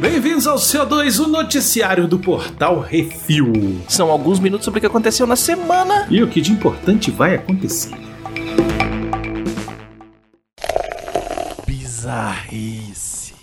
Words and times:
Bem-vindos 0.00 0.46
ao 0.46 0.56
CO2, 0.56 1.22
o 1.22 1.28
noticiário 1.28 2.08
do 2.08 2.18
portal 2.18 2.80
Refil. 2.80 3.80
São 3.88 4.10
alguns 4.10 4.40
minutos 4.40 4.64
sobre 4.64 4.78
o 4.78 4.80
que 4.80 4.86
aconteceu 4.86 5.26
na 5.26 5.36
semana. 5.36 6.06
E 6.10 6.22
o 6.22 6.28
que 6.28 6.40
de 6.40 6.52
importante 6.52 7.10
vai 7.10 7.34
acontecer. 7.34 7.94
Bizarrice. 11.66 13.34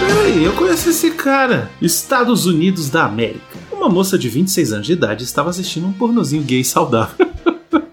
Peraí, 0.00 0.44
eu 0.44 0.52
conheço 0.54 0.90
esse 0.90 1.12
cara. 1.12 1.70
Estados 1.80 2.46
Unidos 2.46 2.90
da 2.90 3.04
América. 3.04 3.58
Uma 3.70 3.88
moça 3.88 4.18
de 4.18 4.28
26 4.28 4.72
anos 4.72 4.86
de 4.86 4.92
idade 4.92 5.24
estava 5.24 5.50
assistindo 5.50 5.86
um 5.86 5.92
pornozinho 5.92 6.42
gay 6.42 6.62
saudável. 6.64 7.26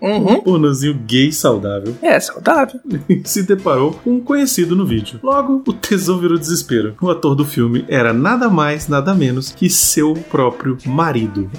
Uhum. 0.02 0.34
Um 0.34 0.42
pornozinho 0.42 0.94
gay 0.94 1.32
saudável. 1.32 1.96
É, 2.02 2.20
saudável. 2.20 2.80
Se 3.24 3.44
deparou 3.44 3.94
com 4.04 4.16
um 4.16 4.20
conhecido 4.22 4.76
no 4.76 4.86
vídeo. 4.86 5.20
Logo, 5.22 5.64
o 5.68 5.74
tesão 5.74 6.20
virou 6.20 6.38
desespero. 6.38 6.96
O 7.02 7.10
ator 7.10 7.36
do 7.36 7.46
filme 7.46 7.86
era 7.88 8.14
nada 8.14 8.50
mais, 8.50 8.88
nada 8.88 9.14
menos 9.14 9.52
que 9.52 9.70
seu 9.70 10.14
próprio 10.14 10.78
marido. 10.86 11.50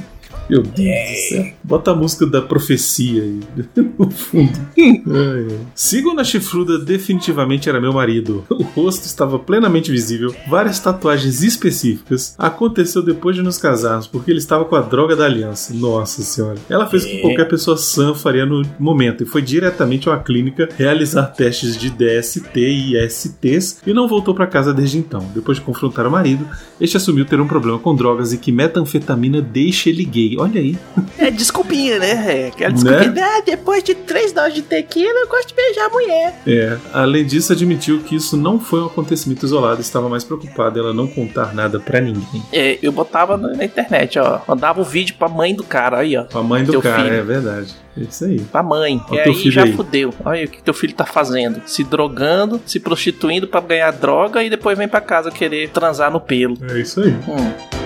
Meu 0.50 0.62
Deus 0.62 1.10
do 1.10 1.28
céu. 1.28 1.52
Bota 1.62 1.90
a 1.92 1.95
música 1.95 2.27
da 2.27 2.42
profecia 2.42 3.22
aí 3.22 3.41
no 3.98 4.10
fundo. 4.10 4.52
Ai, 4.77 5.02
ai. 5.06 5.58
Sigo 5.74 6.12
na 6.12 6.24
chifruda 6.24 6.78
definitivamente 6.78 7.68
era 7.68 7.80
meu 7.80 7.92
marido. 7.92 8.45
O 8.60 8.62
rosto 8.82 9.06
estava 9.06 9.38
plenamente 9.38 9.91
visível, 9.91 10.34
várias 10.48 10.78
tatuagens 10.78 11.42
específicas. 11.42 12.34
Aconteceu 12.38 13.02
depois 13.02 13.34
de 13.34 13.42
nos 13.42 13.56
casarmos, 13.58 14.06
porque 14.06 14.30
ele 14.30 14.38
estava 14.38 14.64
com 14.66 14.77
a 14.77 14.80
droga 14.80 15.16
da 15.16 15.24
aliança. 15.24 15.72
Nossa 15.74 16.22
senhora. 16.22 16.58
Ela 16.69 16.86
fez 16.86 17.05
o 17.05 17.06
que 17.08 17.16
É. 17.16 17.20
qualquer 17.22 17.48
pessoa 17.48 17.77
sã 17.77 18.14
faria 18.14 18.44
no 18.44 18.62
momento 18.78 19.22
e 19.22 19.27
foi 19.27 19.41
diretamente 19.42 20.08
a 20.08 20.12
uma 20.12 20.19
clínica 20.22 20.69
realizar 20.77 21.25
testes 21.27 21.77
de 21.77 21.91
DST 21.91 22.60
e 22.60 22.97
STs 23.08 23.78
e 23.86 23.92
não 23.94 24.06
voltou 24.08 24.34
para 24.34 24.47
casa 24.47 24.75
desde 24.75 24.98
então. 24.98 25.27
Depois 25.34 25.58
de 25.58 25.64
confrontar 25.64 26.06
o 26.06 26.10
marido, 26.10 26.47
este 26.80 26.97
assumiu 26.97 27.25
ter 27.25 27.41
um 27.41 27.47
problema 27.48 27.78
com 27.78 27.94
drogas 27.94 28.32
e 28.32 28.38
que 28.38 28.53
metanfetamina 28.53 29.41
deixa 29.41 29.88
ele 29.88 30.05
gay. 30.05 30.36
Olha 30.41 30.60
aí. 30.60 30.77
É 31.19 31.30
desculpinha, 31.30 31.98
né? 31.98 32.44
É 32.44 32.46
aquela 32.48 32.72
desculpinha. 32.72 33.14
Ah, 33.22 33.42
depois 33.44 33.83
de 33.83 33.94
três 33.94 34.33
doses 34.33 34.55
de 34.55 34.62
tequila, 34.62 35.20
eu 35.20 35.28
gosto 35.28 35.48
de 35.48 35.55
beijar 35.55 35.86
a 35.86 35.88
mulher. 35.91 36.41
É. 36.47 36.77
Além 36.92 37.24
disso, 37.27 37.52
admitiu 37.52 38.00
que 38.00 38.16
isso 38.16 38.36
não 38.36 38.58
foi 38.58 38.80
um 38.80 38.86
acontecimento 38.86 39.44
isolado, 39.44 39.80
estava 39.80 40.08
mais 40.08 40.24
preocupada 40.24 40.78
ela 40.80 40.92
não 40.94 41.06
contar 41.06 41.52
nada 41.55 41.78
pra 41.78 42.00
ninguém. 42.00 42.42
É, 42.52 42.78
eu 42.82 42.91
botava 42.91 43.36
na 43.36 43.64
internet, 43.64 44.19
ó. 44.19 44.41
Mandava 44.48 44.80
o 44.80 44.84
vídeo 44.84 45.14
pra 45.19 45.28
mãe 45.28 45.55
do 45.55 45.62
cara, 45.62 45.98
aí, 45.98 46.16
ó. 46.16 46.24
A 46.32 46.42
mãe 46.42 46.64
do 46.64 46.80
cara, 46.80 47.02
filho. 47.02 47.14
é 47.14 47.22
verdade. 47.22 47.75
É 47.98 48.02
isso 48.02 48.25
aí. 48.25 48.41
Pra 48.41 48.62
mãe. 48.62 49.00
Ó 49.10 49.14
e 49.14 49.22
teu 49.22 49.32
aí 49.32 49.38
filho 49.38 49.52
já 49.52 49.64
aí. 49.64 49.72
fudeu. 49.72 50.14
Olha 50.25 50.44
o 50.44 50.48
que 50.48 50.62
teu 50.62 50.72
filho 50.72 50.94
tá 50.94 51.04
fazendo. 51.04 51.60
Se 51.66 51.84
drogando, 51.84 52.60
se 52.64 52.80
prostituindo 52.80 53.47
pra 53.47 53.60
ganhar 53.60 53.91
droga 53.92 54.42
e 54.42 54.48
depois 54.48 54.78
vem 54.78 54.88
pra 54.88 55.00
casa 55.00 55.30
querer 55.30 55.69
transar 55.70 56.10
no 56.10 56.20
pelo. 56.20 56.56
É 56.70 56.78
isso 56.78 57.00
aí. 57.00 57.10
Hum. 57.10 57.80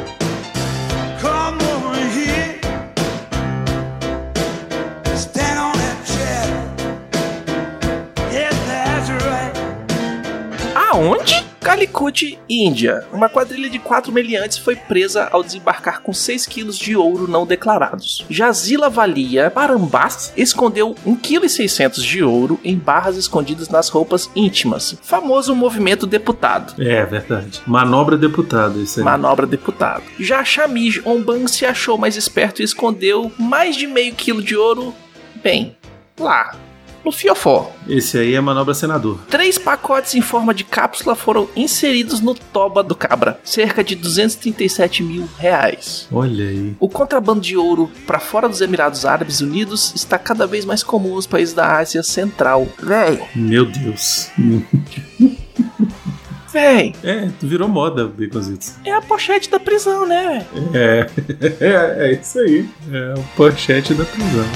Aonde? 10.95 11.45
Calicut, 11.61 12.39
Índia. 12.49 13.05
Uma 13.13 13.29
quadrilha 13.29 13.69
de 13.69 13.81
quatro 13.81 14.13
meliantes 14.13 14.59
foi 14.59 14.77
presa 14.77 15.29
ao 15.33 15.43
desembarcar 15.43 16.01
com 16.01 16.13
6 16.13 16.47
quilos 16.47 16.79
de 16.79 16.95
ouro 16.97 17.27
não 17.27 17.45
declarados. 17.45 18.25
Jazila 18.31 18.89
Valia 18.89 19.51
Parambás 19.51 20.33
escondeu 20.37 20.95
1,6 21.05 21.91
kg 21.91 22.01
de 22.01 22.23
ouro 22.23 22.61
em 22.63 22.77
barras 22.77 23.17
escondidas 23.17 23.69
nas 23.69 23.89
roupas 23.89 24.31
íntimas. 24.37 24.97
Famoso 25.03 25.53
movimento 25.57 26.07
deputado. 26.07 26.81
É 26.81 27.05
verdade. 27.05 27.61
Manobra 27.67 28.17
deputada, 28.17 28.79
isso 28.79 29.01
aí. 29.01 29.05
Manobra 29.05 29.49
deputado. 29.49 30.05
Já 30.21 30.45
Shamij 30.45 31.03
Omban 31.05 31.49
se 31.49 31.67
achou 31.67 31.99
mais 31.99 32.15
esperto 32.15 32.63
e 32.63 32.65
escondeu 32.65 33.33
mais 33.37 33.75
de 33.75 33.89
meio 33.89 34.15
quilo 34.15 34.41
de 34.41 34.57
ouro, 34.57 34.95
bem, 35.43 35.77
lá, 36.21 36.55
no 37.05 37.13
fiofó. 37.13 37.71
Esse 37.89 38.19
aí 38.19 38.35
é 38.35 38.41
manobra 38.41 38.75
senador. 38.75 39.19
Três 39.29 39.59
pacotes 39.59 40.15
em 40.15 40.23
forma 40.23 40.55
de 40.55 40.65
cápsula 40.65 41.15
foram 41.15 41.49
inseridos 41.55 42.21
no 42.21 42.35
toba 42.35 42.83
do 42.83 42.95
cabra, 42.95 43.39
cerca 43.45 43.85
de 43.85 43.95
237 43.95 45.03
mil 45.03 45.29
reais. 45.39 46.09
Olha 46.11 46.49
aí. 46.49 46.75
O 46.81 46.89
contrabando 46.89 47.41
de 47.41 47.57
ouro 47.57 47.91
para 48.07 48.19
fora 48.19 48.49
dos 48.49 48.61
Emirados 48.61 49.05
Árabes 49.05 49.41
Unidos 49.41 49.93
está 49.95 50.19
cada 50.19 50.47
vez 50.47 50.65
mais 50.65 50.83
comum 50.83 51.15
nos 51.17 51.27
países 51.27 51.55
da 51.55 51.77
Ásia 51.77 52.03
Central. 52.03 52.67
Véi, 52.83 53.21
Meu 53.35 53.67
Deus. 53.67 54.29
véi, 56.53 56.95
É, 57.03 57.29
virou 57.43 57.69
moda, 57.69 58.07
Baconzitos. 58.07 58.75
é 58.85 58.93
a 58.93 59.03
pochete 59.03 59.51
da 59.51 59.59
prisão, 59.59 60.07
né? 60.07 60.47
É. 60.73 61.07
é, 61.61 62.09
é 62.09 62.13
isso 62.15 62.39
aí. 62.39 62.69
É 62.93 63.15
o 63.19 63.23
pochete 63.37 63.93
da 63.95 64.05
prisão. 64.05 64.47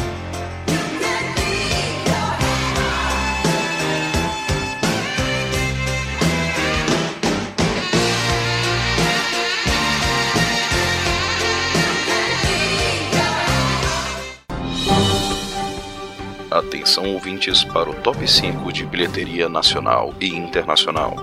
Atenção 16.59 17.15
ouvintes 17.15 17.63
para 17.63 17.89
o 17.89 17.95
top 17.95 18.29
5 18.29 18.73
de 18.73 18.85
bilheteria 18.85 19.49
nacional 19.49 20.13
e 20.21 20.27
internacional. 20.27 21.15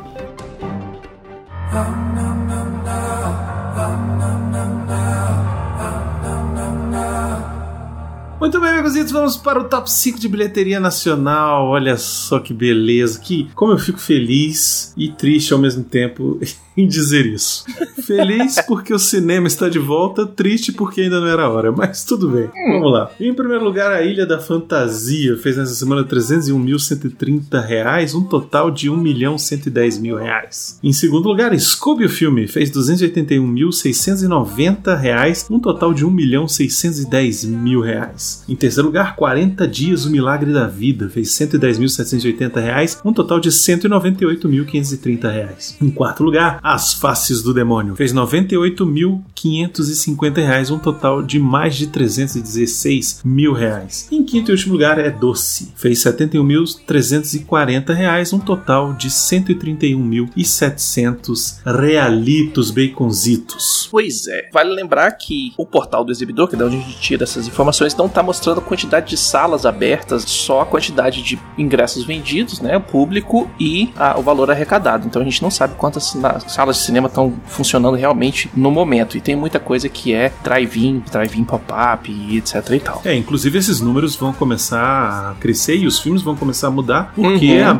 Muito 8.39 8.61
bem, 8.61 8.69
amigos, 8.69 9.11
vamos 9.11 9.35
para 9.35 9.59
o 9.59 9.65
top 9.65 9.91
5 9.91 10.17
de 10.17 10.29
bilheteria 10.29 10.79
nacional. 10.79 11.67
Olha 11.67 11.97
só 11.97 12.39
que 12.39 12.53
beleza, 12.53 13.19
que 13.19 13.49
como 13.53 13.73
eu 13.73 13.77
fico 13.77 13.99
feliz 13.99 14.93
e 14.95 15.11
triste 15.11 15.51
ao 15.51 15.59
mesmo 15.59 15.83
tempo 15.83 16.39
em 16.77 16.87
dizer 16.87 17.25
isso. 17.25 17.65
Feliz 18.05 18.61
porque 18.67 18.93
o 18.93 18.99
cinema 18.99 19.47
está 19.47 19.69
de 19.69 19.79
volta, 19.79 20.25
triste 20.25 20.71
porque 20.71 21.01
ainda 21.01 21.19
não 21.19 21.27
era 21.27 21.49
hora, 21.49 21.71
mas 21.71 22.03
tudo 22.03 22.29
bem. 22.29 22.49
Vamos 22.67 22.91
lá. 22.91 23.11
Em 23.19 23.33
primeiro 23.33 23.63
lugar, 23.63 23.91
a 23.91 24.03
Ilha 24.03 24.25
da 24.25 24.39
Fantasia 24.39 25.37
fez 25.37 25.57
nessa 25.57 25.73
semana 25.73 26.03
301.130 26.03 27.65
reais, 27.65 28.13
um 28.13 28.23
total 28.23 28.69
de 28.69 28.89
1 28.89 28.97
milhão 28.97 29.37
110 29.37 29.99
mil 29.99 30.17
reais. 30.17 30.79
Em 30.83 30.93
segundo 30.93 31.27
lugar, 31.27 31.57
Scooby 31.57 32.05
o 32.05 32.09
filme 32.09 32.47
fez 32.47 32.69
281.690 32.71 34.97
reais, 34.97 35.45
um 35.49 35.59
total 35.59 35.93
de 35.93 36.05
1 36.05 36.11
milhão 36.11 36.47
610 36.47 37.45
mil 37.45 37.81
reais. 37.81 38.43
Em 38.47 38.55
terceiro 38.55 38.87
lugar, 38.87 39.15
40 39.15 39.67
Dias 39.67 40.05
o 40.05 40.11
Milagre 40.11 40.53
da 40.53 40.67
Vida 40.67 41.09
fez 41.09 41.29
110.780 41.29 42.61
reais, 42.61 43.01
um 43.03 43.11
total 43.11 43.39
de 43.39 43.49
198.530 43.49 45.31
reais. 45.31 45.75
Em 45.81 45.89
quarto 45.89 46.23
lugar, 46.23 46.59
As 46.67 46.95
Faces 46.95 47.43
do 47.43 47.53
Demônio 47.53 47.95
fez 47.95 48.11
98.550 48.11 50.37
reais, 50.37 50.71
um 50.71 50.79
total 50.79 51.21
de 51.21 51.37
mais 51.37 51.75
de 51.75 51.85
316 51.85 53.21
mil 53.23 53.53
reais. 53.53 54.07
Em 54.11 54.23
quinto 54.23 54.49
e 54.49 54.53
último 54.53 54.73
lugar 54.73 54.97
é 54.97 55.11
Doce, 55.11 55.71
fez 55.75 55.99
71.340 55.99 57.93
reais, 57.93 58.33
um 58.33 58.39
total 58.39 58.93
de 58.93 59.11
131.700 59.11 61.57
realitos 61.65 62.71
baconzitos. 62.71 63.87
Pois 63.91 64.25
é. 64.27 64.49
Vale 64.51 64.73
lembrar 64.73 65.11
que 65.11 65.53
o 65.59 65.67
portal 65.67 66.03
do 66.03 66.11
exibidor, 66.11 66.47
que 66.47 66.55
é 66.55 66.57
de 66.57 66.63
onde 66.63 66.77
a 66.77 66.79
gente 66.79 66.99
tira 66.99 67.25
essas 67.25 67.47
informações, 67.47 67.95
não 67.95 68.09
tá 68.09 68.23
mostrando 68.23 68.57
a 68.57 68.61
quantidade 68.63 69.07
de 69.09 69.17
salas 69.17 69.67
abertas, 69.67 70.23
só 70.23 70.61
a 70.61 70.65
quantidade 70.65 71.21
de 71.21 71.37
ingressos 71.59 72.03
vendidos, 72.03 72.59
né? 72.59 72.75
O 72.77 72.81
público 72.81 73.47
e 73.59 73.91
a- 73.95 74.17
o 74.17 74.23
valor 74.23 74.49
arrecadado. 74.49 75.05
Então 75.05 75.21
a 75.21 75.25
gente 75.25 75.43
não 75.43 75.51
sabe 75.51 75.75
quantas 75.75 76.15
salas 76.55 76.77
de 76.77 76.83
cinema 76.83 77.07
estão 77.07 77.33
funcionando 77.47 77.95
realmente 77.95 78.49
no 78.55 78.71
momento. 78.71 79.17
E 79.17 79.21
tem 79.21 79.35
muita 79.35 79.59
coisa 79.59 79.89
que 79.89 80.13
é 80.13 80.31
drive-in, 80.43 81.03
drive-in 81.11 81.43
pop-up 81.43 82.09
e 82.11 82.37
etc 82.37 82.69
e 82.71 82.79
tal. 82.79 83.01
É, 83.05 83.13
inclusive 83.13 83.57
esses 83.57 83.81
números 83.81 84.15
vão 84.15 84.31
começar 84.33 85.31
a 85.31 85.35
crescer 85.39 85.75
e 85.75 85.85
os 85.85 85.99
filmes 85.99 86.21
vão 86.21 86.35
começar 86.35 86.67
a 86.67 86.71
mudar, 86.71 87.11
porque 87.15 87.55
Uhum. 87.65 87.79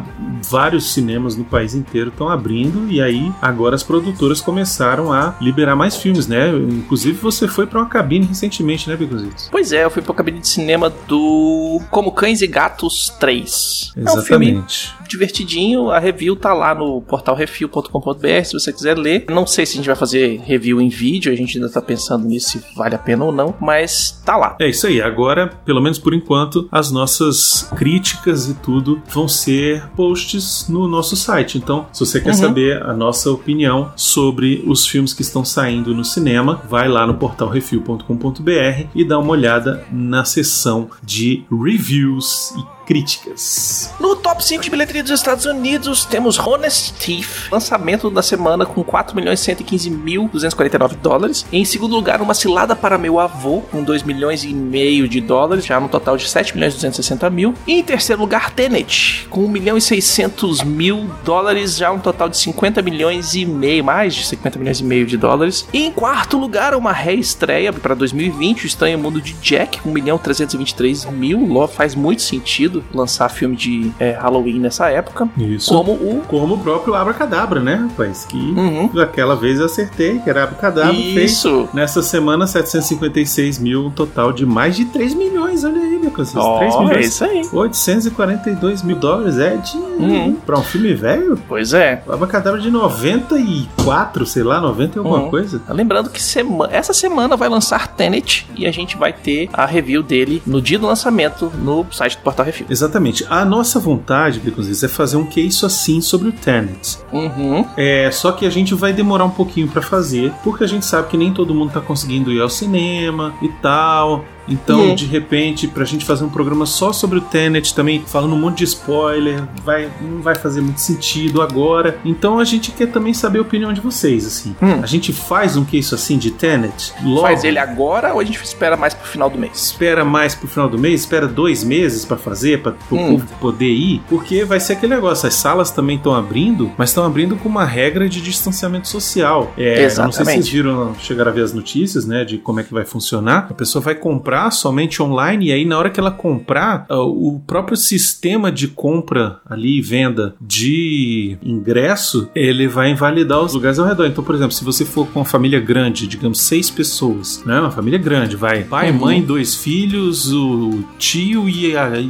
vários 0.49 0.93
cinemas 0.93 1.35
no 1.35 1.43
país 1.43 1.73
inteiro 1.73 2.09
estão 2.09 2.29
abrindo 2.29 2.89
e 2.91 3.01
aí 3.01 3.31
agora 3.41 3.75
as 3.75 3.83
produtoras 3.83 4.41
começaram 4.41 5.11
a 5.11 5.35
liberar 5.41 5.75
mais 5.75 5.95
filmes, 5.95 6.27
né? 6.27 6.49
Inclusive 6.49 7.17
você 7.17 7.47
foi 7.47 7.65
para 7.65 7.79
uma 7.79 7.87
cabine 7.87 8.25
recentemente, 8.25 8.89
né, 8.89 8.95
Bicuzitos? 8.95 9.47
Pois 9.51 9.71
é, 9.71 9.83
eu 9.83 9.89
fui 9.89 10.01
pra 10.01 10.13
cabine 10.13 10.39
de 10.39 10.47
cinema 10.47 10.91
do 11.07 11.81
Como 11.89 12.11
Cães 12.11 12.41
e 12.41 12.47
Gatos 12.47 13.09
3. 13.19 13.93
É 13.95 14.01
um 14.01 14.21
filme 14.21 14.49
Exatamente. 14.49 14.93
Divertidinho. 15.07 15.89
A 15.89 15.99
review 15.99 16.35
tá 16.35 16.53
lá 16.53 16.73
no 16.75 17.01
portal 17.01 17.35
refil.com.br, 17.35 18.43
se 18.43 18.53
você 18.53 18.71
quiser 18.71 18.97
ler. 18.97 19.25
Não 19.29 19.45
sei 19.47 19.65
se 19.65 19.73
a 19.73 19.75
gente 19.77 19.87
vai 19.87 19.95
fazer 19.95 20.39
review 20.43 20.79
em 20.81 20.89
vídeo, 20.89 21.31
a 21.31 21.35
gente 21.35 21.57
ainda 21.57 21.69
tá 21.69 21.81
pensando 21.81 22.25
nisso 22.25 22.49
se 22.49 22.61
vale 22.75 22.95
a 22.95 22.99
pena 22.99 23.25
ou 23.25 23.31
não, 23.31 23.55
mas 23.59 24.21
tá 24.25 24.37
lá. 24.37 24.55
É 24.59 24.69
isso 24.69 24.87
aí. 24.87 25.01
Agora, 25.01 25.47
pelo 25.65 25.81
menos 25.81 25.97
por 25.99 26.13
enquanto, 26.13 26.67
as 26.71 26.91
nossas 26.91 27.69
críticas 27.75 28.47
e 28.49 28.53
tudo 28.55 29.01
vão 29.09 29.27
ser 29.27 29.87
posts 29.95 30.67
no 30.69 30.87
nosso 30.87 31.15
site. 31.15 31.57
Então, 31.57 31.87
se 31.91 31.99
você 32.05 32.19
quer 32.21 32.29
Uhum. 32.29 32.35
saber 32.35 32.83
a 32.83 32.93
nossa 32.93 33.31
opinião 33.31 33.91
sobre 33.95 34.63
os 34.67 34.85
filmes 34.85 35.13
que 35.13 35.21
estão 35.21 35.43
saindo 35.45 35.93
no 35.93 36.03
cinema, 36.03 36.61
vai 36.69 36.87
lá 36.87 37.05
no 37.07 37.15
portal 37.15 37.47
refil.com.br 37.49 38.87
e 38.93 39.03
dá 39.03 39.17
uma 39.19 39.31
olhada 39.31 39.85
na 39.91 40.23
seção 40.25 40.89
de 41.03 41.43
reviews 41.51 42.51
e 42.57 42.74
críticas. 42.85 43.93
No 43.99 44.15
top 44.15 44.43
5 44.43 44.63
de 44.63 44.69
bilheteria 44.69 45.03
dos 45.03 45.11
Estados 45.11 45.45
Unidos, 45.45 46.05
temos 46.05 46.37
Honest 46.37 46.93
Thief, 46.93 47.51
lançamento 47.51 48.09
da 48.09 48.21
semana 48.21 48.65
com 48.65 48.83
4 48.83 49.15
milhões 49.15 49.39
115 49.39 49.89
mil 49.89 50.29
249 50.31 50.95
dólares. 50.97 51.45
Em 51.51 51.65
segundo 51.65 51.95
lugar, 51.95 52.21
Uma 52.21 52.33
Cilada 52.33 52.75
para 52.75 52.97
Meu 52.97 53.19
Avô, 53.19 53.61
com 53.71 53.83
2 53.83 54.03
milhões 54.03 54.43
e 54.43 54.53
meio 54.53 55.07
de 55.07 55.19
dólares, 55.19 55.65
já 55.65 55.79
no 55.79 55.89
total 55.89 56.17
de 56.17 56.29
7 56.29 56.53
milhões 56.55 56.73
e 56.73 56.77
260 56.77 57.29
mil. 57.29 57.53
Em 57.67 57.83
terceiro 57.83 58.21
lugar, 58.21 58.51
Tenet, 58.51 59.27
com 59.29 59.43
1 59.45 59.49
milhão 59.49 59.77
e 59.77 59.81
600 59.81 60.63
mil 60.63 61.09
dólares, 61.23 61.77
já 61.77 61.91
um 61.91 61.99
total 61.99 62.29
de 62.29 62.37
50 62.37 62.81
milhões 62.81 63.33
e 63.33 63.45
meio, 63.45 63.83
mais 63.83 64.13
de 64.13 64.25
50 64.25 64.59
milhões 64.59 64.79
e 64.79 64.83
meio 64.83 65.05
de 65.05 65.17
dólares. 65.17 65.67
E 65.73 65.85
em 65.85 65.91
quarto 65.91 66.37
lugar, 66.37 66.75
uma 66.75 66.91
reestreia 66.91 67.73
para 67.73 67.95
2020, 67.95 68.63
O 68.63 68.67
Estranho 68.67 68.99
Mundo 68.99 69.21
de 69.21 69.33
Jack, 69.33 69.81
com 69.81 69.89
1 69.89 69.93
milhão 69.93 70.17
323 70.17 71.05
mil. 71.05 71.45
Faz 71.67 71.95
muito 71.95 72.21
sentido 72.21 72.74
lançar 72.93 73.29
filme 73.29 73.55
de 73.55 73.91
é, 73.99 74.11
Halloween 74.11 74.59
nessa 74.59 74.89
época. 74.89 75.27
Isso. 75.37 75.73
Como 75.73 75.91
o. 75.93 76.21
Como 76.27 76.55
o 76.55 76.57
próprio 76.59 76.93
Abracadabra, 76.95 77.59
né, 77.59 77.75
rapaz? 77.89 78.25
Que 78.25 78.37
Uhum. 78.37 78.89
aquela 79.01 79.35
vez 79.35 79.59
eu 79.59 79.65
acertei, 79.65 80.19
que 80.19 80.29
era 80.29 80.43
Abracadabra. 80.43 80.93
fez 80.93 81.31
Isso. 81.31 81.67
Nessa 81.73 82.01
semana, 82.01 82.47
756 82.47 83.59
mil, 83.59 83.85
um 83.87 83.91
total 83.91 84.31
de 84.31 84.45
mais 84.45 84.75
de 84.75 84.85
3 84.85 85.13
milhões. 85.13 85.63
Olha 85.63 85.79
aí, 85.81 85.99
meu 85.99 86.09
Deus. 86.11 86.31
3 86.31 86.35
Ó, 86.35 86.61
é 86.61 86.85
milhões. 86.85 87.07
isso 87.07 87.23
aí. 87.25 87.41
842 87.51 88.81
mil 88.83 88.95
dólares 88.95 89.37
é 89.37 89.55
dinheiro. 89.57 89.95
Uhum. 89.99 90.35
Pra 90.35 90.57
um 90.59 90.63
filme 90.63 90.93
velho? 90.93 91.37
Pois 91.47 91.73
é. 91.73 92.01
O 92.07 92.11
Abracadabra 92.11 92.59
de 92.61 92.69
94, 92.69 94.25
sei 94.25 94.43
lá, 94.43 94.59
90 94.61 94.97
e 94.97 94.99
alguma 94.99 95.19
Uhum. 95.23 95.29
coisa. 95.29 95.61
Lembrando 95.69 96.09
que 96.09 96.21
sema- 96.21 96.69
essa 96.71 96.93
semana 96.93 97.35
vai 97.35 97.49
lançar 97.49 97.87
Tenet 97.87 98.47
e 98.55 98.65
a 98.65 98.71
gente 98.71 98.97
vai 98.97 99.13
ter 99.13 99.49
a 99.53 99.65
review 99.65 100.01
dele 100.03 100.41
no 100.45 100.61
dia 100.61 100.79
do 100.79 100.85
lançamento 100.87 101.51
no 101.61 101.85
site 101.91 102.17
do 102.17 102.23
Portal 102.23 102.45
Review. 102.45 102.64
Exatamente. 102.69 103.25
A 103.29 103.43
nossa 103.45 103.79
vontade, 103.79 104.39
Baconzitos, 104.39 104.83
é 104.83 104.87
fazer 104.87 105.17
um 105.17 105.25
que 105.25 105.41
isso 105.41 105.65
assim 105.65 106.01
sobre 106.01 106.29
o 106.29 106.31
Tenet. 106.31 106.99
Uhum. 107.11 107.65
É, 107.77 108.09
só 108.11 108.31
que 108.31 108.45
a 108.45 108.49
gente 108.49 108.73
vai 108.73 108.93
demorar 108.93 109.25
um 109.25 109.29
pouquinho 109.29 109.67
pra 109.67 109.81
fazer, 109.81 110.31
porque 110.43 110.63
a 110.63 110.67
gente 110.67 110.85
sabe 110.85 111.07
que 111.09 111.17
nem 111.17 111.33
todo 111.33 111.53
mundo 111.53 111.71
tá 111.71 111.81
conseguindo 111.81 112.31
ir 112.31 112.41
ao 112.41 112.49
cinema 112.49 113.33
e 113.41 113.49
tal. 113.61 114.25
Então, 114.47 114.79
Uhum. 114.89 114.95
de 114.95 115.05
repente, 115.05 115.67
pra 115.67 115.85
gente 115.85 116.05
fazer 116.05 116.23
um 116.23 116.29
programa 116.29 116.65
só 116.65 116.93
sobre 116.93 117.17
o 117.17 117.21
Tenet, 117.21 117.73
também 117.73 118.03
falando 118.05 118.33
um 118.33 118.39
monte 118.39 118.59
de 118.59 118.63
spoiler, 118.65 119.43
vai, 119.63 119.89
não 120.01 120.21
vai 120.21 120.35
fazer 120.35 120.61
muito 120.61 120.79
sentido 120.81 121.41
agora. 121.41 121.97
Então, 122.05 122.39
a 122.39 122.43
gente 122.43 122.71
quer 122.71 122.87
também 122.87 123.13
saber 123.13 123.39
a 123.39 123.41
opinião 123.41 123.73
de 123.73 123.81
vocês, 123.81 124.25
assim. 124.25 124.55
Hum. 124.61 124.79
A 124.81 124.85
gente 124.85 125.11
faz 125.13 125.55
um 125.57 125.65
que 125.65 125.77
isso 125.77 125.95
assim 125.95 126.17
de 126.17 126.31
Tenet? 126.31 126.93
Logo, 127.03 127.21
Faz 127.21 127.43
ele 127.43 127.57
agora 127.59 128.13
ou 128.13 128.19
a 128.19 128.23
gente 128.23 128.41
espera 128.43 128.77
mais 128.77 128.93
pro 128.93 129.07
final 129.07 129.29
do 129.29 129.37
mês? 129.37 129.55
espera 129.55 130.05
mais 130.05 130.35
pro 130.35 130.47
final 130.47 130.69
do 130.69 130.77
mês, 130.77 131.01
espera 131.01 131.27
dois 131.27 131.63
meses 131.63 132.05
pra 132.05 132.17
fazer, 132.17 132.61
pra 132.61 132.73
o 132.91 132.95
Hum. 132.95 133.11
povo 133.17 133.27
poder 133.39 133.71
ir, 133.71 134.01
porque 134.09 134.43
vai 134.45 134.59
ser 134.59 134.73
aquele 134.73 134.93
negócio. 134.95 135.27
As 135.27 135.33
salas 135.35 135.71
também 135.71 135.97
estão 135.97 136.13
abrindo, 136.13 136.71
mas 136.77 136.89
estão 136.89 137.03
abrindo 137.05 137.35
com 137.35 137.49
uma 137.49 137.65
regra 137.65 138.07
de 138.07 138.21
distanciamento 138.21 138.87
social. 138.87 139.53
É, 139.57 139.61
eu 139.61 139.67
não 139.69 139.75
sei 139.75 139.89
se 139.89 139.93
Exatamente. 139.93 140.25
vocês 140.43 140.49
viram, 140.49 140.95
chegaram 140.99 141.31
a 141.31 141.33
ver 141.33 141.41
as 141.41 141.53
notícias, 141.53 142.05
né, 142.05 142.23
de 142.23 142.37
como 142.37 142.59
é 142.59 142.63
que 142.63 142.73
vai 142.73 142.85
funcionar. 142.85 143.47
A 143.49 143.53
pessoa 143.53 143.81
vai 143.81 143.95
comprar 143.95 144.34
somente 144.51 145.01
online 145.01 145.47
e 145.47 145.51
aí 145.51 145.65
na 145.65 145.77
hora 145.77 145.89
que 145.89 145.99
ela 145.99 146.11
comprar, 146.11 146.85
ah, 146.89 146.99
o 147.01 147.41
próprio 147.45 147.75
sistema 147.77 148.51
de 148.51 148.67
compra 148.67 149.39
ali, 149.45 149.81
venda 149.81 150.35
de 150.41 151.37
ingresso, 151.43 152.29
ele 152.35 152.67
vai 152.67 152.91
invalidar 152.91 153.41
os 153.41 153.53
lugares 153.53 153.79
ao 153.79 153.85
redor. 153.85 154.05
Então, 154.05 154.23
por 154.23 154.35
exemplo, 154.35 154.51
se 154.53 154.63
você 154.63 154.85
for 154.85 155.07
com 155.07 155.19
uma 155.19 155.25
família 155.25 155.59
grande, 155.59 156.07
digamos 156.07 156.39
seis 156.41 156.69
pessoas, 156.69 157.43
né, 157.45 157.59
uma 157.59 157.71
família 157.71 157.99
grande, 157.99 158.35
vai 158.35 158.63
pai, 158.63 158.91
Uhum. 158.91 158.97
mãe, 158.99 159.21
dois 159.21 159.55
filhos, 159.55 160.31
o 160.31 160.83
tio 160.97 161.47
e, 161.49 161.75
a- 161.75 161.99
e- 161.99 162.09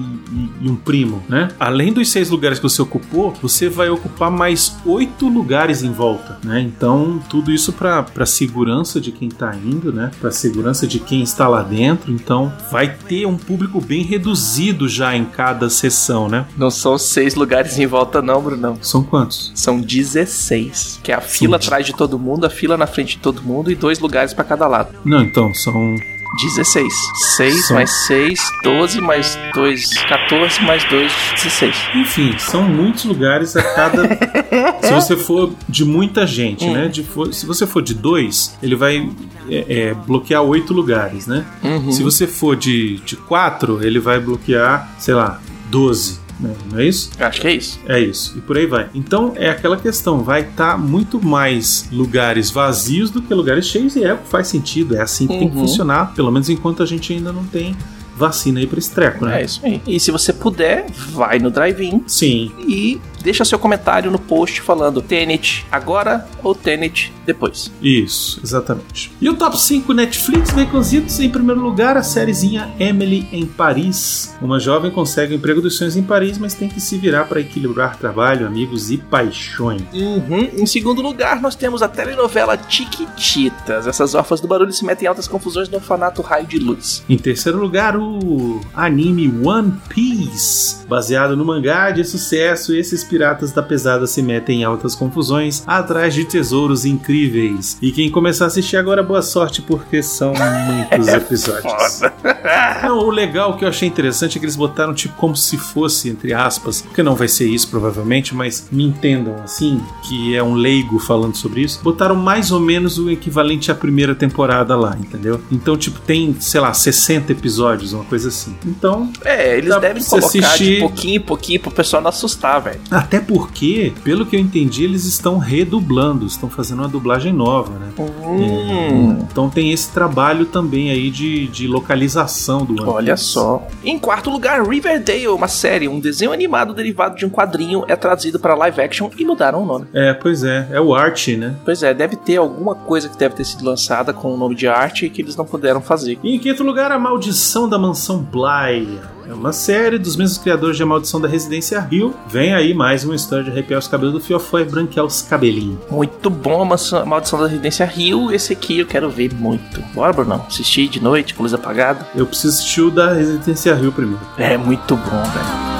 e 0.61 0.69
um 0.69 0.75
primo, 0.75 1.23
né? 1.29 1.49
Além 1.59 1.93
dos 1.93 2.09
seis 2.09 2.29
lugares 2.29 2.59
que 2.59 2.63
você 2.63 2.81
ocupou, 2.81 3.33
você 3.41 3.69
vai 3.69 3.89
ocupar 3.89 4.29
mais 4.31 4.77
oito 4.85 5.27
lugares 5.27 5.83
em 5.83 5.91
volta, 5.91 6.39
né? 6.43 6.59
Então, 6.61 7.19
tudo 7.29 7.51
isso 7.51 7.71
para 7.73 8.03
para 8.03 8.25
segurança 8.25 8.99
de 9.01 9.11
quem 9.11 9.29
tá 9.29 9.55
indo, 9.55 9.91
né? 9.91 10.11
Para 10.19 10.31
segurança 10.31 10.85
de 10.87 10.99
quem 10.99 11.21
está 11.21 11.47
lá 11.47 11.61
dentro. 11.63 12.11
Então, 12.15 12.51
vai 12.71 12.87
ter 12.87 13.25
um 13.25 13.37
público 13.37 13.81
bem 13.81 14.03
reduzido 14.03 14.87
já 14.87 15.15
em 15.15 15.25
cada 15.25 15.69
sessão, 15.69 16.27
né? 16.29 16.45
Não 16.57 16.71
são 16.71 16.97
seis 16.97 17.35
lugares 17.35 17.77
em 17.77 17.85
volta, 17.85 18.21
não, 18.21 18.41
Brunão. 18.41 18.77
São 18.81 19.03
quantos? 19.03 19.51
São 19.53 19.79
16. 19.79 21.01
Que 21.03 21.11
é 21.11 21.15
a 21.15 21.21
fila 21.21 21.57
atrás 21.57 21.85
de 21.85 21.93
todo 21.93 22.17
mundo, 22.17 22.45
a 22.45 22.49
fila 22.49 22.77
na 22.77 22.87
frente 22.87 23.17
de 23.17 23.21
todo 23.21 23.41
mundo 23.41 23.69
e 23.71 23.75
dois 23.75 23.99
lugares 23.99 24.33
pra 24.33 24.43
cada 24.43 24.67
lado. 24.67 24.95
Não, 25.03 25.21
então, 25.21 25.53
são 25.53 25.95
16. 26.41 26.93
6 27.35 27.65
São- 27.67 27.75
mais 27.77 27.89
6, 28.07 28.39
12 28.63 29.01
mais 29.01 29.37
2, 29.53 29.89
14 30.03 30.61
mais 30.63 30.83
2, 30.85 31.11
16. 31.35 31.75
Enfim, 31.95 32.35
são 32.39 32.63
muitos 32.63 33.05
lugares 33.05 33.55
a 33.55 33.63
cada. 33.63 34.07
se 34.81 34.93
você 34.93 35.15
for 35.17 35.51
de 35.67 35.85
muita 35.85 36.25
gente, 36.27 36.65
né? 36.67 36.87
De 36.87 37.03
for- 37.03 37.33
Se 37.33 37.45
você 37.45 37.65
for 37.65 37.81
de 37.81 37.93
dois, 37.93 38.57
ele 38.61 38.75
vai 38.75 39.09
é, 39.49 39.65
é, 39.89 39.93
bloquear 39.93 40.41
oito 40.41 40.73
lugares, 40.73 41.27
né? 41.27 41.45
Uhum. 41.63 41.91
Se 41.91 42.01
você 42.03 42.25
for 42.27 42.55
de, 42.55 42.97
de 43.05 43.15
quatro, 43.15 43.83
ele 43.85 43.99
vai 43.99 44.19
bloquear, 44.19 44.89
sei 44.97 45.13
lá, 45.13 45.39
12. 45.69 46.19
Né? 46.39 46.53
Não 46.71 46.79
é 46.79 46.85
isso? 46.85 47.09
Acho 47.19 47.41
que 47.41 47.47
é 47.47 47.53
isso. 47.55 47.79
É 47.87 47.99
isso. 47.99 48.33
E 48.37 48.41
por 48.41 48.57
aí 48.57 48.65
vai. 48.65 48.89
Então 48.93 49.33
é 49.35 49.49
aquela 49.49 49.77
questão: 49.77 50.21
vai 50.23 50.41
estar 50.41 50.77
muito 50.77 51.23
mais 51.25 51.87
lugares 51.91 52.51
vazios 52.51 53.09
do 53.09 53.21
que 53.21 53.33
lugares 53.33 53.65
cheios, 53.67 53.95
e 53.95 54.03
é 54.03 54.13
o 54.13 54.17
que 54.17 54.27
faz 54.27 54.47
sentido. 54.47 54.95
É 54.97 55.01
assim 55.01 55.27
que 55.27 55.37
tem 55.37 55.49
que 55.49 55.55
Uhum. 55.55 55.61
funcionar, 55.61 56.13
pelo 56.13 56.31
menos 56.31 56.49
enquanto 56.49 56.83
a 56.83 56.85
gente 56.85 57.13
ainda 57.13 57.31
não 57.31 57.43
tem 57.45 57.75
vacina 58.17 58.59
aí 58.59 58.67
pra 58.67 58.79
esse 58.79 58.91
treco, 58.91 59.25
né? 59.25 59.41
É 59.41 59.45
isso 59.45 59.59
aí. 59.63 59.81
E 59.85 59.99
se 59.99 60.09
você 60.11 60.31
puder, 60.31 60.85
vai 61.11 61.37
no 61.39 61.49
drive-in 61.51 62.01
Sim. 62.07 62.51
e 62.65 62.99
deixa 63.25 63.43
seu 63.43 63.57
comentário 63.57 64.11
no 64.11 64.19
post 64.19 64.61
falando 64.61 65.01
Tenet 65.01 65.65
agora 65.71 66.27
ou 66.43 66.53
Tenet 66.53 67.11
depois. 67.25 67.71
Isso, 67.81 68.39
exatamente. 68.43 69.11
E 69.19 69.27
o 69.27 69.35
top 69.35 69.59
5 69.59 69.91
Netflix 69.93 70.51
Baconzitos, 70.51 71.19
em 71.19 71.29
primeiro 71.29 71.59
lugar, 71.59 71.97
a 71.97 72.03
sériezinha 72.03 72.71
Emily 72.79 73.27
em 73.31 73.47
Paris. 73.47 74.35
Uma 74.39 74.59
jovem 74.59 74.91
consegue 74.91 75.33
o 75.33 75.37
emprego 75.37 75.59
dos 75.59 75.75
sonhos 75.75 75.97
em 75.97 76.03
Paris, 76.03 76.37
mas 76.37 76.53
tem 76.53 76.69
que 76.69 76.79
se 76.79 76.97
virar 76.97 77.25
para 77.25 77.39
equilibrar 77.39 77.97
trabalho, 77.97 78.45
amigos 78.45 78.91
e 78.91 78.97
paixões. 78.97 79.81
Uhum. 79.91 80.49
Em 80.55 80.65
segundo 80.67 81.01
lugar, 81.01 81.41
nós 81.41 81.55
temos 81.55 81.81
a 81.81 81.87
telenovela 81.87 82.55
Tiquititas. 82.55 83.87
Essas 83.87 84.13
órfãs 84.13 84.39
do 84.39 84.47
barulho 84.47 84.71
se 84.71 84.85
metem 84.85 85.05
em 85.05 85.09
altas 85.09 85.27
confusões 85.27 85.67
no 85.67 85.77
orfanato 85.77 86.21
Raio 86.21 86.45
de 86.45 86.59
Luz. 86.59 87.03
Em 87.09 87.17
terceiro 87.17 87.57
lugar, 87.57 87.97
o 87.97 88.61
anime 88.75 89.33
One 89.43 89.73
Piece, 89.89 90.85
baseado 90.87 91.35
no 91.35 91.43
mangá 91.43 91.89
de 91.89 92.03
sucesso. 92.03 92.75
Esses 92.75 93.03
piratas 93.15 93.53
da 93.53 93.63
pesada 93.63 94.05
se 94.05 94.21
metem 94.21 94.59
em 94.59 94.63
altas 94.65 94.93
confusões 94.93 95.63
atrás 95.65 96.13
de 96.13 96.25
tesouros 96.25 96.83
incríveis. 96.83 97.77
E 97.81 97.89
quem 97.93 98.11
começar 98.11 98.43
a 98.43 98.47
assistir 98.47 98.75
agora, 98.75 99.01
boa 99.01 99.21
sorte, 99.21 99.61
porque 99.61 100.03
são 100.03 100.33
muitos 100.67 101.07
episódios. 101.07 102.01
Não, 102.83 102.99
o 102.99 103.09
legal 103.09 103.55
que 103.55 103.63
eu 103.63 103.69
achei 103.69 103.87
interessante 103.87 104.35
é 104.37 104.39
que 104.39 104.45
eles 104.45 104.57
botaram 104.57 104.93
tipo 104.93 105.15
como 105.15 105.33
se 105.35 105.57
fosse, 105.57 106.09
entre 106.09 106.33
aspas, 106.33 106.81
porque 106.81 107.01
não 107.01 107.15
vai 107.15 107.27
ser 107.27 107.47
isso 107.47 107.69
provavelmente, 107.69 108.35
mas 108.35 108.67
me 108.71 108.83
entendam 108.83 109.35
assim, 109.43 109.81
que 110.03 110.35
é 110.35 110.43
um 110.43 110.53
leigo 110.53 110.99
falando 110.99 111.35
sobre 111.35 111.61
isso, 111.61 111.79
botaram 111.81 112.15
mais 112.15 112.51
ou 112.51 112.59
menos 112.59 112.97
o 112.99 113.09
equivalente 113.09 113.71
à 113.71 113.75
primeira 113.75 114.13
temporada 114.13 114.75
lá, 114.75 114.95
entendeu? 114.99 115.41
Então, 115.51 115.75
tipo, 115.77 115.99
tem, 116.01 116.35
sei 116.39 116.59
lá, 116.61 116.73
60 116.73 117.31
episódios, 117.31 117.93
uma 117.93 118.03
coisa 118.03 118.27
assim. 118.27 118.55
Então, 118.65 119.11
É, 119.23 119.57
eles 119.57 119.75
devem 119.79 120.03
colocar 120.03 120.27
assistir. 120.27 120.75
de 120.75 120.79
pouquinho 120.79 121.15
em 121.15 121.19
pouquinho 121.21 121.59
pro 121.61 121.71
pessoal 121.71 122.01
não 122.01 122.09
assustar, 122.09 122.61
velho. 122.61 122.79
ah, 122.91 123.04
Até 123.05 123.19
porque, 123.19 123.93
pelo 124.03 124.25
que 124.25 124.35
eu 124.35 124.39
entendi, 124.39 124.83
eles 124.83 125.05
estão 125.05 125.37
redublando, 125.37 126.25
estão 126.25 126.49
fazendo 126.49 126.79
uma 126.79 126.87
dublagem 126.87 127.31
nova, 127.31 127.77
né? 127.77 127.89
Hum. 127.99 129.19
Então 129.31 129.47
tem 129.47 129.71
esse 129.71 129.91
trabalho 129.91 130.47
também 130.47 130.89
aí 130.89 131.11
de, 131.11 131.47
de 131.47 131.67
localização 131.67 132.65
do 132.65 132.73
One 132.73 132.89
Olha 132.89 133.13
Piece. 133.13 133.25
só. 133.25 133.67
Em 133.83 133.99
quarto 133.99 134.31
lugar, 134.31 134.67
Riverdale, 134.67 135.27
uma 135.27 135.47
série, 135.47 135.87
um 135.87 135.99
desenho 135.99 136.33
animado 136.33 136.73
derivado 136.73 137.15
de 137.15 137.27
um 137.27 137.29
quadrinho, 137.29 137.85
é 137.87 137.95
trazido 137.95 138.39
para 138.39 138.55
live 138.55 138.81
action 138.81 139.11
e 139.15 139.23
mudaram 139.23 139.61
o 139.61 139.65
nome. 139.67 139.85
É, 139.93 140.11
pois 140.11 140.43
é, 140.43 140.67
é 140.71 140.81
o 140.81 140.95
Art, 140.95 141.27
né? 141.27 141.55
Pois 141.63 141.83
é, 141.83 141.93
deve 141.93 142.15
ter 142.15 142.37
alguma 142.37 142.73
coisa 142.73 143.07
que 143.07 143.17
deve 143.17 143.35
ter 143.35 143.45
sido 143.45 143.63
lançada 143.63 144.13
com 144.13 144.33
o 144.33 144.37
nome 144.37 144.55
de 144.55 144.67
arte 144.67 145.09
que 145.09 145.21
eles 145.21 145.35
não 145.35 145.45
puderam 145.45 145.79
fazer. 145.79 146.17
E 146.23 146.35
em 146.35 146.39
quinto 146.39 146.63
lugar, 146.63 146.91
A 146.91 146.97
Maldição 146.97 147.69
da 147.69 147.77
Mansão 147.77 148.17
Bly. 148.17 148.99
É 149.27 149.33
uma 149.33 149.51
série 149.51 149.97
dos 149.97 150.15
mesmos 150.15 150.37
criadores 150.37 150.77
de 150.77 150.83
A 150.83 150.85
Maldição 150.85 151.19
da 151.19 151.27
Residência 151.27 151.87
Hill. 151.91 152.13
Vem 152.27 152.53
aí 152.53 152.75
mais 152.75 153.03
uma 153.03 153.15
história 153.15 153.43
de 153.43 153.49
arrepiar 153.49 153.79
os 153.79 153.87
cabelos 153.87 154.13
do 154.13 154.21
fiofó 154.21 154.59
e 154.59 154.65
branquear 154.65 155.03
os 155.03 155.23
cabelinhos. 155.23 155.79
Muito 155.89 156.29
bom 156.29 156.61
a 156.61 157.05
Maldição 157.05 157.39
da 157.39 157.47
Residência 157.47 157.85
Rio. 157.85 158.31
Esse 158.31 158.53
aqui 158.53 158.79
eu 158.79 158.85
quero 158.85 159.09
ver 159.09 159.33
muito. 159.33 159.81
Bora, 159.93 160.13
Brunão? 160.13 160.45
Assistir 160.47 160.87
de 160.87 161.01
noite, 161.01 161.33
com 161.33 161.41
luz 161.41 161.53
apagada. 161.55 162.07
Eu 162.15 162.27
preciso 162.27 162.53
assistir 162.53 162.81
o 162.81 162.91
da 162.91 163.13
Residência 163.13 163.71
Hill 163.71 163.91
primeiro. 163.91 164.21
É 164.37 164.57
muito 164.57 164.95
bom, 164.95 165.23
velho. 165.23 165.74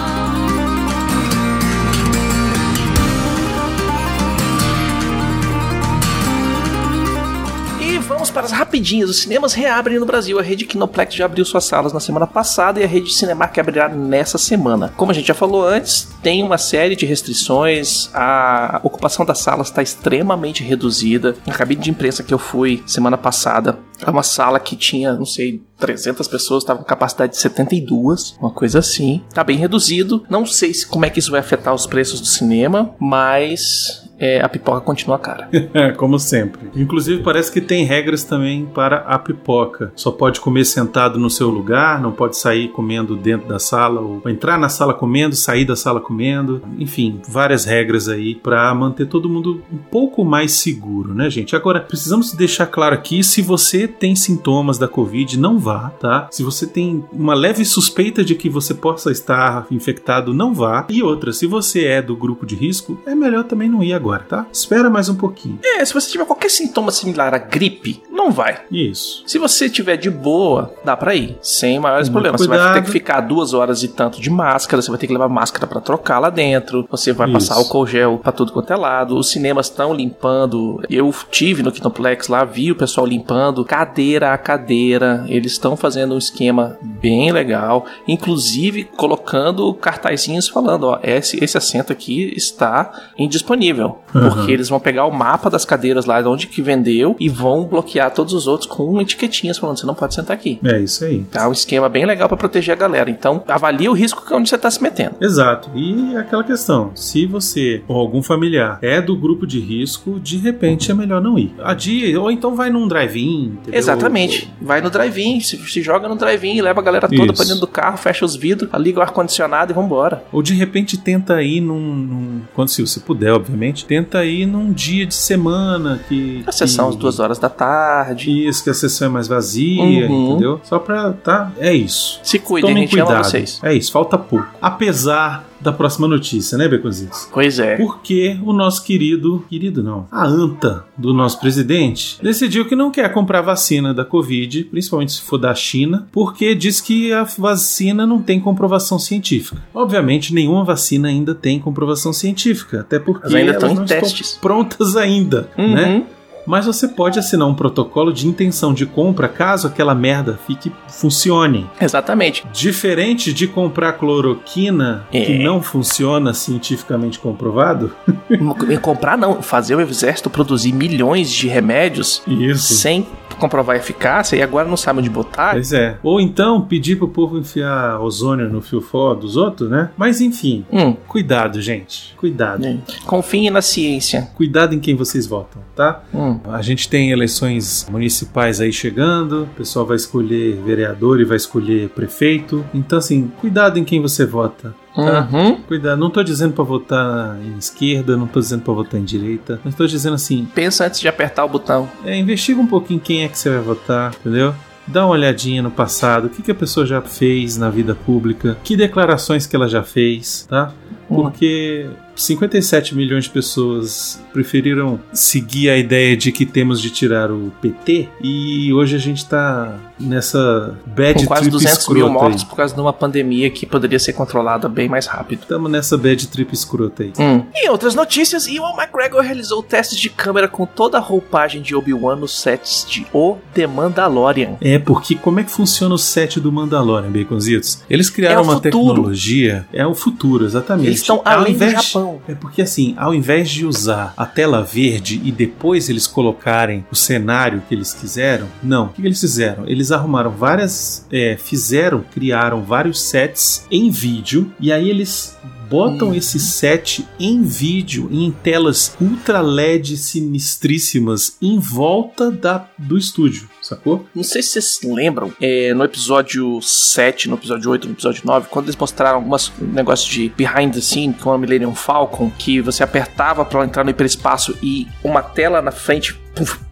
Para 8.36 8.46
as 8.46 8.52
rapidinhas. 8.52 9.10
Os 9.10 9.22
cinemas 9.22 9.54
reabrem 9.54 9.98
no 9.98 10.06
Brasil. 10.06 10.38
A 10.38 10.42
rede 10.42 10.66
Kinoplex 10.66 11.16
já 11.16 11.26
abriu 11.26 11.46
suas 11.46 11.64
salas 11.64 11.94
na 11.94 12.02
semana 12.02 12.28
passada 12.28 12.82
e 12.82 12.84
a 12.84 12.88
rede 12.88 13.14
Cinemark 13.14 13.58
abrirá 13.58 13.88
nessa 13.88 14.38
semana. 14.38 14.94
Como 14.98 15.10
a 15.10 15.14
gente 15.14 15.30
já 15.30 15.34
falou 15.34 15.66
antes, 15.66 16.10
tem 16.22 16.44
uma 16.44 16.58
série 16.58 16.98
de 16.98 17.06
restrições. 17.06 18.10
A 18.14 18.82
ocupação 18.84 19.26
das 19.26 19.40
salas 19.40 19.68
está 19.68 19.82
extremamente 19.82 20.64
reduzida. 20.64 21.34
Na 21.48 21.54
cabine 21.54 21.82
de 21.82 21.90
imprensa 21.90 22.24
que 22.24 22.34
eu 22.34 22.38
fui 22.38 22.84
semana 22.86 23.18
passada, 23.18 23.80
é 24.02 24.10
uma 24.10 24.24
sala 24.24 24.60
que 24.60 24.76
tinha, 24.76 25.14
não 25.14 25.26
sei, 25.26 25.62
300 25.80 26.28
pessoas, 26.28 26.64
estava 26.64 26.80
com 26.80 26.86
capacidade 26.86 27.34
de 27.34 27.40
72, 27.40 28.38
uma 28.40 28.52
coisa 28.52 28.80
assim. 28.80 29.22
Tá 29.34 29.44
bem 29.44 29.58
reduzido. 29.58 30.24
Não 30.30 30.46
sei 30.46 30.74
se, 30.74 30.88
como 30.88 31.06
é 31.06 31.10
que 31.10 31.20
isso 31.20 31.32
vai 31.32 31.40
afetar 31.40 31.74
os 31.74 31.86
preços 31.86 32.20
do 32.20 32.28
cinema, 32.28 32.96
mas 33.00 34.06
é, 34.18 34.42
a 34.42 34.48
pipoca 34.48 34.82
continua 34.82 35.20
cara. 35.20 35.50
Como 35.98 36.18
sempre. 36.18 36.70
Inclusive, 36.76 37.22
parece 37.24 37.52
que 37.52 37.62
tem 37.62 37.84
regras 37.84 38.24
também 38.24 38.66
para 38.66 38.98
a 39.00 39.20
pipoca. 39.20 39.92
Só 39.96 40.12
pode 40.12 40.40
comer 40.40 40.66
sentado 40.66 41.20
no 41.20 41.30
seu 41.30 41.50
lugar, 41.50 42.02
não 42.02 42.12
pode 42.12 42.38
sair 42.38 42.70
comendo 42.70 43.16
dentro 43.16 43.48
da 43.48 43.60
sala, 43.60 44.02
ou 44.02 44.22
entrar 44.28 44.58
na 44.58 44.70
sala 44.70 44.94
comendo, 44.94 45.36
sair 45.36 45.66
da 45.66 45.76
sala 45.76 46.00
comendo. 46.00 46.62
Enfim, 46.80 47.20
várias 47.28 47.66
regras 47.66 48.08
aí 48.08 48.36
para 48.36 48.74
manter 48.74 49.08
todo 49.08 49.30
mundo 49.30 49.62
um 49.72 49.78
pouco 49.78 50.24
mais 50.24 50.54
seguro, 50.54 51.14
né, 51.14 51.30
gente? 51.30 51.56
Agora, 51.56 51.82
precisamos 51.82 52.32
deixar 52.34 52.68
claro 52.68 52.96
aqui: 52.96 53.24
se 53.24 53.42
você 53.42 53.85
tem 53.88 54.16
sintomas 54.16 54.78
da 54.78 54.88
Covid, 54.88 55.40
não 55.40 55.58
vá, 55.60 55.90
tá? 56.00 56.28
Se 56.32 56.44
você 56.44 56.66
tem 56.68 57.04
uma 57.12 57.34
leve 57.34 57.64
suspeita 57.66 58.24
de 58.24 58.36
que 58.36 58.50
você 58.50 58.74
possa 58.74 59.12
estar 59.12 59.66
infectado, 59.72 60.34
não 60.34 60.54
vá. 60.54 60.86
E 60.90 61.02
outra, 61.04 61.32
se 61.34 61.46
você 61.48 61.86
é 61.86 62.02
do 62.02 62.16
grupo 62.16 62.46
de 62.46 62.56
risco, 62.56 63.00
é 63.06 63.14
melhor 63.16 63.44
também 63.44 63.70
não 63.70 63.84
ir 63.84 63.94
agora, 63.94 64.24
tá? 64.28 64.46
Espera 64.52 64.90
mais 64.90 65.10
um 65.10 65.16
pouquinho. 65.16 65.60
É, 65.64 65.84
se 65.86 65.94
você 65.94 66.10
tiver 66.12 66.26
qualquer 66.26 66.50
sintoma 66.50 66.92
similar 66.92 67.34
à 67.34 67.38
gripe, 67.38 68.02
não 68.12 68.32
vai. 68.32 68.62
Isso. 68.72 69.24
Se 69.28 69.38
você 69.38 69.70
tiver 69.70 69.98
de 69.98 70.10
boa, 70.10 70.74
dá 70.84 70.96
pra 70.96 71.16
ir, 71.16 71.38
sem 71.42 71.80
maiores 71.80 72.08
Com 72.08 72.14
problemas. 72.14 72.40
muito 72.42 72.50
Você 72.52 72.58
vai 72.58 72.68
ter 72.68 72.72
cuidado. 72.74 72.86
que 72.86 72.92
ficar 72.92 73.22
duas 73.22 73.54
horas 73.54 73.84
e 73.84 73.88
tanto 73.88 74.22
de 74.22 74.30
máscara, 74.30 74.82
você 74.82 74.90
vai 74.90 75.00
ter 75.00 75.08
que 75.08 75.14
levar 75.14 75.30
máscara 75.30 75.68
pra 75.68 75.82
trocar 75.82 76.20
lá 76.20 76.30
dentro, 76.30 76.88
você 76.90 77.14
vai 77.14 77.28
Isso. 77.28 77.34
passar 77.50 77.56
álcool 77.56 77.86
gel 77.86 78.20
pra 78.22 78.32
tudo 78.32 78.52
quanto 78.52 78.72
é 78.72 78.76
lado, 78.76 79.18
os 79.18 79.30
cinemas 79.30 79.68
estão 79.68 79.94
limpando. 79.94 80.82
Eu 80.90 81.14
tive 81.32 81.62
no 81.64 81.72
Kinoplex 81.72 82.28
lá, 82.28 82.44
vi 82.44 82.72
o 82.72 82.76
pessoal 82.76 83.06
limpando 83.06 83.64
cadeira 83.76 84.32
a 84.34 84.38
cadeira. 84.38 85.26
Eles 85.28 85.52
estão 85.54 85.76
fazendo 85.76 86.16
um 86.16 86.18
esquema 86.18 86.78
bem 86.82 87.30
legal, 87.32 87.86
inclusive 88.08 88.86
colocando 88.96 89.74
cartazinhos 89.74 90.48
falando, 90.48 90.84
ó, 90.88 91.00
esse, 91.04 91.44
esse 91.44 91.58
assento 91.58 91.92
aqui 91.92 92.34
está 92.38 92.92
indisponível, 93.18 93.98
Uhum. 94.14 94.30
porque 94.30 94.52
eles 94.54 94.70
vão 94.70 94.80
pegar 94.80 95.06
o 95.06 95.12
mapa 95.12 95.50
das 95.50 95.66
cadeiras 95.66 96.06
lá 96.06 96.22
de 96.22 96.28
onde 96.30 96.48
que 96.48 96.62
vendeu 96.62 97.18
e 97.20 97.28
vão 97.28 97.66
bloquear 97.66 98.12
todos 98.14 98.34
os 98.34 98.48
outros 98.48 98.70
com 98.70 99.02
etiquetinhas 99.02 99.58
falando, 99.58 99.78
você 99.78 99.86
não 99.86 99.94
pode 99.94 100.16
sentar 100.16 100.34
aqui. 100.38 100.58
É 100.64 100.80
isso 100.80 101.04
aí. 101.04 101.24
Tá 101.30 101.50
um 101.50 101.52
esquema 101.52 101.90
bem 101.90 102.06
legal 102.06 102.30
pra 102.30 102.38
proteger 102.38 102.74
a 102.74 102.78
galera. 102.78 103.10
Então, 103.10 103.44
avalie 103.46 103.90
o 103.90 103.94
risco 103.94 104.26
que 104.26 104.34
é 104.34 104.38
onde 104.38 104.48
você 104.50 104.58
tá 104.58 104.72
se 104.72 104.82
metendo. 104.82 105.16
Exato. 105.20 105.70
E 105.76 106.16
aquela 106.16 106.46
questão: 106.46 106.92
se 106.96 107.26
você 107.26 107.84
ou 107.90 107.98
algum 107.98 108.24
familiar 108.24 108.80
é 108.82 109.02
do 109.02 109.18
grupo 109.18 109.46
de 109.46 109.60
risco, 109.60 110.18
de 110.20 110.38
repente 110.38 110.90
é 110.90 110.94
melhor 110.94 111.22
não 111.22 111.38
ir. 111.38 111.54
Adia, 111.62 112.20
ou 112.22 112.32
então 112.32 112.56
vai 112.56 112.70
num 112.70 112.88
drive-in. 112.88 113.58
Entendeu? 113.68 113.80
Exatamente. 113.80 114.52
Vai 114.62 114.82
no 114.82 114.90
drive-in, 114.90 115.40
se, 115.40 115.58
se 115.58 115.82
joga 115.82 116.08
no 116.08 116.16
drive-in, 116.16 116.62
leva 116.62 116.80
a 116.80 116.84
galera 116.84 117.08
toda 117.08 117.24
Isso. 117.26 117.34
pra 117.36 117.44
dentro 117.46 117.60
do 117.62 117.68
carro, 117.68 117.98
fecha 117.98 118.24
os 118.26 118.36
vidros, 118.36 118.70
liga 118.80 119.00
o 119.00 119.02
ar-condicionado 119.02 119.72
e 119.72 119.76
vambora. 119.76 120.24
Ou 120.32 120.42
de 120.42 120.54
repente 120.54 120.98
tenta 120.98 121.42
ir 121.42 121.62
num, 121.62 121.80
num- 121.80 122.42
Quando 122.54 122.70
se 122.70 122.82
você 122.86 123.00
puder, 123.00 123.32
obviamente, 123.34 123.86
tenta 123.86 124.24
ir 124.26 124.46
num 124.46 124.72
dia 124.72 125.06
de 125.06 125.14
semana 125.16 126.00
que. 126.08 126.44
A 126.48 126.52
sessão 126.52 126.90
às 126.90 126.96
duas 126.96 127.20
horas 127.20 127.40
da 127.40 127.50
tarde. 127.50 128.48
Isso, 128.48 128.64
que 128.64 128.70
a 128.70 128.74
sessão 128.74 129.08
é 129.08 129.12
mais 129.12 129.28
vazia, 129.28 129.82
Uhum. 130.10 130.32
entendeu? 130.32 130.62
Só 130.64 130.80
pra. 130.80 131.14
Tá? 131.14 131.52
É 131.60 131.74
isso. 131.74 132.20
Se 132.24 132.38
cuidem, 132.40 132.70
Tomem 132.72 132.84
gente 132.88 132.98
cuidado. 133.02 133.24
vocês. 133.24 133.60
É 133.64 133.74
isso, 133.74 133.92
falta 133.92 134.18
pouco. 134.18 134.48
Apesar 134.62 135.46
da 135.66 135.74
próxima 135.74 136.08
notícia, 136.08 136.58
né, 136.58 136.68
Beconzitos? 136.68 137.28
Pois 137.34 137.60
é. 137.60 137.76
Porque 137.76 138.38
o 138.44 138.54
nosso 138.54 138.84
querido, 138.84 139.44
querido 139.50 139.84
não, 139.84 140.08
a 140.12 140.26
anta 140.26 140.86
do 140.98 141.14
nosso 141.14 141.40
presidente 141.40 142.18
decidiu 142.22 142.66
que 142.66 142.76
não 142.76 142.92
quer 142.92 143.12
comprar 143.12 143.42
vacina 143.42 143.94
da 143.94 144.06
Covid, 144.06 144.66
principalmente 144.66 145.14
se 145.14 145.22
for 145.22 145.38
da 145.38 145.54
China, 145.54 146.08
porque 146.12 146.54
diz 146.56 146.80
que 146.80 147.12
a 147.12 147.24
vacina 147.24 148.06
não 148.06 148.22
tem 148.22 148.40
comprovação 148.40 149.00
científica. 149.00 149.62
Obviamente, 149.74 150.34
nenhuma 150.34 150.64
vacina 150.64 151.08
ainda 151.08 151.34
tem 151.34 151.60
comprovação 151.60 152.14
científica, 152.14 152.82
até 152.82 153.00
porque 153.00 153.24
Mas 153.26 153.34
ainda 153.34 153.52
elas 153.52 153.64
estão 153.64 153.72
em 153.72 153.76
não 153.76 153.86
testes. 153.86 154.28
estão 154.28 154.42
prontas 154.42 154.96
ainda, 154.96 155.50
né? 155.58 156.06
Mas 156.46 156.66
você 156.66 156.88
pode 156.88 157.18
assinar 157.20 157.48
um 157.48 157.54
protocolo 157.54 158.14
de 158.14 158.28
intenção 158.28 158.74
de 158.74 158.86
compra 158.86 159.28
caso 159.28 159.68
aquela 159.68 159.96
merda 159.96 160.40
fique 160.46 160.72
funcione. 160.88 161.70
Exatamente. 161.80 162.46
Diferente 162.54 163.34
de 163.34 163.48
comprar 163.48 163.94
cloroquina 163.94 165.06
É. 165.12 165.26
que 165.26 165.38
não 165.40 165.62
funciona 165.62 166.34
cientificamente 166.34 167.20
comprovado. 167.20 167.94
Comprar 168.82 169.18
não, 169.18 169.42
fazer 169.42 169.76
o 169.76 169.82
exército 169.82 170.30
produzir 170.30 170.72
milhões 170.74 171.32
de 171.32 171.48
remédios 171.48 172.22
Isso. 172.28 172.76
sem 172.76 173.08
comprovar 173.38 173.76
a 173.76 173.80
eficácia 173.80 174.36
e 174.36 174.42
agora 174.42 174.68
não 174.68 174.78
sabe 174.78 175.00
onde 175.00 175.10
botar. 175.10 175.52
Pois 175.54 175.72
é. 175.74 175.98
Ou 176.04 176.20
então 176.20 176.62
pedir 176.62 176.96
pro 176.98 177.08
povo 177.08 177.38
enfiar 177.38 178.00
ozônio 178.00 178.50
no 178.50 178.62
fio 178.62 178.82
fó 178.82 179.14
dos 179.14 179.36
outros, 179.38 179.70
né? 179.70 179.90
Mas 179.98 180.22
enfim, 180.22 180.66
Hum, 180.72 180.94
cuidado, 181.08 181.62
gente. 181.62 182.14
Cuidado. 182.18 182.66
confiem 183.06 183.50
na 183.50 183.62
ciência. 183.62 184.30
Cuidado 184.36 184.74
em 184.74 184.80
quem 184.80 184.96
vocês 184.96 185.26
votam, 185.28 185.62
tá? 185.76 186.04
Hum. 186.14 186.40
A 186.52 186.62
gente 186.62 186.88
tem 186.90 187.12
eleições 187.12 187.88
municipais 187.90 188.60
aí 188.62 188.72
chegando, 188.72 189.44
o 189.44 189.48
pessoal 189.48 189.86
vai 189.86 189.96
escolher 189.98 190.60
vereador 190.66 191.20
e 191.22 191.26
vai 191.26 191.38
escolher 191.38 191.90
prefeito. 191.90 192.66
Então, 192.74 192.98
assim, 192.98 193.32
cuidado 193.40 193.78
em 193.80 193.84
quem 193.84 194.02
você 194.02 194.26
vota. 194.26 194.74
Tá? 194.96 195.28
Uhum. 195.32 195.56
Cuidado, 195.62 196.00
não 196.00 196.10
tô 196.10 196.24
dizendo 196.24 196.54
pra 196.54 196.64
votar 196.64 197.38
em 197.42 197.58
esquerda, 197.58 198.16
não 198.16 198.28
tô 198.28 198.40
dizendo 198.40 198.62
pra 198.64 198.74
votar 198.74 199.00
em 199.00 199.04
direita, 199.04 199.60
mas 199.64 199.76
tô 199.76 199.86
dizendo 199.86 200.14
assim, 200.16 200.48
Pensa 200.56 200.86
antes 200.86 201.00
de 201.02 201.08
apertar 201.08 201.44
o 201.44 201.50
botão. 201.50 201.90
é, 202.06 202.18
investiga 202.18 202.62
um 202.62 202.68
pouquinho 202.68 203.00
quem 203.00 203.24
é 203.24 203.28
que 203.28 203.38
você 203.38 203.50
vai 203.50 203.60
votar, 203.60 204.14
entendeu? 204.20 204.56
Dá 204.88 205.04
uma 205.06 205.14
olhadinha 205.14 205.62
no 205.62 205.72
passado, 205.72 206.28
o 206.28 206.30
que, 206.30 206.42
que 206.44 206.52
a 206.52 206.56
pessoa 206.56 206.86
já 206.86 207.02
fez 207.02 207.58
na 207.58 207.70
vida 207.70 207.94
pública, 207.96 208.56
que 208.64 208.78
declarações 208.78 209.46
que 209.48 209.56
ela 209.56 209.68
já 209.68 209.84
fez, 209.84 210.46
tá? 210.50 210.72
Porque 211.10 211.88
57 212.16 212.96
milhões 212.96 213.26
de 213.26 213.30
pessoas 213.30 214.22
preferiram 214.34 215.00
seguir 215.14 215.70
a 215.70 215.78
ideia 215.78 216.16
de 216.16 216.32
que 216.32 216.46
temos 216.46 216.82
de 216.82 216.90
tirar 216.90 217.32
o 217.32 217.52
PT 217.62 218.10
e 218.22 218.74
hoje 218.74 218.96
a 218.96 219.00
gente 219.00 219.26
tá 219.26 219.78
nessa 220.00 220.78
bad 220.86 221.20
Com 221.22 221.26
quase 221.26 221.42
trip 221.44 221.52
200 221.54 221.88
mil 221.90 222.10
mortos 222.10 222.42
aí. 222.44 222.48
por 222.50 222.56
causa 222.56 222.74
de 222.76 222.82
uma 222.82 222.92
pandemia 222.94 223.50
que 223.50 223.66
poderia 223.66 224.00
ser 224.00 224.14
controlada 224.14 224.68
bem 224.68 224.90
mais 224.90 225.06
rápido. 225.08 225.46
Tamo 225.48 225.68
nessa 225.70 225.98
bad 225.98 226.28
trip 226.28 226.54
escrota 226.54 227.04
aí. 227.04 227.14
Hum. 227.20 227.44
Em 227.56 227.70
outras 227.70 227.96
notícias, 227.96 228.48
Ewan 228.48 228.74
McGregor 228.78 229.22
realizou 229.22 229.64
testes 229.64 229.98
de 229.98 230.10
câmera 230.10 230.48
com 230.48 230.66
toda 230.66 230.98
a 230.98 231.02
roupagem 231.02 231.62
de 231.62 231.76
Obi-Wan 231.76 232.16
nos 232.18 232.40
sets 232.40 232.86
de 232.90 233.06
O 233.14 233.38
The 233.54 233.68
Mandalorian. 233.68 234.58
É, 234.62 234.78
porque 234.80 235.16
como 235.16 235.40
é 235.40 235.44
que 235.44 235.52
funciona 235.52 235.96
o 235.96 235.98
set 235.98 236.40
do 236.40 236.52
Mandalorian, 236.52 237.12
Baconzitos? 237.12 237.80
Eles 237.90 238.10
criaram 238.10 238.40
É 238.40 238.44
uma 238.44 238.54
futuro. 238.56 238.88
tecnologia. 238.94 239.66
É 239.72 239.86
o 239.88 239.96
futuro, 239.96 240.46
exatamente. 240.46 240.88
Eles 240.88 241.00
estão 241.02 241.22
além 241.24 241.54
do 241.54 241.64
invés- 241.64 241.74
Japão. 242.06 242.22
É 242.28 242.36
porque 242.36 242.62
assim, 242.62 242.94
ao 242.98 243.14
invés 243.14 243.50
de 243.50 243.66
usar 243.66 244.14
a 244.16 244.26
tela 244.26 244.64
verde 244.64 245.22
e 245.24 245.32
depois 245.32 245.90
eles 245.90 246.08
colocarem 246.08 246.86
o 246.92 246.96
cenário 246.96 247.64
que 247.68 247.74
eles 247.74 247.94
quiseram, 247.94 248.48
não. 248.62 248.86
O 248.86 248.90
que 248.90 249.06
eles 249.06 249.20
fizeram? 249.20 249.68
Eles 249.68 249.92
arrumaram 249.92 250.32
várias. 250.32 251.06
é, 251.12 251.38
fizeram, 251.38 252.04
criaram 252.14 252.64
vários 252.64 253.02
sets 253.02 253.66
em 253.72 253.90
vídeo 253.90 254.52
e 254.60 254.72
aí 254.72 254.90
eles 254.90 255.36
botam 255.70 256.14
esse 256.14 256.40
set 256.40 257.06
em 257.20 257.42
vídeo, 257.42 258.08
em 258.12 258.32
telas 258.32 258.96
ultra 259.02 259.42
LED 259.42 259.98
sinistríssimas, 259.98 261.38
em 261.42 261.58
volta 261.58 262.30
da, 262.30 262.70
do 262.78 262.98
estúdio, 262.98 263.50
sacou? 263.66 264.06
Não 264.14 264.24
sei 264.24 264.42
se 264.42 264.62
vocês 264.62 264.80
lembram, 264.84 265.34
é, 265.42 265.74
no 265.74 265.84
episódio 265.84 266.62
7, 266.62 267.30
no 267.30 267.36
episódio 267.36 267.72
8, 267.72 267.88
no 267.88 267.94
episódio 267.94 268.22
9, 268.26 268.48
quando 268.50 268.66
eles 268.66 268.76
mostraram 268.76 269.18
alguns 269.18 269.52
negócios 269.60 270.10
de 270.10 270.30
behind 270.30 270.74
the 270.74 270.82
scene 270.82 271.14
com 271.14 271.32
a 271.32 271.38
Millennium 271.38 271.74
Falcon, 271.74 272.32
que 272.38 272.62
você 272.62 272.84
apertava 272.84 273.44
pra 273.44 273.64
entrar 273.64 273.84
no 273.84 273.90
hiperespaço 273.90 274.58
e 274.62 274.88
uma 275.04 275.22
tela 275.22 275.62
na 275.62 275.72
frente 275.72 276.20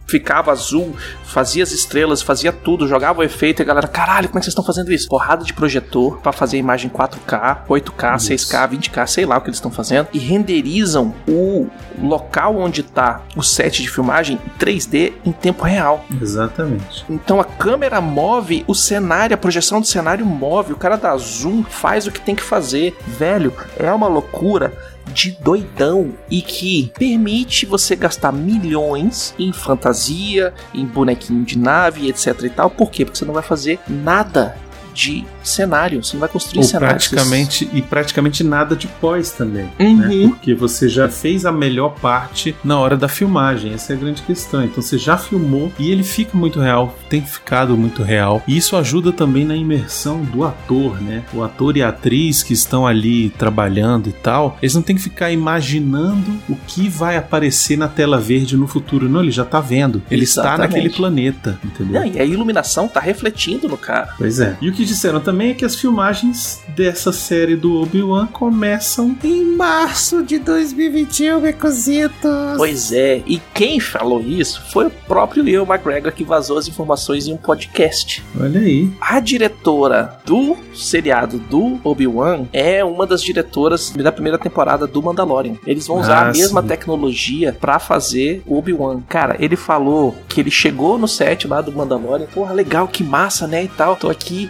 ficava 0.06 0.52
azul, 0.52 0.94
fazia 1.24 1.62
as 1.62 1.72
estrelas, 1.72 2.22
fazia 2.22 2.52
tudo, 2.52 2.86
jogava 2.86 3.20
o 3.20 3.22
efeito 3.22 3.60
e 3.60 3.62
a 3.62 3.66
galera, 3.66 3.88
caralho, 3.88 4.28
como 4.28 4.38
é 4.38 4.40
que 4.40 4.44
vocês 4.44 4.52
estão 4.52 4.64
fazendo 4.64 4.92
isso? 4.92 5.08
Porrada 5.08 5.44
de 5.44 5.52
projetor 5.52 6.18
pra 6.18 6.32
fazer 6.32 6.56
a 6.56 6.60
imagem 6.60 6.90
4K, 6.90 7.66
8K, 7.66 8.16
Isso. 8.16 8.52
6K, 8.52 8.68
20K, 8.70 9.06
sei 9.06 9.26
lá 9.26 9.38
o 9.38 9.40
que 9.40 9.48
eles 9.48 9.56
estão 9.56 9.70
fazendo, 9.70 10.08
e 10.12 10.18
renderizam 10.18 11.14
o 11.26 11.68
local 12.00 12.56
onde 12.56 12.82
tá 12.82 13.22
o 13.34 13.42
set 13.42 13.82
de 13.82 13.88
filmagem 13.88 14.38
em 14.44 14.58
3D 14.58 15.14
em 15.24 15.32
tempo 15.32 15.64
real. 15.64 16.04
Exatamente. 16.20 17.04
Então 17.08 17.40
a 17.40 17.44
câmera 17.44 18.00
move 18.00 18.64
o 18.66 18.74
cenário, 18.74 19.34
a 19.34 19.38
projeção 19.38 19.80
do 19.80 19.86
cenário 19.86 20.26
move, 20.26 20.72
o 20.72 20.76
cara 20.76 20.96
dá 20.96 21.16
zoom, 21.16 21.64
faz 21.64 22.06
o 22.06 22.12
que 22.12 22.20
tem 22.20 22.34
que 22.34 22.42
fazer. 22.42 22.96
Velho, 23.06 23.52
é 23.76 23.90
uma 23.90 24.06
loucura 24.06 24.72
de 25.12 25.32
doidão 25.32 26.12
e 26.30 26.40
que 26.40 26.92
permite 26.98 27.66
você 27.66 27.94
gastar 27.94 28.32
milhões 28.32 29.34
em 29.38 29.52
fantasia, 29.52 30.52
em 30.72 30.84
bonequinho 30.86 31.44
de 31.44 31.58
nave, 31.58 32.08
etc 32.08 32.42
e 32.42 32.50
tal. 32.50 32.70
Por 32.70 32.90
quê? 32.90 33.04
Porque 33.04 33.18
você 33.18 33.24
não 33.24 33.34
vai 33.34 33.42
fazer 33.42 33.78
nada 33.88 34.56
de 34.92 35.24
cenário, 35.44 36.02
você 36.02 36.14
não 36.14 36.20
vai 36.20 36.28
construir 36.28 36.58
Ou 36.58 36.64
cenários. 36.64 37.08
praticamente, 37.08 37.68
e 37.72 37.82
praticamente 37.82 38.42
nada 38.44 38.74
de 38.74 38.86
pós 38.86 39.30
também. 39.30 39.68
Uhum. 39.78 39.96
né? 39.96 40.28
Porque 40.28 40.54
você 40.54 40.88
já 40.88 41.08
fez 41.08 41.44
a 41.46 41.52
melhor 41.52 41.94
parte 42.00 42.54
na 42.64 42.78
hora 42.78 42.96
da 42.96 43.08
filmagem. 43.08 43.72
Essa 43.72 43.92
é 43.92 43.96
a 43.96 43.98
grande 43.98 44.22
questão. 44.22 44.64
Então 44.64 44.82
você 44.82 44.98
já 44.98 45.16
filmou 45.16 45.72
e 45.78 45.90
ele 45.90 46.02
fica 46.02 46.36
muito 46.36 46.60
real, 46.60 46.96
tem 47.08 47.22
ficado 47.22 47.76
muito 47.76 48.02
real. 48.02 48.42
E 48.46 48.56
isso 48.56 48.76
ajuda 48.76 49.12
também 49.12 49.44
na 49.44 49.56
imersão 49.56 50.22
do 50.22 50.44
ator, 50.44 51.00
né? 51.00 51.22
O 51.32 51.42
ator 51.42 51.76
e 51.76 51.82
a 51.82 51.88
atriz 51.88 52.42
que 52.42 52.52
estão 52.52 52.86
ali 52.86 53.30
trabalhando 53.30 54.08
e 54.08 54.12
tal, 54.12 54.58
eles 54.62 54.74
não 54.74 54.82
tem 54.82 54.96
que 54.96 55.02
ficar 55.02 55.30
imaginando 55.30 56.38
o 56.48 56.56
que 56.66 56.88
vai 56.88 57.16
aparecer 57.16 57.76
na 57.76 57.88
tela 57.88 58.18
verde 58.18 58.56
no 58.56 58.66
futuro. 58.66 59.08
Não, 59.08 59.22
ele 59.22 59.30
já 59.30 59.44
tá 59.44 59.60
vendo. 59.60 60.02
Ele 60.10 60.24
está 60.24 60.42
Exatamente. 60.42 60.74
naquele 60.74 60.90
planeta, 60.94 61.58
entendeu? 61.64 62.00
Não, 62.00 62.06
e 62.06 62.18
a 62.18 62.24
iluminação 62.24 62.88
tá 62.88 63.00
refletindo 63.00 63.68
no 63.68 63.76
cara. 63.76 64.14
Pois 64.16 64.40
é. 64.40 64.56
E 64.60 64.68
o 64.68 64.72
que 64.72 64.84
disseram 64.84 65.20
também 65.20 65.33
é 65.42 65.54
que 65.54 65.64
as 65.64 65.76
filmagens 65.76 66.60
dessa 66.68 67.12
série 67.12 67.56
do 67.56 67.80
Obi-Wan 67.80 68.26
começam 68.26 69.16
em 69.22 69.56
março 69.56 70.22
de 70.22 70.38
2021, 70.38 71.40
Becositos. 71.40 72.56
Pois 72.56 72.92
é, 72.92 73.22
e 73.26 73.40
quem 73.52 73.78
falou 73.80 74.20
isso 74.20 74.62
foi 74.72 74.86
o 74.86 74.90
próprio 74.90 75.48
Ian 75.48 75.62
McGregor 75.62 76.12
que 76.12 76.24
vazou 76.24 76.58
as 76.58 76.68
informações 76.68 77.26
em 77.26 77.32
um 77.32 77.36
podcast. 77.36 78.22
Olha 78.38 78.60
aí. 78.60 78.90
A 79.00 79.20
diretora 79.20 80.18
do 80.24 80.56
seriado 80.74 81.38
do 81.38 81.78
Obi-Wan 81.84 82.46
é 82.52 82.84
uma 82.84 83.06
das 83.06 83.22
diretoras 83.22 83.90
da 83.90 84.12
primeira 84.12 84.38
temporada 84.38 84.86
do 84.86 85.02
Mandalorian. 85.02 85.54
Eles 85.66 85.86
vão 85.86 86.00
usar 86.00 86.26
Ah, 86.26 86.28
a 86.28 86.32
mesma 86.32 86.62
sim. 86.62 86.68
tecnologia 86.68 87.52
pra 87.58 87.78
fazer 87.78 88.42
o 88.46 88.58
Obi-Wan. 88.58 89.00
Cara, 89.08 89.36
ele 89.38 89.56
falou 89.56 90.14
que 90.28 90.40
ele 90.40 90.50
chegou 90.50 90.98
no 90.98 91.06
set 91.08 91.46
lá 91.46 91.60
do 91.60 91.72
Mandalorian. 91.72 92.26
Porra, 92.26 92.52
legal, 92.52 92.88
que 92.88 93.02
massa, 93.04 93.46
né? 93.46 93.64
E 93.64 93.68
tal. 93.68 93.96
Tô 93.96 94.08
aqui. 94.10 94.48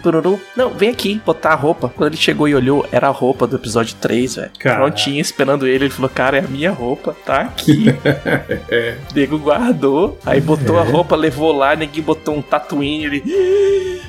Não, 0.55 0.71
vem 0.75 0.89
aqui, 0.89 1.21
botar 1.25 1.51
a 1.51 1.55
roupa. 1.55 1.89
Quando 1.95 2.09
ele 2.13 2.17
chegou 2.17 2.47
e 2.47 2.55
olhou, 2.55 2.85
era 2.91 3.07
a 3.07 3.11
roupa 3.11 3.47
do 3.47 3.55
episódio 3.55 3.95
3, 3.99 4.35
velho. 4.35 4.51
Prontinho, 4.59 5.19
esperando 5.21 5.65
ele. 5.67 5.85
Ele 5.85 5.89
falou, 5.93 6.09
cara, 6.09 6.37
é 6.37 6.39
a 6.41 6.47
minha 6.47 6.71
roupa, 6.71 7.15
tá 7.25 7.41
aqui. 7.41 7.85
Nego 9.13 9.37
guardou, 9.39 10.17
aí 10.25 10.39
botou 10.41 10.79
a 10.79 10.85
É. 10.85 10.89
roupa, 10.89 11.15
levou 11.15 11.51
lá, 11.51 11.75
neguinho 11.75 12.05
botou 12.05 12.35
um 12.35 12.41
Tatooine, 12.41 13.05
ele 13.05 14.01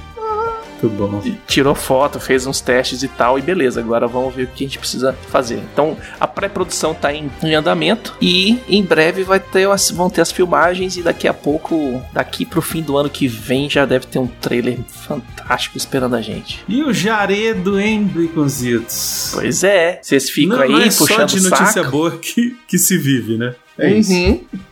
Muito 0.88 1.10
bom. 1.10 1.36
tirou 1.46 1.74
foto, 1.74 2.18
fez 2.20 2.46
uns 2.46 2.60
testes 2.60 3.02
e 3.02 3.08
tal, 3.08 3.38
e 3.38 3.42
beleza, 3.42 3.80
agora 3.80 4.06
vamos 4.06 4.34
ver 4.34 4.44
o 4.44 4.46
que 4.48 4.64
a 4.64 4.66
gente 4.66 4.78
precisa 4.78 5.12
fazer. 5.30 5.60
Então, 5.72 5.96
a 6.20 6.26
pré-produção 6.26 6.94
tá 6.94 7.12
em, 7.12 7.30
em 7.42 7.54
andamento 7.54 8.14
e 8.20 8.58
em 8.68 8.82
breve 8.82 9.22
vai 9.22 9.40
ter 9.40 9.68
as- 9.68 9.90
vão 9.90 10.08
ter 10.10 10.20
as 10.20 10.30
filmagens 10.32 10.96
e 10.96 11.02
daqui 11.02 11.26
a 11.28 11.34
pouco, 11.34 12.02
daqui 12.12 12.44
pro 12.44 12.60
fim 12.62 12.82
do 12.82 12.96
ano 12.96 13.08
que 13.10 13.26
vem, 13.28 13.68
já 13.68 13.84
deve 13.84 14.06
ter 14.06 14.18
um 14.18 14.26
trailer 14.26 14.78
fantástico 15.06 15.76
esperando 15.76 16.16
a 16.16 16.22
gente. 16.22 16.64
E 16.68 16.82
o 16.82 16.92
Jaredo, 16.92 17.78
hein, 17.80 18.04
Baconzitos? 18.04 19.30
Pois 19.34 19.62
é, 19.64 20.00
vocês 20.02 20.28
ficam 20.30 20.56
não, 20.56 20.64
aí 20.64 20.70
não 20.70 20.80
é 20.80 20.90
só 20.90 21.06
puxando 21.06 21.28
de 21.28 21.38
o 21.38 21.42
notícia 21.50 21.82
saco. 21.82 21.90
boa 21.90 22.10
que, 22.18 22.56
que 22.66 22.78
se 22.78 22.96
vive, 22.98 23.36
né? 23.36 23.54
É 23.78 23.90
isso. 23.92 24.10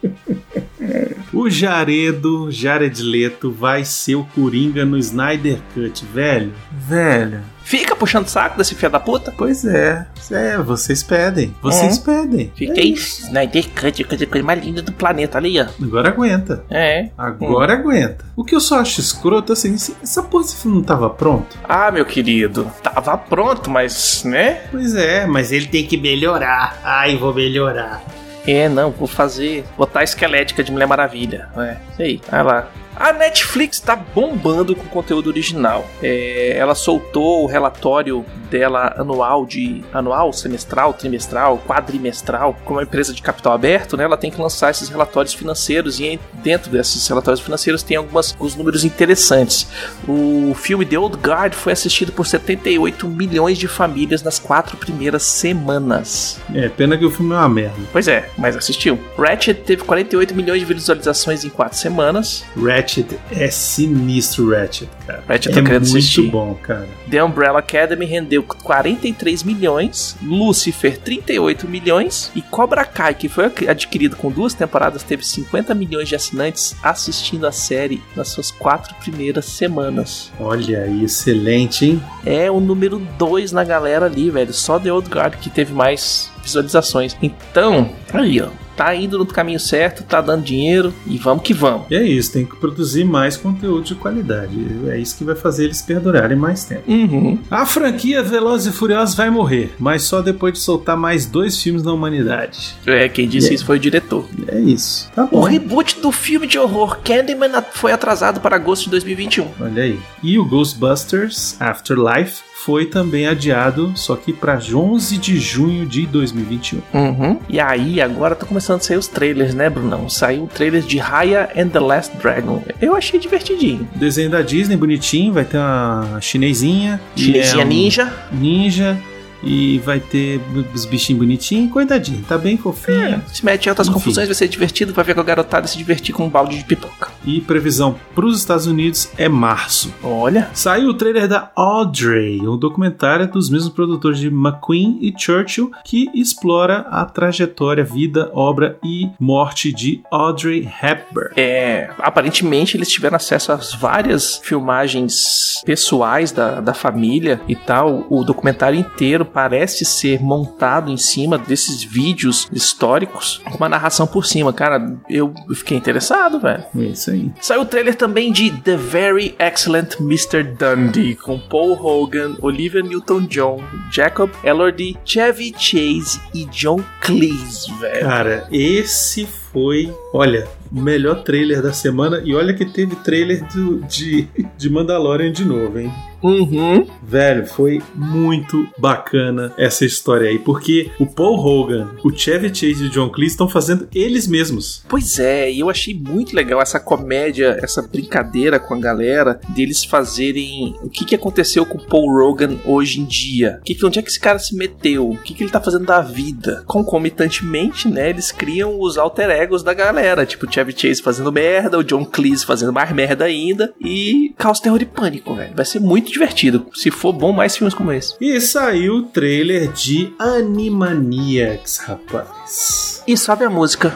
O 1.35 1.51
Jaredo, 1.51 2.51
Jared 2.51 3.03
Leto, 3.03 3.51
vai 3.51 3.85
ser 3.85 4.15
o 4.15 4.25
Coringa 4.35 4.85
no 4.85 4.97
Snyder 4.99 5.59
Cut, 5.75 6.05
velho. 6.07 6.53
Velho. 6.73 7.41
Fica 7.63 7.97
puxando 7.97 8.27
o 8.27 8.29
saco 8.29 8.59
desse 8.59 8.75
filho 8.75 8.93
da 8.93 9.01
puta. 9.01 9.33
Pois 9.39 9.65
é. 9.65 10.07
É, 10.31 10.59
vocês 10.59 11.03
pedem. 11.03 11.55
Vocês 11.63 11.99
pedem. 11.99 12.53
Fica 12.55 12.75
É 12.79 12.83
aí, 12.83 12.93
isso. 12.93 13.23
Snyder 13.23 13.65
Cut, 13.71 14.03
a 14.03 14.07
coisa 14.07 14.45
mais 14.45 14.63
linda 14.63 14.83
do 14.83 14.93
planeta 14.93 15.39
ali, 15.39 15.59
ó. 15.59 15.67
Agora 15.83 16.09
aguenta. 16.11 16.63
É. 16.69 17.09
Agora 17.17 17.73
aguenta. 17.73 18.27
O 18.37 18.45
que 18.45 18.55
eu 18.55 18.61
só 18.61 18.81
acho 18.81 19.01
escroto, 19.01 19.53
assim, 19.55 19.79
se- 19.79 19.97
essa 20.03 20.23
porra 20.23 20.45
desse 20.45 20.57
filme 20.57 20.77
não 20.77 20.85
tava 20.85 21.09
pronto? 21.09 21.57
Ah, 21.67 21.91
meu 21.91 22.05
querido, 22.05 22.71
tava 22.83 23.17
pronto, 23.17 23.71
mas, 23.71 24.23
né? 24.25 24.61
Pois 24.71 24.95
é, 24.95 25.27
mas 25.27 25.51
ele 25.51 25.67
tem 25.67 25.87
que 25.87 25.97
melhorar. 25.97 26.79
Ai, 26.85 27.17
vou 27.17 27.33
melhorar. 27.33 28.05
É, 28.47 28.69
não, 28.69 28.91
vou 28.91 29.09
fazer. 29.09 29.65
Botar 29.77 30.01
a 30.01 30.05
esquelética 30.05 30.63
de 30.63 30.71
Mulher 30.71 30.87
Maravilha. 30.87 31.49
É, 31.57 31.77
aí, 31.99 32.21
vai 32.31 32.43
lá. 32.43 32.69
A 32.97 33.13
Netflix 33.13 33.81
tá 33.81 33.97
bombando 33.97 34.77
com 34.77 34.85
conteúdo 34.87 35.27
original. 35.29 35.85
É, 36.03 36.57
ela 36.57 36.75
soltou 36.75 37.43
o 37.43 37.47
relatório 37.47 38.25
dela 38.51 38.95
anual 38.97 39.45
de. 39.45 39.83
anual, 39.93 40.33
semestral, 40.33 40.95
trimestral, 40.95 41.61
quadrimestral. 41.67 42.57
Como 42.65 42.79
uma 42.79 42.85
empresa 42.85 43.13
de 43.13 43.21
capital 43.21 43.53
aberto, 43.53 43.97
né? 43.97 44.05
Ela 44.05 44.17
tem 44.17 44.31
que 44.31 44.41
lançar 44.41 44.71
esses 44.71 44.89
relatórios 44.89 45.35
financeiros. 45.35 45.99
E 45.99 46.21
dentro 46.35 46.71
desses 46.71 47.07
relatórios 47.09 47.41
financeiros 47.41 47.83
tem 47.83 47.97
algumas, 47.97 48.33
alguns 48.33 48.55
números 48.55 48.85
interessantes. 48.85 49.67
O 50.07 50.55
filme 50.55 50.87
The 50.87 50.99
Old 50.99 51.17
Guard 51.17 51.55
foi 51.55 51.73
assistido 51.73 52.13
por 52.13 52.27
78 52.27 53.09
milhões 53.09 53.59
de 53.59 53.67
famílias 53.67 54.23
nas 54.23 54.39
quatro 54.39 54.77
primeiras 54.77 55.25
semanas. 55.25 56.39
É, 56.55 56.69
pena 56.69 56.97
que 56.97 57.05
o 57.05 57.11
filme 57.11 57.35
é 57.35 57.39
uma 57.39 57.49
merda. 57.49 57.77
Pois 57.93 58.07
é, 58.07 58.31
mas 58.39 58.57
assistiu. 58.57 58.99
Ratchet 59.19 59.63
teve 59.63 59.83
48 59.83 60.35
milhões 60.35 60.61
de 60.61 60.67
visualizações 60.67 61.45
em 61.45 61.49
4 61.49 61.77
semanas. 61.77 62.45
Ratchet 62.57 62.84
é 63.31 63.51
sinistro, 63.51 64.51
Ratchet, 64.51 64.89
cara. 65.07 65.23
Ratchet 65.27 65.59
é 65.59 65.63
muito 65.63 65.77
assistir. 65.83 66.31
bom, 66.31 66.55
cara. 66.63 66.89
The 67.11 67.23
Umbrella 67.23 67.59
Academy 67.59 68.05
rendeu 68.07 68.43
43 68.43 69.43
milhões. 69.43 70.17
Lucifer, 70.23 70.99
38 70.99 71.69
milhões. 71.69 72.31
E 72.35 72.43
Cobra 72.43 72.85
Kai, 72.85 73.15
que 73.15 73.29
foi 73.29 73.47
adquirido 73.69 74.17
com 74.17 74.31
duas 74.31 74.55
temporadas, 74.55 75.03
teve 75.03 75.25
50 75.25 75.75
milhões 75.75 76.09
de 76.09 76.17
assinantes 76.17 76.77
assistindo 76.83 77.47
a 77.47 77.53
série 77.53 78.03
nas 78.17 78.29
suas 78.29 78.51
quatro 78.51 78.95
primeiras 78.97 79.45
semanas. 79.47 80.33
Olha 80.39 80.83
aí, 80.83 81.05
excelente, 81.05 81.87
hein? 81.87 82.03
É 82.25 82.51
o 82.51 82.61
número 82.61 82.99
2 83.19 83.53
na 83.53 83.65
galera 83.65 84.07
ali, 84.07 84.31
velho. 84.31 84.53
Só 84.53 84.79
The 84.79 84.93
Old 84.93 85.09
Guard 85.09 85.37
que 85.37 85.51
teve 85.51 85.73
mais 85.73 86.31
visualizações. 86.43 87.17
Então, 87.23 87.91
aí, 88.13 88.41
ó. 88.41 88.49
Tá 88.77 88.95
indo 88.95 89.19
no 89.19 89.27
caminho 89.27 89.61
certo, 89.61 90.03
tá 90.03 90.21
dando 90.21 90.43
dinheiro 90.45 90.93
e 91.07 91.17
vamos 91.19 91.43
que 91.45 91.55
vamos. 91.55 91.87
E 91.91 91.95
é 91.95 92.03
isso, 92.03 92.33
tem 92.33 92.45
que 92.45 92.57
produzir 92.57 93.05
mais 93.05 93.37
conteúdo 93.37 93.85
de 93.85 93.95
qualidade. 93.95 94.55
É 94.89 94.99
isso 94.99 95.17
que 95.17 95.25
vai 95.25 95.35
fazer 95.37 95.65
eles 95.65 95.81
perdurarem 95.83 96.37
mais 96.37 96.65
tempo. 96.65 96.91
Uhum. 96.91 97.39
A 97.51 97.65
franquia 97.67 98.23
Velozes 98.23 98.73
e 98.75 98.77
Furiosos 98.77 99.15
vai 99.15 99.31
morrer, 99.31 99.75
mas 99.79 100.03
só 100.03 100.21
depois 100.21 100.55
de 100.55 100.61
soltar 100.61 100.97
mais 100.97 101.27
dois 101.27 101.61
filmes 101.63 101.83
na 101.83 101.93
humanidade. 101.93 102.75
É, 102.87 103.09
quem 103.09 103.29
disse 103.29 103.45
Yeah. 103.45 103.55
isso 103.57 103.67
foi 103.67 103.77
o 103.77 103.81
diretor. 103.81 104.25
É 104.49 104.59
isso. 104.59 105.11
Tá 105.15 105.25
O 105.25 105.27
bom. 105.29 105.41
reboot 105.43 106.01
do 106.01 106.11
filme 106.11 106.47
de 106.47 106.59
horror 106.59 106.99
Candyman 107.05 107.51
foi 107.73 107.93
atrasado 107.93 108.41
para 108.41 108.57
agosto 108.57 108.85
de 108.85 108.91
2021. 108.91 109.49
Olha 109.61 109.83
aí. 109.83 109.99
E 110.23 110.39
o 110.39 110.45
Ghostbusters 110.47 111.57
Afterlife 111.61 112.43
foi 112.65 112.87
também 112.87 113.27
adiado, 113.27 113.93
só 113.95 114.17
que 114.17 114.33
para 114.33 114.59
11 114.59 115.19
de 115.19 115.39
junho 115.39 115.85
de 115.85 116.07
2021. 116.07 116.81
Uhum. 116.95 117.39
E 117.47 117.61
aí, 117.61 118.01
agora 118.01 118.35
tá 118.35 118.47
começando 118.47 118.81
a 118.81 118.83
sair 118.83 118.97
os 118.97 119.07
trailers, 119.07 119.53
né, 119.53 119.69
Brunão? 119.69 120.09
Saiu 120.09 120.45
o 120.45 120.47
trailer 120.47 120.81
de 120.81 120.97
Raya 120.97 121.51
and 121.55 121.69
the 121.69 121.79
Last 121.79 122.17
Dragon. 122.17 122.63
Eu 122.81 122.97
achei 122.97 123.21
divertidinho. 123.21 123.87
Desenho 123.95 124.31
da 124.31 124.41
Disney, 124.41 124.79
bonitinho, 124.79 125.35
vai 125.35 125.45
ter 125.45 125.59
uma 125.59 126.19
chinesinha. 126.23 126.99
Chinesinha 127.15 127.63
é 127.63 127.67
um 127.67 127.69
ninja. 127.69 128.13
Ninja. 128.33 128.99
E 129.45 129.79
vai 129.79 130.01
ter 130.01 130.41
os 130.75 130.85
bichinhos 130.85 131.21
bonitinhos, 131.21 131.73
coitadinho, 131.73 132.25
tá 132.27 132.39
bem 132.39 132.57
fofinho. 132.57 133.23
Se 133.33 133.45
mete 133.45 133.67
em 133.67 133.69
altas 133.69 133.87
Enfim. 133.87 133.95
confusões, 133.95 134.27
vai 134.27 134.35
ser 134.35 134.49
divertido, 134.49 134.93
vai 134.93 135.05
ver 135.05 135.15
com 135.15 135.21
a 135.21 135.25
garotada 135.25 135.67
se 135.67 135.77
divertir 135.77 136.15
com 136.15 136.27
um 136.27 136.29
balde 136.29 136.59
de 136.59 136.65
pipoca. 136.65 137.11
E 137.25 137.41
previsão 137.41 137.97
pros 138.15 138.39
Estados 138.39 138.67
Unidos 138.67 139.09
é 139.17 139.29
março. 139.29 139.93
Olha. 140.03 140.51
Saiu 140.53 140.91
o 140.91 140.95
trailer 140.95 141.29
da 141.29 141.51
Audrey, 141.55 142.41
um 142.47 142.57
documentário 142.57 143.27
dos 143.29 143.51
mesmos 143.51 143.73
produtores 143.73 144.19
de 144.19 144.29
McQueen 144.29 144.99
e 145.01 145.13
Churchill, 145.17 145.71
que 145.85 146.11
explora 146.15 146.87
a 146.91 147.05
trajetória, 147.05 147.85
vida, 147.85 148.31
obra 148.33 148.79
e 148.85 149.11
morte 149.19 149.73
de 149.73 150.03
Audrey 150.11 150.69
Hepburn. 150.83 151.31
É, 151.37 151.91
aparentemente 151.99 152.77
eles 152.77 152.89
tiveram 152.89 153.17
acesso 153.17 153.53
às 153.53 153.75
várias 153.75 154.39
filmagens 154.43 155.63
pessoais 155.65 156.33
da, 156.33 156.61
da 156.61 156.75
família 156.75 157.41
e 157.49 157.57
tal. 157.57 158.07
O 158.09 158.25
documentário 158.25 158.79
inteiro 158.79 159.25
parece 159.35 159.85
ser 159.85 160.21
montado 160.23 160.91
em 160.91 160.97
cima 160.97 161.37
desses 161.37 161.83
vídeos 161.83 162.49
históricos, 162.53 163.41
com 163.51 163.57
uma 163.57 163.69
narração 163.69 164.07
por 164.07 164.25
cima. 164.25 164.53
Cara, 164.53 164.97
eu 165.11 165.35
fiquei 165.55 165.77
interessado, 165.77 166.39
velho. 166.41 166.63
É 166.79 166.83
isso 166.85 167.11
aí. 167.11 167.31
Saiu 167.41 167.63
o 167.63 167.67
trailer 167.67 167.97
também 167.97 168.33
de 168.33 168.51
The 168.51 168.77
Very 168.77 169.35
Excellent 169.39 169.97
Mr. 170.01 170.45
Dundee, 170.45 171.17
com 171.17 171.39
Paul 171.39 171.73
Hogan, 171.85 172.37
Olivia 172.41 172.81
Newton-John, 172.83 173.61
Jacob 173.91 174.31
Elordi, 174.45 174.97
Chevy 175.05 175.53
Chase 175.59 176.21
e 176.33 176.45
John 176.47 176.81
Cleese, 177.01 177.73
velho. 177.81 178.01
Cara, 178.07 178.47
esse 178.53 179.27
foi, 179.53 179.93
olha, 180.13 180.47
o 180.73 180.81
melhor 180.81 181.23
trailer 181.23 181.61
da 181.63 181.73
semana. 181.73 182.21
E 182.25 182.35
olha 182.35 182.55
que 182.55 182.65
teve 182.65 182.95
trailer 182.97 183.45
do- 183.53 183.81
de, 183.83 184.29
de 184.57 184.71
Mandalorian 184.71 185.33
de 185.33 185.45
novo, 185.45 185.79
hein? 185.79 185.93
Uhum. 186.25 186.87
Velho, 187.03 187.47
foi 187.47 187.81
muito 187.95 188.67
bacana 188.79 189.53
essa 189.59 189.85
história 189.85 190.29
aí, 190.31 190.39
porque 190.39 190.91
o 190.99 191.07
Paul 191.07 191.37
Hogan, 191.39 191.91
o 192.03 192.11
Chevy 192.11 192.49
Chase 192.49 192.85
e 192.85 192.87
o 192.87 192.91
John 192.91 193.11
Cleese 193.11 193.35
estão 193.35 193.49
fazendo 193.49 193.87
eles 193.95 194.27
mesmos. 194.27 194.83
Pois 194.89 195.19
é, 195.19 195.53
e 195.53 195.61
eu 195.61 195.69
achei 195.69 195.95
muito 195.95 196.35
legal 196.35 196.61
essa 196.63 196.81
comédia, 196.81 197.59
essa 197.63 197.83
brincadeira 197.83 198.59
com 198.59 198.75
a 198.75 198.81
galera 198.81 199.39
deles 199.51 199.85
fazerem 199.85 200.75
o 200.83 200.89
que, 200.89 201.05
que 201.05 201.15
aconteceu 201.15 201.67
com 201.67 201.77
o 201.79 201.87
Paul 201.87 202.11
Rogan 202.11 202.57
hoje 202.65 203.01
em 203.01 203.05
dia. 203.05 203.61
Que, 203.65 203.75
que- 203.75 203.85
onde 203.85 203.99
é 203.99 204.03
que 204.03 204.09
esse 204.09 204.19
cara 204.21 204.39
se 204.39 204.57
meteu? 204.57 205.11
O 205.11 205.19
que, 205.19 205.35
que 205.35 205.43
ele 205.45 205.51
tá 205.51 205.61
fazendo 205.61 205.85
da 205.85 206.01
vida? 206.01 206.65
Concomitantemente, 206.67 207.87
né, 207.89 208.09
eles 208.11 208.33
criam 208.33 208.81
os 208.81 208.97
alter 208.97 209.29
egos 209.31 209.63
da 209.63 209.75
galera, 209.75 210.25
tipo 210.27 210.47
o 210.47 210.53
Chevy 210.53 210.73
Chase 210.77 211.03
fazendo 211.03 211.31
merda, 211.31 211.79
o 211.79 211.85
John 211.85 212.05
Cleese 212.05 212.45
fazendo 212.47 212.73
mais 212.73 212.91
merda 212.93 213.25
ainda 213.27 213.75
e 213.81 214.33
Caos, 214.39 214.59
Terror 214.61 214.81
e 214.81 214.87
Pânico, 214.87 215.35
velho. 215.35 215.55
Vai 215.55 215.65
ser 215.65 215.81
muito 215.81 216.14
divertido. 216.15 216.67
Se 216.73 216.91
for 216.91 217.13
bom, 217.13 217.33
mais 217.33 217.57
filmes 217.57 217.75
como 217.75 217.93
esse. 217.93 218.15
E 218.21 218.41
saiu 218.41 218.95
o 218.97 219.03
trailer 219.03 219.71
de 219.73 220.15
Animaniacs, 220.19 221.79
rapaz. 221.79 223.03
E 223.07 223.17
sabe 223.17 223.45
a 223.45 223.51
música? 223.51 223.93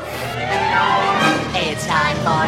It's 1.55 1.87
time 1.87 2.19
for 2.23 2.45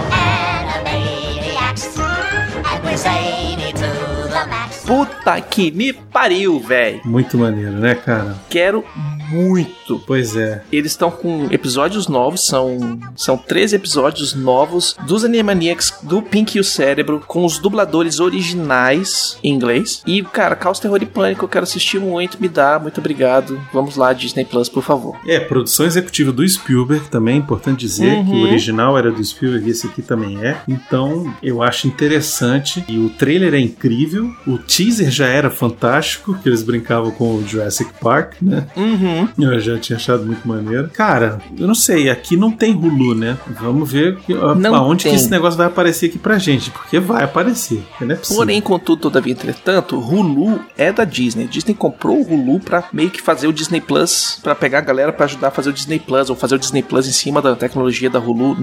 Animaniacs. 0.74 1.96
And 1.98 2.84
we're 2.84 2.96
zany 2.96 3.72
to 3.72 4.28
the 4.28 4.46
max. 4.48 4.84
Puta 4.86 5.40
que 5.40 5.70
me 5.70 5.92
pariu, 5.92 6.58
velho. 6.60 7.00
Muito 7.04 7.38
maneiro, 7.38 7.72
né, 7.72 7.94
cara? 7.94 8.36
Quero 8.50 8.84
muito. 9.30 10.00
Pois 10.06 10.36
é. 10.36 10.62
Eles 10.72 10.92
estão 10.92 11.10
com 11.10 11.46
episódios 11.50 12.08
novos, 12.08 12.46
são, 12.46 12.98
são 13.16 13.36
três 13.36 13.72
episódios 13.72 14.34
novos 14.34 14.96
dos 15.06 15.24
Animaniacs 15.24 15.94
do 16.02 16.20
Pink 16.22 16.56
e 16.56 16.60
o 16.60 16.64
Cérebro, 16.64 17.22
com 17.26 17.44
os 17.44 17.58
dubladores 17.58 18.20
originais 18.20 19.38
em 19.42 19.52
inglês. 19.52 20.02
E, 20.06 20.22
cara, 20.22 20.54
Caos, 20.56 20.78
Terror 20.78 21.02
e 21.02 21.06
Pânico, 21.06 21.44
eu 21.44 21.48
quero 21.48 21.64
assistir 21.64 21.98
muito, 22.00 22.40
me 22.40 22.48
dá, 22.48 22.78
muito 22.78 22.98
obrigado. 22.98 23.60
Vamos 23.72 23.96
lá, 23.96 24.12
Disney 24.12 24.44
Plus, 24.44 24.68
por 24.68 24.82
favor. 24.82 25.16
É, 25.26 25.40
produção 25.40 25.86
executiva 25.86 26.32
do 26.32 26.46
Spielberg 26.48 27.08
também, 27.08 27.34
é 27.34 27.38
importante 27.38 27.80
dizer 27.80 28.24
que 28.24 28.30
o 28.30 28.34
Uhum. 28.34 28.42
original 28.42 28.96
era 28.98 29.10
do 29.10 29.24
Spielberg 29.24 29.66
e 29.66 29.70
esse 29.70 29.86
aqui 29.86 30.02
também 30.02 30.44
é. 30.44 30.60
Então, 30.68 31.32
eu 31.42 31.62
acho 31.62 31.86
interessante. 31.86 32.84
E 32.88 32.98
o 32.98 33.08
trailer 33.10 33.54
é 33.54 33.58
incrível. 33.60 34.30
O 34.46 34.58
teaser 34.58 35.10
já 35.10 35.26
era 35.26 35.50
fantástico, 35.50 36.34
que 36.42 36.48
eles 36.48 36.62
brincavam 36.62 37.10
com 37.10 37.34
o 37.36 37.46
Jurassic 37.46 37.90
Park, 38.00 38.34
né? 38.42 38.66
Uhum. 38.76 39.19
Eu 39.38 39.58
já 39.60 39.78
tinha 39.78 39.96
achado 39.96 40.24
muito 40.24 40.46
maneiro. 40.46 40.88
Cara, 40.92 41.38
eu 41.58 41.66
não 41.66 41.74
sei, 41.74 42.08
aqui 42.10 42.36
não 42.36 42.50
tem 42.50 42.74
Hulu, 42.74 43.14
né? 43.14 43.36
Vamos 43.60 43.90
ver 43.90 44.16
que- 44.18 44.34
aonde 44.34 45.04
tem. 45.04 45.12
que 45.12 45.18
esse 45.18 45.30
negócio 45.30 45.56
vai 45.56 45.66
aparecer 45.66 46.06
aqui 46.06 46.18
pra 46.18 46.38
gente, 46.38 46.70
porque 46.70 46.98
vai 47.00 47.24
aparecer. 47.24 47.82
Não 48.00 48.12
é 48.12 48.16
possível. 48.16 48.36
Porém, 48.36 48.60
contudo, 48.60 49.02
todavia, 49.02 49.32
entretanto, 49.32 49.98
Hulu 49.98 50.60
é 50.76 50.92
da 50.92 51.04
Disney. 51.04 51.46
Disney 51.46 51.74
comprou 51.74 52.18
o 52.18 52.22
Hulu 52.34 52.60
pra 52.60 52.84
meio 52.92 53.10
que 53.10 53.20
fazer 53.20 53.46
o 53.46 53.52
Disney 53.52 53.80
Plus, 53.80 54.38
pra 54.42 54.54
pegar 54.54 54.78
a 54.78 54.82
galera 54.82 55.12
pra 55.12 55.24
ajudar 55.26 55.48
a 55.48 55.50
fazer 55.50 55.70
o 55.70 55.72
Disney 55.72 55.98
Plus, 55.98 56.30
ou 56.30 56.36
fazer 56.36 56.54
o 56.54 56.58
Disney 56.58 56.82
Plus 56.82 57.06
em 57.08 57.12
cima 57.12 57.40
da 57.42 57.54
tecnologia 57.56 58.08
da 58.10 58.18
Hulu. 58.18 58.56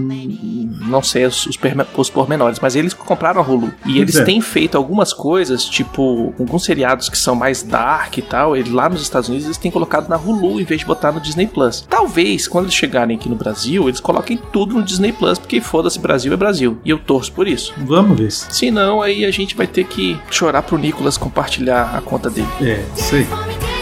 Não 0.87 1.01
sei 1.01 1.25
os, 1.25 1.45
os, 1.45 1.57
os 1.97 2.09
pormenores, 2.09 2.59
mas 2.59 2.75
eles 2.75 2.93
compraram 2.93 3.41
a 3.41 3.43
Hulu. 3.43 3.71
E 3.85 3.99
eles 3.99 4.15
é. 4.15 4.23
têm 4.23 4.41
feito 4.41 4.77
algumas 4.77 5.13
coisas, 5.13 5.65
tipo, 5.65 6.33
alguns 6.39 6.63
seriados 6.63 7.09
que 7.09 7.17
são 7.17 7.35
mais 7.35 7.63
dark 7.63 8.17
e 8.17 8.21
tal. 8.21 8.55
E 8.55 8.63
lá 8.63 8.89
nos 8.89 9.01
Estados 9.01 9.29
Unidos 9.29 9.45
eles 9.45 9.57
têm 9.57 9.71
colocado 9.71 10.07
na 10.09 10.17
Hulu 10.17 10.46
em 10.59 10.63
vez 10.63 10.81
de 10.81 10.85
botar 10.85 11.11
no 11.11 11.19
Disney 11.19 11.47
Plus. 11.47 11.85
Talvez, 11.89 12.47
quando 12.47 12.65
eles 12.65 12.75
chegarem 12.75 13.15
aqui 13.17 13.27
no 13.29 13.35
Brasil, 13.35 13.87
eles 13.87 13.99
coloquem 13.99 14.37
tudo 14.51 14.75
no 14.75 14.83
Disney 14.83 15.11
Plus, 15.11 15.37
porque 15.37 15.59
foda-se, 15.61 15.99
Brasil 15.99 16.31
é 16.33 16.37
Brasil. 16.37 16.77
E 16.85 16.89
eu 16.89 16.97
torço 16.99 17.31
por 17.31 17.47
isso. 17.47 17.73
Vamos 17.77 18.17
ver. 18.17 18.31
se- 18.31 18.47
não, 18.71 19.01
aí 19.01 19.25
a 19.25 19.31
gente 19.31 19.55
vai 19.55 19.67
ter 19.67 19.85
que 19.85 20.19
chorar 20.31 20.61
pro 20.63 20.77
Nicolas 20.77 21.17
compartilhar 21.17 21.95
a 21.95 22.01
conta 22.01 22.29
dele. 22.29 22.47
É, 22.61 22.83
isso 22.97 23.76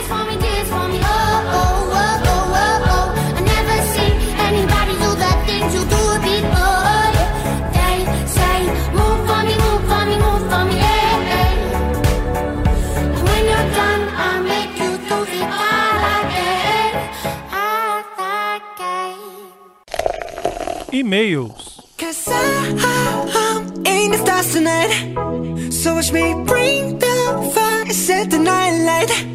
light. 28.83 29.27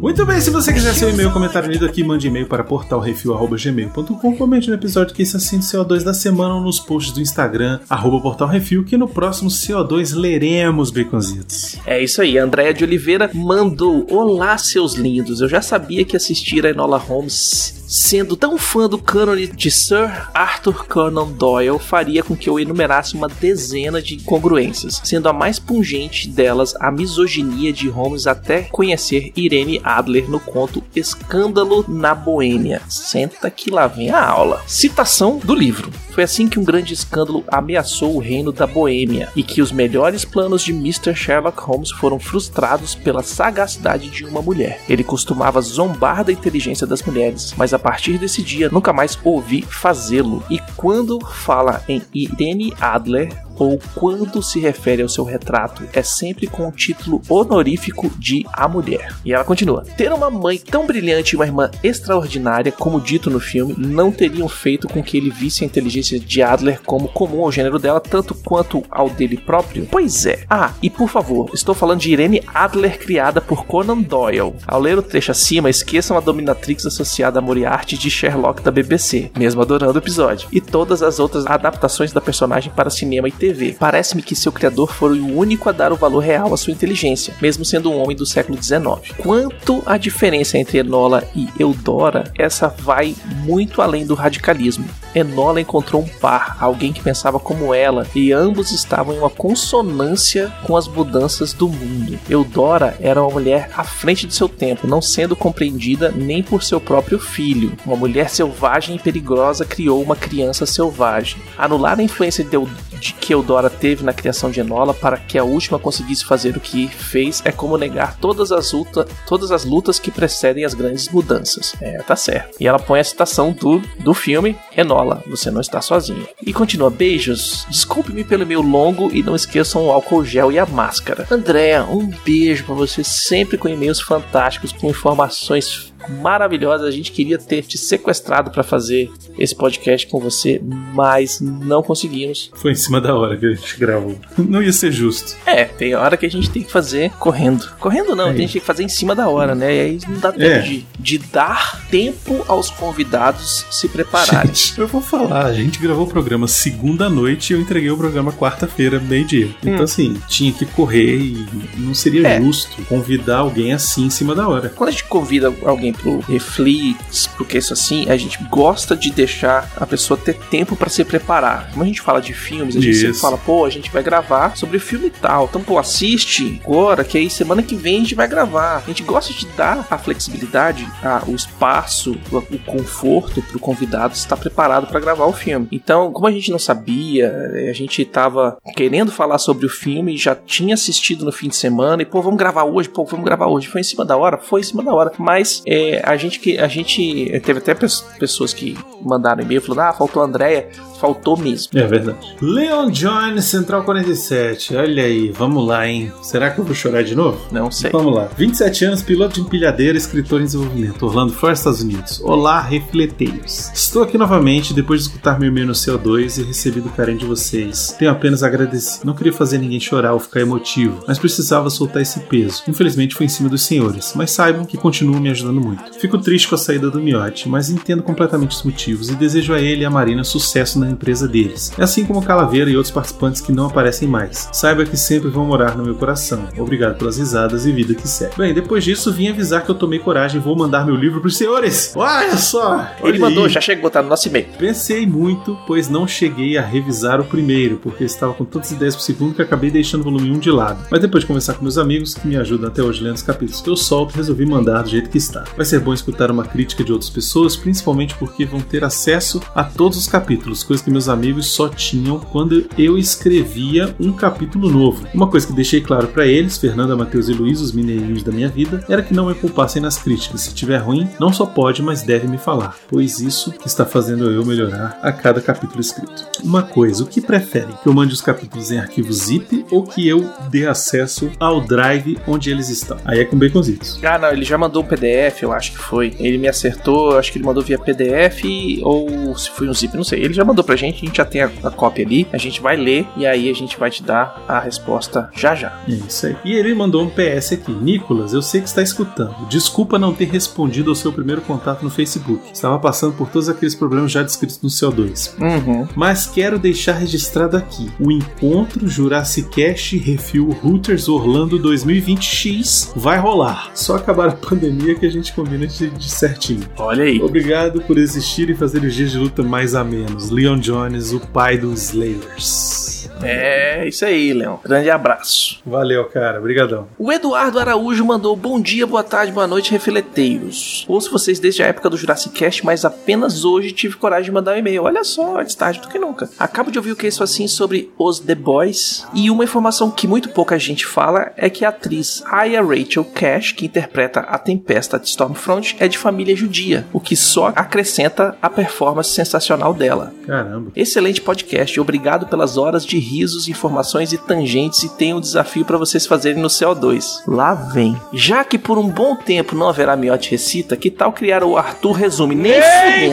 Muito 0.00 0.24
bem, 0.24 0.40
se 0.40 0.48
você 0.48 0.72
quiser 0.72 0.94
seu 0.94 1.10
e-mail, 1.10 1.30
comentário 1.30 1.70
lido 1.70 1.84
aqui, 1.84 2.02
mande 2.02 2.28
e-mail 2.28 2.46
para 2.46 2.64
portalrefil.gmail.com, 2.64 4.36
comente 4.36 4.68
no 4.68 4.74
episódio 4.74 5.14
que 5.14 5.22
esse 5.22 5.36
assim 5.36 5.58
do 5.58 5.64
CO2 5.64 6.02
da 6.02 6.14
semana 6.14 6.54
ou 6.54 6.62
nos 6.62 6.80
posts 6.80 7.12
do 7.12 7.20
Instagram, 7.20 7.80
arroba 7.88 8.20
portalrefil, 8.22 8.82
que 8.82 8.96
no 8.96 9.06
próximo 9.06 9.50
CO2 9.50 10.14
leremos, 10.14 10.90
baconzitos. 10.90 11.76
É 11.84 12.02
isso 12.02 12.22
aí, 12.22 12.38
a 12.38 12.44
Andréia 12.44 12.72
de 12.72 12.82
Oliveira 12.82 13.30
mandou: 13.34 14.06
Olá, 14.10 14.56
seus 14.56 14.94
lindos. 14.94 15.42
Eu 15.42 15.48
já 15.50 15.60
sabia 15.60 16.02
que 16.02 16.16
assistir 16.16 16.64
a 16.64 16.70
Enola 16.70 16.96
Holmes. 16.96 17.83
Sendo 17.96 18.36
tão 18.36 18.58
fã 18.58 18.88
do 18.88 18.98
cânone 18.98 19.46
de 19.46 19.70
Sir 19.70 20.28
Arthur 20.34 20.84
Conan 20.88 21.28
Doyle, 21.28 21.78
faria 21.78 22.24
com 22.24 22.34
que 22.34 22.50
eu 22.50 22.58
enumerasse 22.58 23.14
uma 23.14 23.28
dezena 23.28 24.02
de 24.02 24.16
incongruências, 24.16 25.00
sendo 25.04 25.28
a 25.28 25.32
mais 25.32 25.60
pungente 25.60 26.28
delas 26.28 26.74
a 26.80 26.90
misoginia 26.90 27.72
de 27.72 27.88
Holmes 27.88 28.26
até 28.26 28.62
conhecer 28.62 29.30
Irene 29.36 29.80
Adler 29.84 30.28
no 30.28 30.40
conto 30.40 30.82
Escândalo 30.92 31.84
na 31.86 32.16
Boêmia. 32.16 32.82
Senta 32.88 33.48
que 33.48 33.70
lá 33.70 33.86
vem 33.86 34.10
a 34.10 34.26
aula. 34.26 34.60
Citação 34.66 35.38
do 35.38 35.54
livro. 35.54 35.92
Foi 36.10 36.24
assim 36.24 36.48
que 36.48 36.58
um 36.58 36.64
grande 36.64 36.94
escândalo 36.94 37.44
ameaçou 37.46 38.16
o 38.16 38.20
reino 38.20 38.50
da 38.50 38.66
Boêmia 38.66 39.28
e 39.36 39.42
que 39.42 39.62
os 39.62 39.70
melhores 39.70 40.24
planos 40.24 40.62
de 40.62 40.72
Mr. 40.72 41.14
Sherlock 41.14 41.60
Holmes 41.60 41.92
foram 41.92 42.18
frustrados 42.18 42.94
pela 42.94 43.22
sagacidade 43.22 44.10
de 44.10 44.24
uma 44.24 44.42
mulher. 44.42 44.80
Ele 44.88 45.04
costumava 45.04 45.60
zombar 45.60 46.24
da 46.24 46.32
inteligência 46.32 46.86
das 46.86 47.02
mulheres, 47.02 47.52
mas 47.56 47.74
a 47.74 47.83
partir 47.84 48.16
desse 48.16 48.42
dia 48.42 48.70
nunca 48.70 48.94
mais 48.94 49.18
ouvi 49.22 49.60
fazê-lo. 49.60 50.42
E 50.48 50.58
quando 50.74 51.20
fala 51.20 51.84
em 51.86 52.00
Irene 52.14 52.72
Adler, 52.80 53.43
ou 53.58 53.78
quando 53.94 54.42
se 54.42 54.60
refere 54.60 55.02
ao 55.02 55.08
seu 55.08 55.24
retrato, 55.24 55.84
é 55.92 56.02
sempre 56.02 56.46
com 56.46 56.68
o 56.68 56.72
título 56.72 57.22
honorífico 57.28 58.10
de 58.18 58.44
A 58.52 58.68
Mulher. 58.68 59.14
E 59.24 59.32
ela 59.32 59.44
continua: 59.44 59.84
Ter 59.96 60.12
uma 60.12 60.30
mãe 60.30 60.58
tão 60.58 60.86
brilhante 60.86 61.34
e 61.34 61.36
uma 61.36 61.46
irmã 61.46 61.70
extraordinária, 61.82 62.72
como 62.72 63.00
dito 63.00 63.30
no 63.30 63.40
filme, 63.40 63.74
não 63.78 64.10
teriam 64.10 64.48
feito 64.48 64.88
com 64.88 65.02
que 65.02 65.16
ele 65.16 65.30
visse 65.30 65.64
a 65.64 65.66
inteligência 65.66 66.18
de 66.18 66.42
Adler 66.42 66.80
como 66.84 67.08
comum 67.08 67.44
ao 67.44 67.52
gênero 67.52 67.78
dela, 67.78 68.00
tanto 68.00 68.34
quanto 68.34 68.82
ao 68.90 69.08
dele 69.08 69.36
próprio? 69.36 69.86
Pois 69.90 70.26
é. 70.26 70.44
Ah, 70.48 70.72
e 70.82 70.90
por 70.90 71.08
favor, 71.08 71.50
estou 71.54 71.74
falando 71.74 72.00
de 72.00 72.10
Irene 72.10 72.42
Adler, 72.52 72.98
criada 72.98 73.40
por 73.40 73.64
Conan 73.66 74.00
Doyle. 74.00 74.54
Ao 74.66 74.80
ler 74.80 74.98
o 74.98 75.02
trecho 75.02 75.30
acima, 75.30 75.70
esqueçam 75.70 76.16
a 76.16 76.20
dominatrix 76.20 76.86
associada 76.86 77.38
a 77.38 77.42
Moriarty 77.42 77.96
de 77.96 78.10
Sherlock 78.10 78.62
da 78.62 78.70
BBC, 78.70 79.30
mesmo 79.36 79.62
adorando 79.62 79.94
o 79.94 79.98
episódio, 79.98 80.48
e 80.52 80.60
todas 80.60 81.02
as 81.02 81.18
outras 81.18 81.46
adaptações 81.46 82.12
da 82.12 82.20
personagem 82.20 82.72
para 82.74 82.90
cinema 82.90 83.28
e 83.28 83.32
TV. 83.32 83.43
Parece-me 83.78 84.22
que 84.22 84.36
seu 84.36 84.52
criador 84.52 84.92
foi 84.92 85.18
o 85.20 85.36
único 85.36 85.68
a 85.68 85.72
dar 85.72 85.92
o 85.92 85.96
valor 85.96 86.20
real 86.20 86.54
à 86.54 86.56
sua 86.56 86.72
inteligência, 86.72 87.34
mesmo 87.40 87.64
sendo 87.64 87.90
um 87.90 88.00
homem 88.00 88.16
do 88.16 88.26
século 88.26 88.60
XIX. 88.62 89.14
Quanto 89.18 89.82
à 89.86 89.96
diferença 89.96 90.58
entre 90.58 90.78
Enola 90.78 91.24
e 91.34 91.48
Eudora, 91.58 92.32
essa 92.38 92.68
vai 92.68 93.14
muito 93.44 93.82
além 93.82 94.06
do 94.06 94.14
radicalismo. 94.14 94.86
Enola 95.14 95.60
encontrou 95.60 96.02
um 96.02 96.08
par, 96.08 96.56
alguém 96.60 96.92
que 96.92 97.02
pensava 97.02 97.38
como 97.38 97.72
ela, 97.72 98.06
e 98.14 98.32
ambos 98.32 98.72
estavam 98.72 99.14
em 99.14 99.18
uma 99.18 99.30
consonância 99.30 100.52
com 100.64 100.76
as 100.76 100.88
mudanças 100.88 101.52
do 101.52 101.68
mundo. 101.68 102.18
Eudora 102.28 102.96
era 103.00 103.22
uma 103.22 103.30
mulher 103.30 103.70
à 103.76 103.84
frente 103.84 104.26
de 104.26 104.34
seu 104.34 104.48
tempo, 104.48 104.86
não 104.86 105.00
sendo 105.00 105.36
compreendida 105.36 106.10
nem 106.10 106.42
por 106.42 106.62
seu 106.62 106.80
próprio 106.80 107.18
filho. 107.18 107.72
Uma 107.86 107.96
mulher 107.96 108.28
selvagem 108.28 108.96
e 108.96 108.98
perigosa 108.98 109.64
criou 109.64 110.02
uma 110.02 110.16
criança 110.16 110.66
selvagem. 110.66 111.40
Anular 111.56 111.98
a 111.98 112.02
influência 112.02 112.42
de, 112.42 112.56
De 113.04 113.12
que 113.12 113.34
Eudora 113.34 113.68
teve 113.68 114.02
na 114.02 114.14
criação 114.14 114.50
de 114.50 114.60
Enola 114.60 114.94
para 114.94 115.18
que 115.18 115.36
a 115.36 115.44
última 115.44 115.78
conseguisse 115.78 116.24
fazer 116.24 116.56
o 116.56 116.60
que 116.60 116.88
fez 116.88 117.42
é 117.44 117.52
como 117.52 117.76
negar 117.76 118.16
todas 118.16 118.50
as, 118.50 118.72
luta, 118.72 119.06
todas 119.26 119.50
as 119.50 119.62
lutas 119.62 119.98
que 119.98 120.10
precedem 120.10 120.64
as 120.64 120.72
grandes 120.72 121.10
mudanças. 121.10 121.74
É, 121.82 121.98
tá 121.98 122.16
certo. 122.16 122.56
E 122.58 122.66
ela 122.66 122.78
põe 122.78 123.00
a 123.00 123.04
citação 123.04 123.52
do, 123.52 123.80
do 124.00 124.14
filme 124.14 124.56
Enola, 124.74 125.22
você 125.26 125.50
não 125.50 125.60
está 125.60 125.82
sozinho. 125.82 126.26
E 126.40 126.50
continua, 126.54 126.88
beijos. 126.88 127.66
Desculpe-me 127.68 128.24
pelo 128.24 128.46
meu 128.46 128.62
longo 128.62 129.14
e 129.14 129.22
não 129.22 129.36
esqueçam 129.36 129.86
o 129.86 129.90
álcool 129.90 130.24
gel 130.24 130.50
e 130.50 130.58
a 130.58 130.64
máscara. 130.64 131.26
Andréa, 131.30 131.84
um 131.84 132.06
beijo 132.24 132.64
pra 132.64 132.74
você, 132.74 133.04
sempre 133.04 133.58
com 133.58 133.68
e-mails 133.68 134.00
fantásticos, 134.00 134.72
com 134.72 134.88
informações 134.88 135.92
maravilhosas. 136.08 136.86
A 136.86 136.90
gente 136.90 137.12
queria 137.12 137.38
ter 137.38 137.62
te 137.62 137.76
sequestrado 137.78 138.50
pra 138.50 138.62
fazer 138.62 139.10
esse 139.38 139.54
podcast 139.54 140.06
com 140.06 140.18
você, 140.20 140.60
mas 140.94 141.40
não 141.40 141.82
conseguimos. 141.82 142.50
Foi 142.54 142.72
em 142.72 142.76
cima 142.76 143.00
da 143.00 143.14
hora 143.14 143.36
que 143.36 143.46
a 143.46 143.52
gente 143.52 143.78
gravou. 143.78 144.16
Não 144.38 144.62
ia 144.62 144.72
ser 144.72 144.92
justo. 144.92 145.36
É, 145.46 145.64
tem 145.64 145.94
hora 145.94 146.16
que 146.16 146.26
a 146.26 146.30
gente 146.30 146.50
tem 146.50 146.62
que 146.62 146.70
fazer 146.70 147.10
correndo. 147.18 147.68
Correndo 147.78 148.14
não, 148.14 148.26
É 148.28 148.30
a 148.30 148.36
gente 148.36 148.52
tem 148.52 148.60
que 148.60 148.66
fazer 148.66 148.82
em 148.82 148.88
cima 148.88 149.14
da 149.14 149.28
hora, 149.28 149.54
né? 149.54 149.74
E 149.74 149.80
aí 149.80 149.98
não 150.08 150.18
dá 150.18 150.32
tempo 150.32 150.44
É. 150.44 150.58
de, 150.60 150.86
de 150.98 151.18
dar 151.18 151.80
tempo 151.90 152.44
aos 152.48 152.70
convidados 152.70 153.66
se 153.70 153.88
prepararem. 153.88 154.46
Gente, 154.54 154.78
eu 154.78 154.86
vou 154.86 155.00
falar, 155.00 155.46
a 155.46 155.52
gente 155.52 155.78
gravou 155.78 156.04
o 156.04 156.08
programa 156.08 156.46
segunda 156.48 157.08
noite 157.08 157.50
e 157.52 157.56
eu 157.56 157.60
entreguei 157.60 157.90
o 157.90 157.96
programa 157.96 158.32
quarta-feira, 158.32 159.00
meio-dia. 159.00 159.48
Então, 159.62 159.82
assim, 159.84 160.16
tinha 160.28 160.52
que 160.52 160.64
correr 160.66 161.16
e 161.18 161.46
não 161.78 161.94
seria 161.94 162.22
Hum. 162.22 162.26
É. 162.26 162.40
justo 162.40 162.82
convidar 162.84 163.38
alguém 163.38 163.72
assim 163.72 164.04
em 164.06 164.10
cima 164.10 164.34
da 164.34 164.48
hora. 164.48 164.68
Quando 164.68 164.88
a 164.88 164.92
gente 164.92 165.04
convida 165.04 165.52
alguém 165.64 165.92
pro 165.94 166.18
Reflex, 166.20 167.26
porque 167.36 167.58
isso 167.58 167.72
assim, 167.72 168.08
a 168.10 168.16
gente 168.16 168.42
gosta 168.44 168.96
de 168.96 169.10
deixar 169.10 169.70
a 169.76 169.86
pessoa 169.86 170.18
ter 170.18 170.34
tempo 170.50 170.76
pra 170.76 170.88
se 170.88 171.04
preparar. 171.04 171.70
Como 171.72 171.82
a 171.82 171.86
gente 171.86 172.00
fala 172.00 172.20
de 172.20 172.32
filmes, 172.32 172.76
a 172.76 172.80
gente 172.80 172.90
Isso. 172.92 173.00
sempre 173.00 173.18
fala, 173.20 173.38
pô, 173.38 173.64
a 173.64 173.70
gente 173.70 173.90
vai 173.90 174.02
gravar 174.02 174.56
sobre 174.56 174.78
filme 174.78 175.10
tal. 175.10 175.46
Então, 175.46 175.62
pô, 175.62 175.78
assiste 175.78 176.60
agora, 176.64 177.04
que 177.04 177.16
aí 177.18 177.30
semana 177.30 177.62
que 177.62 177.74
vem 177.74 177.96
a 177.96 178.00
gente 178.00 178.14
vai 178.14 178.28
gravar. 178.28 178.76
A 178.76 178.80
gente 178.86 179.02
gosta 179.02 179.32
de 179.32 179.46
dar 179.56 179.86
a 179.90 179.98
flexibilidade, 179.98 180.86
a- 181.02 181.22
o 181.26 181.34
espaço, 181.34 182.16
o, 182.30 182.36
o 182.38 182.58
conforto 182.64 183.42
pro 183.42 183.58
convidado 183.58 184.14
estar 184.14 184.36
preparado 184.36 184.86
pra 184.86 185.00
gravar 185.00 185.26
o 185.26 185.32
filme. 185.32 185.68
Então, 185.70 186.12
como 186.12 186.26
a 186.26 186.30
gente 186.32 186.50
não 186.50 186.58
sabia, 186.58 187.26
eh, 187.54 187.68
a 187.70 187.72
gente 187.72 188.04
tava 188.04 188.56
querendo 188.76 189.10
falar 189.12 189.38
sobre 189.38 189.66
o 189.66 189.68
filme, 189.68 190.16
já 190.16 190.34
tinha 190.34 190.74
assistido 190.74 191.24
no 191.24 191.32
fim 191.32 191.48
de 191.48 191.56
semana 191.56 192.02
e, 192.02 192.04
pô, 192.04 192.20
vamos 192.22 192.38
gravar 192.38 192.64
hoje, 192.64 192.88
pô, 192.88 193.04
vamos 193.04 193.24
gravar 193.24 193.46
hoje. 193.46 193.68
Foi 193.68 193.80
em 193.80 193.84
cima 193.84 194.04
da 194.04 194.16
hora? 194.16 194.38
Foi 194.38 194.60
em 194.60 194.64
cima 194.64 194.82
da 194.82 194.92
hora. 194.92 195.12
Mas 195.18 195.62
é, 195.66 195.83
a 196.02 196.16
gente 196.16 196.38
que 196.40 196.58
a 196.58 196.68
gente 196.68 197.40
teve 197.44 197.58
até 197.58 197.74
pes- 197.74 198.04
pessoas 198.18 198.52
que 198.52 198.76
mandaram 199.02 199.42
e-mail 199.42 199.60
falando: 199.62 199.80
"Ah, 199.80 199.92
faltou 199.92 200.22
a 200.22 200.26
Andrea". 200.26 200.68
Faltou 201.00 201.36
mesmo. 201.36 201.78
É 201.78 201.86
verdade. 201.86 202.34
Leon 202.40 202.88
Jones, 202.90 203.44
Central 203.44 203.82
47. 203.84 204.74
Olha 204.74 205.02
aí, 205.04 205.30
vamos 205.32 205.66
lá, 205.66 205.86
hein? 205.86 206.10
Será 206.22 206.48
que 206.50 206.58
eu 206.60 206.64
vou 206.64 206.74
chorar 206.74 207.02
de 207.02 207.14
novo? 207.14 207.38
Não 207.52 207.70
sei. 207.70 207.90
Vamos 207.90 208.14
lá. 208.14 208.30
27 208.38 208.86
anos, 208.86 209.02
piloto 209.02 209.34
de 209.34 209.40
empilhadeira, 209.42 209.98
escritor 209.98 210.40
em 210.40 210.44
desenvolvimento. 210.44 211.04
Orlando, 211.04 211.32
Florida, 211.34 211.58
Estados 211.58 211.82
Unidos. 211.82 212.20
Olá, 212.24 212.58
refleteiros. 212.60 213.70
Estou 213.74 214.02
aqui 214.02 214.16
novamente 214.16 214.72
depois 214.72 215.02
de 215.02 215.08
escutar 215.08 215.38
meu 215.38 215.48
e-mail 215.50 215.66
no 215.66 215.72
CO2 215.74 216.38
e 216.38 216.44
receber 216.44 216.80
do 216.80 216.88
carinho 216.90 217.18
de 217.18 217.26
vocês. 217.26 217.94
Tenho 217.98 218.10
apenas 218.10 218.42
a 218.42 218.46
agradecer. 218.46 219.04
Não 219.04 219.14
queria 219.14 219.32
fazer 219.32 219.58
ninguém 219.58 219.80
chorar 219.80 220.14
ou 220.14 220.20
ficar 220.20 220.40
emotivo, 220.40 221.04
mas 221.06 221.18
precisava 221.18 221.68
soltar 221.68 222.00
esse 222.00 222.20
peso. 222.20 222.62
Infelizmente 222.68 223.14
foi 223.14 223.26
em 223.26 223.28
cima 223.28 223.48
dos 223.48 223.62
senhores, 223.62 224.12
mas 224.14 224.30
saibam 224.30 224.64
que 224.64 224.78
continuam 224.78 225.20
me 225.20 225.28
ajudando 225.30 225.60
muito. 225.60 225.73
Fico 225.98 226.18
triste 226.18 226.48
com 226.48 226.54
a 226.54 226.58
saída 226.58 226.90
do 226.90 227.00
Miotti, 227.00 227.48
mas 227.48 227.70
entendo 227.70 228.02
completamente 228.02 228.52
os 228.52 228.62
motivos 228.62 229.08
e 229.10 229.14
desejo 229.14 229.52
a 229.54 229.60
ele 229.60 229.82
e 229.82 229.84
a 229.84 229.90
Marina 229.90 230.24
sucesso 230.24 230.78
na 230.78 230.90
empresa 230.90 231.28
deles. 231.28 231.72
É 231.78 231.82
assim 231.84 232.04
como 232.04 232.22
Calaveira 232.22 232.70
e 232.70 232.76
outros 232.76 232.92
participantes 232.92 233.40
que 233.40 233.52
não 233.52 233.66
aparecem 233.66 234.08
mais. 234.08 234.48
Saiba 234.52 234.84
que 234.84 234.96
sempre 234.96 235.28
vão 235.28 235.46
morar 235.46 235.76
no 235.76 235.84
meu 235.84 235.94
coração. 235.94 236.48
Obrigado 236.58 236.98
pelas 236.98 237.18
risadas 237.18 237.66
e 237.66 237.72
vida 237.72 237.94
que 237.94 238.08
segue. 238.08 238.36
Bem, 238.36 238.54
depois 238.54 238.84
disso 238.84 239.12
vim 239.12 239.28
avisar 239.28 239.64
que 239.64 239.70
eu 239.70 239.74
tomei 239.74 239.98
coragem 239.98 240.40
e 240.40 240.42
vou 240.42 240.56
mandar 240.56 240.86
meu 240.86 240.96
livro 240.96 241.20
pros 241.20 241.36
senhores. 241.36 241.92
Olha 241.94 242.36
só! 242.36 242.86
Ele 242.98 243.12
olha 243.12 243.20
mandou, 243.20 243.44
aí. 243.44 243.50
já 243.50 243.60
a 243.72 243.76
botar 243.76 244.02
no 244.02 244.08
nosso 244.08 244.28
e-mail. 244.28 244.46
Pensei 244.58 245.06
muito, 245.06 245.58
pois 245.66 245.88
não 245.88 246.06
cheguei 246.06 246.56
a 246.56 246.62
revisar 246.62 247.20
o 247.20 247.24
primeiro, 247.24 247.76
porque 247.76 248.04
estava 248.04 248.34
com 248.34 248.44
tantas 248.44 248.70
ideias 248.72 248.94
pro 248.94 249.04
segundo 249.04 249.34
que 249.34 249.42
acabei 249.42 249.70
deixando 249.70 250.02
o 250.02 250.04
volume 250.04 250.30
1 250.30 250.38
de 250.38 250.50
lado. 250.50 250.86
Mas 250.90 251.00
depois 251.00 251.22
de 251.22 251.28
conversar 251.28 251.54
com 251.54 251.62
meus 251.62 251.78
amigos, 251.78 252.14
que 252.14 252.26
me 252.26 252.36
ajudam 252.36 252.68
até 252.68 252.82
hoje 252.82 253.02
lendo 253.02 253.16
os 253.16 253.22
capítulos 253.22 253.60
que 253.60 253.70
eu 253.70 253.76
solto, 253.76 254.14
resolvi 254.14 254.46
mandar 254.46 254.82
do 254.82 254.90
jeito 254.90 255.10
que 255.10 255.18
está. 255.18 255.44
Vai 255.64 255.70
ser 255.70 255.80
bom 255.80 255.94
escutar 255.94 256.30
uma 256.30 256.44
crítica 256.44 256.84
de 256.84 256.92
outras 256.92 257.08
pessoas, 257.08 257.56
principalmente 257.56 258.14
porque 258.16 258.44
vão 258.44 258.60
ter 258.60 258.84
acesso 258.84 259.40
a 259.54 259.64
todos 259.64 259.96
os 259.96 260.06
capítulos, 260.06 260.62
coisa 260.62 260.84
que 260.84 260.90
meus 260.90 261.08
amigos 261.08 261.46
só 261.46 261.70
tinham 261.70 262.20
quando 262.20 262.66
eu 262.76 262.98
escrevia 262.98 263.96
um 263.98 264.12
capítulo 264.12 264.68
novo. 264.68 265.06
Uma 265.14 265.26
coisa 265.26 265.46
que 265.46 265.54
deixei 265.54 265.80
claro 265.80 266.08
para 266.08 266.26
eles, 266.26 266.58
Fernanda, 266.58 266.94
Matheus 266.94 267.30
e 267.30 267.32
Luiz, 267.32 267.62
os 267.62 267.72
mineirinhos 267.72 268.22
da 268.22 268.30
minha 268.30 268.50
vida, 268.50 268.84
era 268.90 269.00
que 269.00 269.14
não 269.14 269.28
me 269.28 269.34
poupassem 269.34 269.80
nas 269.80 269.96
críticas. 269.96 270.42
Se 270.42 270.52
tiver 270.52 270.76
ruim, 270.76 271.08
não 271.18 271.32
só 271.32 271.46
pode, 271.46 271.82
mas 271.82 272.02
deve 272.02 272.28
me 272.28 272.36
falar, 272.36 272.76
pois 272.86 273.20
isso 273.20 273.54
está 273.64 273.86
fazendo 273.86 274.30
eu 274.30 274.44
melhorar 274.44 274.98
a 275.00 275.10
cada 275.10 275.40
capítulo 275.40 275.80
escrito. 275.80 276.26
Uma 276.42 276.62
coisa, 276.62 277.04
o 277.04 277.06
que 277.06 277.22
preferem? 277.22 277.74
Que 277.82 277.88
eu 277.88 277.94
mande 277.94 278.12
os 278.12 278.20
capítulos 278.20 278.70
em 278.70 278.78
arquivo 278.78 279.10
zip 279.14 279.64
ou 279.70 279.82
que 279.82 280.06
eu 280.06 280.28
dê 280.50 280.66
acesso 280.66 281.30
ao 281.40 281.62
drive 281.62 282.18
onde 282.26 282.50
eles 282.50 282.68
estão? 282.68 282.98
Aí 283.02 283.20
é 283.20 283.24
com 283.24 283.38
baconzitos. 283.38 283.98
Ah, 284.04 284.18
não, 284.18 284.28
ele 284.28 284.44
já 284.44 284.58
mandou 284.58 284.82
um 284.82 284.86
PDF, 284.86 285.42
eu 285.42 285.53
acho 285.54 285.72
que 285.72 285.78
foi. 285.78 286.14
Ele 286.18 286.38
me 286.38 286.48
acertou, 286.48 287.18
acho 287.18 287.32
que 287.32 287.38
ele 287.38 287.44
mandou 287.44 287.62
via 287.62 287.78
PDF 287.78 288.42
ou 288.82 289.36
se 289.36 289.50
foi 289.50 289.68
um 289.68 289.74
zip, 289.74 289.96
não 289.96 290.04
sei. 290.04 290.22
Ele 290.22 290.34
já 290.34 290.44
mandou 290.44 290.64
pra 290.64 290.76
gente, 290.76 290.96
a 290.96 291.06
gente 291.06 291.16
já 291.16 291.24
tem 291.24 291.42
a, 291.42 291.50
a 291.62 291.70
cópia 291.70 292.04
ali, 292.04 292.26
a 292.32 292.38
gente 292.38 292.60
vai 292.60 292.76
ler 292.76 293.06
e 293.16 293.26
aí 293.26 293.50
a 293.50 293.54
gente 293.54 293.78
vai 293.78 293.90
te 293.90 294.02
dar 294.02 294.44
a 294.48 294.58
resposta 294.58 295.30
já 295.34 295.54
já. 295.54 295.80
É 295.88 295.92
isso 295.92 296.26
aí. 296.26 296.36
E 296.44 296.52
ele 296.52 296.74
mandou 296.74 297.02
um 297.02 297.10
PS 297.10 297.52
aqui. 297.52 297.72
Nicolas, 297.72 298.32
eu 298.32 298.42
sei 298.42 298.60
que 298.60 298.68
está 298.68 298.82
escutando. 298.82 299.34
Desculpa 299.48 299.98
não 299.98 300.14
ter 300.14 300.26
respondido 300.26 300.90
ao 300.90 300.96
seu 300.96 301.12
primeiro 301.12 301.40
contato 301.42 301.82
no 301.82 301.90
Facebook. 301.90 302.42
Estava 302.52 302.78
passando 302.78 303.14
por 303.14 303.28
todos 303.28 303.48
aqueles 303.48 303.74
problemas 303.74 304.12
já 304.12 304.22
descritos 304.22 304.60
no 304.62 304.68
CO2. 304.68 305.32
Uhum. 305.40 305.86
Mas 305.94 306.26
quero 306.26 306.58
deixar 306.58 306.94
registrado 306.94 307.56
aqui: 307.56 307.90
o 308.00 308.10
encontro 308.10 308.86
Jurassic 308.88 309.48
Cast 309.50 309.96
Refil 309.98 310.50
Routers 310.62 311.08
Orlando 311.08 311.58
2020X 311.60 312.92
vai 312.96 313.18
rolar. 313.18 313.70
Só 313.74 313.96
acabar 313.96 314.28
a 314.28 314.32
pandemia 314.32 314.94
que 314.94 315.06
a 315.06 315.10
gente 315.10 315.32
combina 315.34 315.66
de, 315.66 315.90
de 315.90 316.10
certinho. 316.10 316.68
Olha 316.78 317.04
aí. 317.04 317.20
Obrigado 317.20 317.80
por 317.82 317.98
existir 317.98 318.50
e 318.50 318.54
fazer 318.54 318.82
os 318.82 318.94
dias 318.94 319.10
de 319.10 319.18
luta 319.18 319.42
mais 319.42 319.74
amenos. 319.74 320.30
Leon 320.30 320.58
Jones, 320.58 321.12
o 321.12 321.20
pai 321.20 321.58
dos 321.58 321.90
Slayers. 321.90 322.94
É 323.22 323.86
isso 323.86 324.04
aí, 324.04 324.32
Leão. 324.32 324.60
Grande 324.64 324.90
abraço. 324.90 325.60
Valeu, 325.64 326.04
cara. 326.06 326.38
Obrigadão. 326.38 326.88
O 326.98 327.12
Eduardo 327.12 327.58
Araújo 327.58 328.04
mandou 328.04 328.36
bom 328.36 328.60
dia, 328.60 328.86
boa 328.86 329.02
tarde, 329.02 329.32
boa 329.32 329.46
noite, 329.46 329.70
refileteiros. 329.70 330.84
Ouço 330.88 331.10
vocês 331.10 331.38
desde 331.38 331.62
a 331.62 331.66
época 331.66 331.88
do 331.88 331.96
Jurassic 331.96 332.34
Cast, 332.34 332.64
mas 332.64 332.84
apenas 332.84 333.44
hoje 333.44 333.72
tive 333.72 333.96
coragem 333.96 334.26
de 334.26 334.32
mandar 334.32 334.54
um 334.54 334.58
e-mail. 334.58 334.84
Olha 334.84 335.04
só, 335.04 335.40
antes 335.40 335.54
tarde 335.54 335.80
do 335.80 335.88
que 335.88 335.98
nunca. 335.98 336.28
Acabo 336.38 336.70
de 336.70 336.78
ouvir 336.78 336.92
o 336.92 336.96
que 336.96 337.06
é 337.06 337.08
isso 337.08 337.22
assim 337.22 337.46
sobre 337.46 337.90
os 337.98 338.18
The 338.20 338.34
Boys. 338.34 339.06
E 339.14 339.30
uma 339.30 339.44
informação 339.44 339.90
que 339.90 340.06
muito 340.06 340.28
pouca 340.30 340.58
gente 340.58 340.84
fala 340.84 341.32
é 341.36 341.48
que 341.48 341.64
a 341.64 341.68
atriz 341.68 342.22
Aya 342.26 342.62
Rachel 342.62 343.04
Cash, 343.04 343.52
que 343.52 343.66
interpreta 343.66 344.20
a 344.20 344.38
Tempesta 344.38 344.98
de 344.98 345.08
Stormfront, 345.24 345.76
é 345.80 345.88
de 345.88 345.96
família 345.98 346.36
judia, 346.36 346.86
o 346.92 347.00
que 347.00 347.16
só 347.16 347.48
acrescenta 347.56 348.36
a 348.42 348.50
performance 348.50 349.10
sensacional 349.10 349.72
dela. 349.72 350.12
Caramba. 350.26 350.70
Excelente 350.76 351.20
podcast, 351.20 351.78
obrigado 351.80 352.26
pelas 352.26 352.56
horas 352.56 352.84
de 352.84 352.98
risos, 352.98 353.48
informações 353.48 354.12
e 354.12 354.18
tangentes 354.18 354.82
e 354.82 354.88
tem 354.90 355.14
um 355.14 355.20
desafio 355.20 355.64
para 355.64 355.78
vocês 355.78 356.06
fazerem 356.06 356.40
no 356.42 356.48
CO2. 356.48 357.22
Lá 357.26 357.54
vem. 357.54 357.96
Já 358.12 358.44
que 358.44 358.58
por 358.58 358.78
um 358.78 358.88
bom 358.88 359.16
tempo 359.16 359.54
não 359.56 359.68
haverá 359.68 359.96
Miote 359.96 360.30
Recita, 360.30 360.76
que 360.76 360.90
tal 360.90 361.12
criar 361.12 361.42
o 361.42 361.56
Arthur 361.56 361.92
Resume? 361.92 362.34
Nem, 362.34 362.60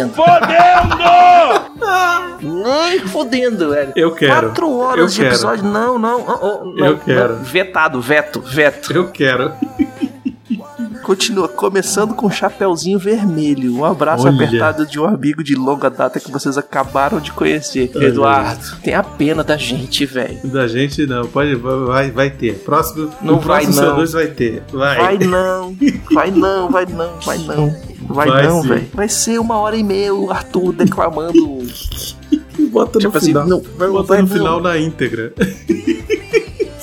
fudendo. 0.09 0.13
Nem 2.41 2.99
fudendo, 3.07 3.69
velho. 3.69 3.93
Eu 3.95 4.11
quero. 4.15 4.47
Quatro 4.47 4.77
horas 4.77 4.99
Eu 4.99 5.07
de 5.07 5.15
quero. 5.17 5.27
episódio. 5.29 5.63
Não, 5.63 5.97
não. 5.99 6.25
oh, 6.27 6.39
oh, 6.41 6.65
não, 6.65 6.85
Eu 6.85 6.97
quero. 6.97 7.35
não. 7.37 7.43
Vetado, 7.43 8.01
veto, 8.01 8.41
veto. 8.41 8.91
Eu 8.93 9.09
quero. 9.11 9.53
Continua, 11.03 11.47
começando 11.47 12.13
com 12.13 12.27
um 12.27 12.31
chapeuzinho 12.31 12.97
vermelho. 12.99 13.75
Um 13.75 13.85
abraço 13.85 14.25
Olha. 14.27 14.35
apertado 14.45 14.85
de 14.85 14.99
um 14.99 15.05
amigo 15.05 15.43
de 15.43 15.55
longa 15.55 15.89
data 15.89 16.19
que 16.19 16.31
vocês 16.31 16.57
acabaram 16.57 17.19
de 17.19 17.31
conhecer. 17.31 17.91
Olha. 17.95 18.05
Eduardo, 18.05 18.77
tem 18.83 18.93
a 18.93 19.03
pena 19.03 19.43
da 19.43 19.57
gente, 19.57 20.05
velho. 20.05 20.39
Da 20.43 20.67
gente 20.67 21.05
não, 21.05 21.25
pode, 21.27 21.55
vai, 21.55 22.11
vai 22.11 22.29
ter. 22.29 22.55
Próximo, 22.59 23.11
Não 23.21 23.35
no 23.35 23.41
próximo 23.41 23.73
vai, 23.73 23.85
não. 23.85 23.97
CO2 23.97 24.11
vai 24.13 24.27
ter. 24.27 24.63
Vai. 24.71 24.97
Vai 24.97 25.17
não, 25.19 25.75
vai 26.11 26.31
não, 26.31 26.69
vai 26.71 26.85
não, 26.85 27.19
vai 27.19 27.37
não. 27.39 27.91
Vai, 28.07 28.27
Vai 28.27 28.47
não, 28.47 28.61
velho. 28.63 28.87
Vai 28.93 29.07
ser 29.07 29.39
uma 29.39 29.57
hora 29.57 29.75
e 29.77 29.83
meia 29.83 30.13
o 30.13 30.31
Arthur 30.31 30.73
declamando. 30.73 31.33
Bota 32.71 32.93
no 32.93 32.99
Tipo 33.05 33.17
assim, 33.17 33.27
final. 33.27 33.47
não, 33.47 33.61
vai 33.77 33.89
botar 33.89 34.07
vai 34.07 34.21
no 34.21 34.27
não. 34.27 34.35
final 34.35 34.61
na 34.61 34.77
íntegra. 34.77 35.33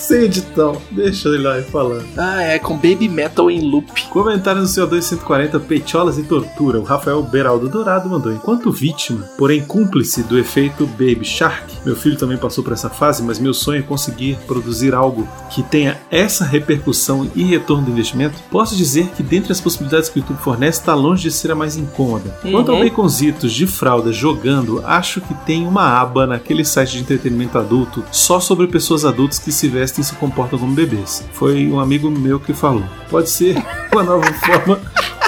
Sem 0.08 0.22
edição. 0.22 0.80
Deixa 0.90 1.28
ele 1.28 1.42
lá 1.46 1.60
falando. 1.62 2.06
ah, 2.16 2.42
é, 2.42 2.58
com 2.58 2.74
Baby 2.76 3.08
Metal 3.10 3.50
em 3.50 3.60
loop. 3.60 4.06
Comentário 4.08 4.62
no 4.62 4.66
CO2 4.66 5.02
140, 5.02 5.60
Pecholas 5.60 6.16
e 6.18 6.22
Tortura. 6.22 6.80
O 6.80 6.82
Rafael 6.82 7.22
Beraldo 7.22 7.68
Dourado 7.68 8.08
mandou. 8.08 8.32
Enquanto 8.32 8.72
vítima, 8.72 9.28
porém 9.36 9.62
cúmplice 9.62 10.22
do 10.22 10.38
efeito 10.38 10.86
Baby 10.86 11.24
Shark, 11.24 11.74
meu 11.84 11.94
filho 11.94 12.16
também 12.16 12.38
passou 12.38 12.64
por 12.64 12.72
essa 12.72 12.88
fase, 12.88 13.22
mas 13.22 13.38
meu 13.38 13.52
sonho 13.52 13.80
é 13.80 13.82
conseguir 13.82 14.38
produzir 14.46 14.94
algo 14.94 15.28
que 15.50 15.62
tenha 15.62 15.98
essa 16.10 16.42
repercussão 16.44 17.30
e 17.36 17.42
retorno 17.44 17.84
do 17.84 17.90
investimento. 17.92 18.38
Posso 18.50 18.74
dizer 18.74 19.08
que 19.16 19.22
dentre 19.22 19.52
as 19.52 19.60
possibilidades 19.60 20.08
que 20.08 20.18
o 20.18 20.20
YouTube 20.20 20.38
fornece, 20.42 20.80
está 20.80 20.94
longe 20.94 21.24
de 21.24 21.30
ser 21.30 21.50
a 21.50 21.54
mais 21.54 21.76
incômoda. 21.76 22.30
Quanto 22.50 22.70
ao 22.70 22.78
Uhum. 22.78 22.84
baconzitos 22.84 23.52
de 23.52 23.66
fralda 23.66 24.10
jogando, 24.10 24.82
acho 24.86 25.20
que 25.20 25.34
tem 25.44 25.66
uma 25.66 26.00
aba 26.00 26.26
naquele 26.26 26.64
site 26.64 26.92
de 26.92 27.00
entretenimento 27.00 27.58
adulto 27.58 28.02
só 28.10 28.40
sobre 28.40 28.66
pessoas 28.68 29.04
adultas 29.04 29.38
que 29.38 29.52
se 29.52 29.68
vestem 29.68 29.97
e 29.98 30.04
se 30.04 30.14
comportam 30.14 30.58
como 30.58 30.74
bebês. 30.74 31.24
Foi 31.32 31.66
um 31.66 31.80
amigo 31.80 32.10
meu 32.10 32.38
que 32.38 32.54
falou. 32.54 32.84
Pode 33.10 33.28
ser 33.30 33.56
uma 33.92 34.02
nova 34.02 34.32
forma 34.34 34.80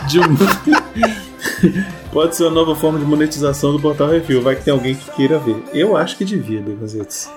de 0.07 0.21
um. 0.21 2.00
Pode 2.13 2.35
ser 2.35 2.45
uma 2.45 2.51
nova 2.51 2.75
forma 2.75 2.99
de 2.99 3.05
monetização 3.05 3.73
do 3.73 3.81
Portal 3.81 4.09
Review. 4.09 4.43
Vai 4.43 4.57
que 4.57 4.65
tem 4.65 4.73
alguém 4.73 4.97
que 4.97 5.11
queira 5.13 5.39
ver. 5.39 5.63
Eu 5.73 5.97
acho 5.97 6.17
que 6.17 6.25
devia, 6.25 6.61
Baconzitos. 6.61 7.31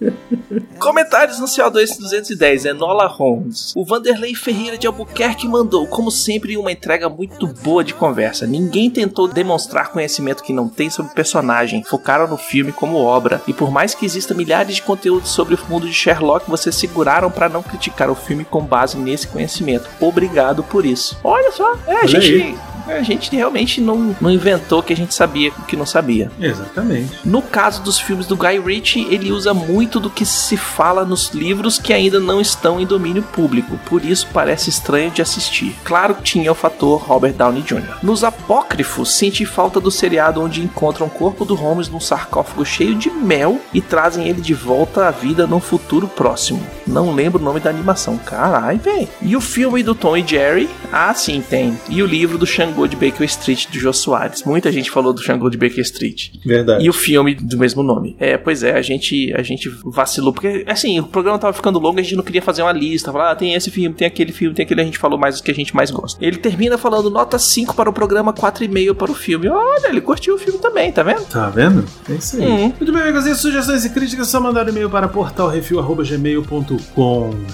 Comentários 0.80 1.38
no 1.38 1.46
CO2 1.46 1.98
210, 1.98 2.64
Enola 2.64 3.06
Holmes. 3.06 3.72
O 3.76 3.84
Vanderlei 3.84 4.34
Ferreira 4.34 4.78
de 4.78 4.86
Albuquerque 4.86 5.46
mandou, 5.46 5.86
como 5.86 6.10
sempre, 6.10 6.56
uma 6.56 6.72
entrega 6.72 7.08
muito 7.08 7.46
boa 7.46 7.84
de 7.84 7.92
conversa. 7.92 8.46
Ninguém 8.46 8.90
tentou 8.90 9.28
demonstrar 9.28 9.92
conhecimento 9.92 10.42
que 10.42 10.54
não 10.54 10.68
tem 10.68 10.88
sobre 10.88 11.12
o 11.12 11.14
personagem, 11.14 11.84
focaram 11.84 12.26
no 12.26 12.38
filme 12.38 12.72
como 12.72 12.96
obra. 12.96 13.42
E 13.46 13.52
por 13.52 13.70
mais 13.70 13.94
que 13.94 14.06
exista 14.06 14.34
milhares 14.34 14.76
de 14.76 14.82
conteúdos 14.82 15.30
sobre 15.30 15.54
o 15.54 15.58
mundo 15.68 15.86
de 15.86 15.92
Sherlock, 15.92 16.48
vocês 16.48 16.74
seguraram 16.74 17.30
para 17.30 17.48
não 17.48 17.62
criticar 17.62 18.10
o 18.10 18.14
filme 18.14 18.44
com 18.44 18.62
base 18.62 18.96
nesse 18.96 19.28
conhecimento. 19.28 19.88
Obrigado 20.00 20.64
por 20.64 20.86
isso. 20.86 21.18
Olha 21.22 21.52
só, 21.52 21.76
é, 21.86 21.99
a 22.00 22.04
Olha 22.04 22.20
gente. 22.20 22.58
A 22.86 23.02
gente 23.02 23.34
realmente 23.34 23.80
não, 23.80 24.16
não 24.20 24.30
inventou 24.30 24.80
o 24.80 24.82
que 24.82 24.92
a 24.92 24.96
gente 24.96 25.14
sabia 25.14 25.50
o 25.50 25.62
que 25.62 25.76
não 25.76 25.86
sabia. 25.86 26.30
Exatamente. 26.40 27.20
No 27.24 27.40
caso 27.40 27.82
dos 27.82 27.98
filmes 27.98 28.26
do 28.26 28.36
Guy 28.36 28.58
Ritchie, 28.58 29.06
ele 29.10 29.30
usa 29.30 29.54
muito 29.54 30.00
do 30.00 30.10
que 30.10 30.24
se 30.24 30.56
fala 30.56 31.04
nos 31.04 31.30
livros 31.30 31.78
que 31.78 31.92
ainda 31.92 32.18
não 32.18 32.40
estão 32.40 32.80
em 32.80 32.86
domínio 32.86 33.22
público, 33.22 33.78
por 33.86 34.04
isso 34.04 34.26
parece 34.32 34.70
estranho 34.70 35.10
de 35.10 35.22
assistir. 35.22 35.74
Claro 35.84 36.16
que 36.16 36.22
tinha 36.22 36.50
o 36.50 36.54
fator 36.54 37.00
Robert 37.00 37.34
Downey 37.34 37.62
Jr. 37.62 37.98
Nos 38.02 38.24
apócrifos, 38.24 39.12
senti 39.12 39.44
falta 39.44 39.80
do 39.80 39.90
seriado 39.90 40.42
onde 40.42 40.62
encontram 40.62 41.06
o 41.06 41.10
corpo 41.10 41.44
do 41.44 41.54
Holmes 41.54 41.88
num 41.88 42.00
sarcófago 42.00 42.64
cheio 42.64 42.94
de 42.94 43.10
mel 43.10 43.60
e 43.72 43.80
trazem 43.80 44.28
ele 44.28 44.40
de 44.40 44.54
volta 44.54 45.06
à 45.06 45.10
vida 45.10 45.46
num 45.46 45.60
futuro 45.60 46.08
próximo. 46.08 46.66
Não 46.90 47.14
lembro 47.14 47.40
o 47.40 47.44
nome 47.44 47.60
da 47.60 47.70
animação, 47.70 48.18
carai, 48.18 48.76
véi. 48.76 49.08
E 49.22 49.36
o 49.36 49.40
filme 49.40 49.80
do 49.80 49.94
Tom 49.94 50.16
e 50.16 50.26
Jerry? 50.26 50.68
Ah, 50.92 51.14
sim, 51.14 51.40
tem. 51.40 51.78
E 51.88 52.02
o 52.02 52.06
livro 52.06 52.36
do 52.36 52.44
Xangô 52.44 52.88
de 52.88 52.96
Baker 52.96 53.22
Street, 53.22 53.68
do 53.70 53.78
Jô 53.78 53.92
Soares. 53.92 54.42
Muita 54.42 54.72
gente 54.72 54.90
falou 54.90 55.12
do 55.12 55.22
Xangô 55.22 55.48
de 55.48 55.56
Baker 55.56 55.80
Street. 55.80 56.30
Verdade. 56.44 56.84
E 56.84 56.90
o 56.90 56.92
filme 56.92 57.36
do 57.36 57.56
mesmo 57.56 57.82
nome. 57.84 58.16
É, 58.18 58.36
pois 58.36 58.64
é, 58.64 58.76
a 58.76 58.82
gente, 58.82 59.32
a 59.34 59.42
gente 59.42 59.68
vacilou. 59.84 60.32
Porque, 60.32 60.64
assim, 60.66 60.98
o 60.98 61.04
programa 61.04 61.38
tava 61.38 61.52
ficando 61.52 61.78
longo, 61.78 62.00
a 62.00 62.02
gente 62.02 62.16
não 62.16 62.24
queria 62.24 62.42
fazer 62.42 62.62
uma 62.62 62.72
lista. 62.72 63.12
Falar, 63.12 63.30
ah, 63.30 63.36
tem 63.36 63.54
esse 63.54 63.70
filme, 63.70 63.94
tem 63.94 64.08
aquele 64.08 64.32
filme, 64.32 64.52
tem 64.52 64.64
aquele. 64.64 64.80
A 64.80 64.84
gente 64.84 64.98
falou 64.98 65.18
mais 65.18 65.36
do 65.36 65.44
que 65.44 65.50
a 65.52 65.54
gente 65.54 65.74
mais 65.76 65.92
gosta. 65.92 66.18
Ele 66.24 66.38
termina 66.38 66.76
falando 66.76 67.08
nota 67.08 67.38
5 67.38 67.72
para 67.72 67.88
o 67.88 67.92
programa, 67.92 68.32
4,5 68.32 68.94
para 68.94 69.12
o 69.12 69.14
filme. 69.14 69.48
Olha, 69.48 69.88
ele 69.88 70.00
curtiu 70.00 70.34
o 70.34 70.38
filme 70.38 70.58
também, 70.58 70.90
tá 70.90 71.04
vendo? 71.04 71.24
Tá 71.26 71.48
vendo? 71.50 71.84
É 72.08 72.14
isso 72.14 72.36
aí. 72.36 72.42
Hum. 72.42 72.72
Muito 72.76 72.92
bem, 72.92 73.02
amigos. 73.02 73.26
E 73.26 73.34
sugestões 73.36 73.84
e 73.84 73.90
críticas 73.90 74.26
só 74.26 74.40
mandar 74.40 74.68
e-mail 74.68 74.90
para 74.90 75.06
portalrefil.gmail.com 75.06 76.79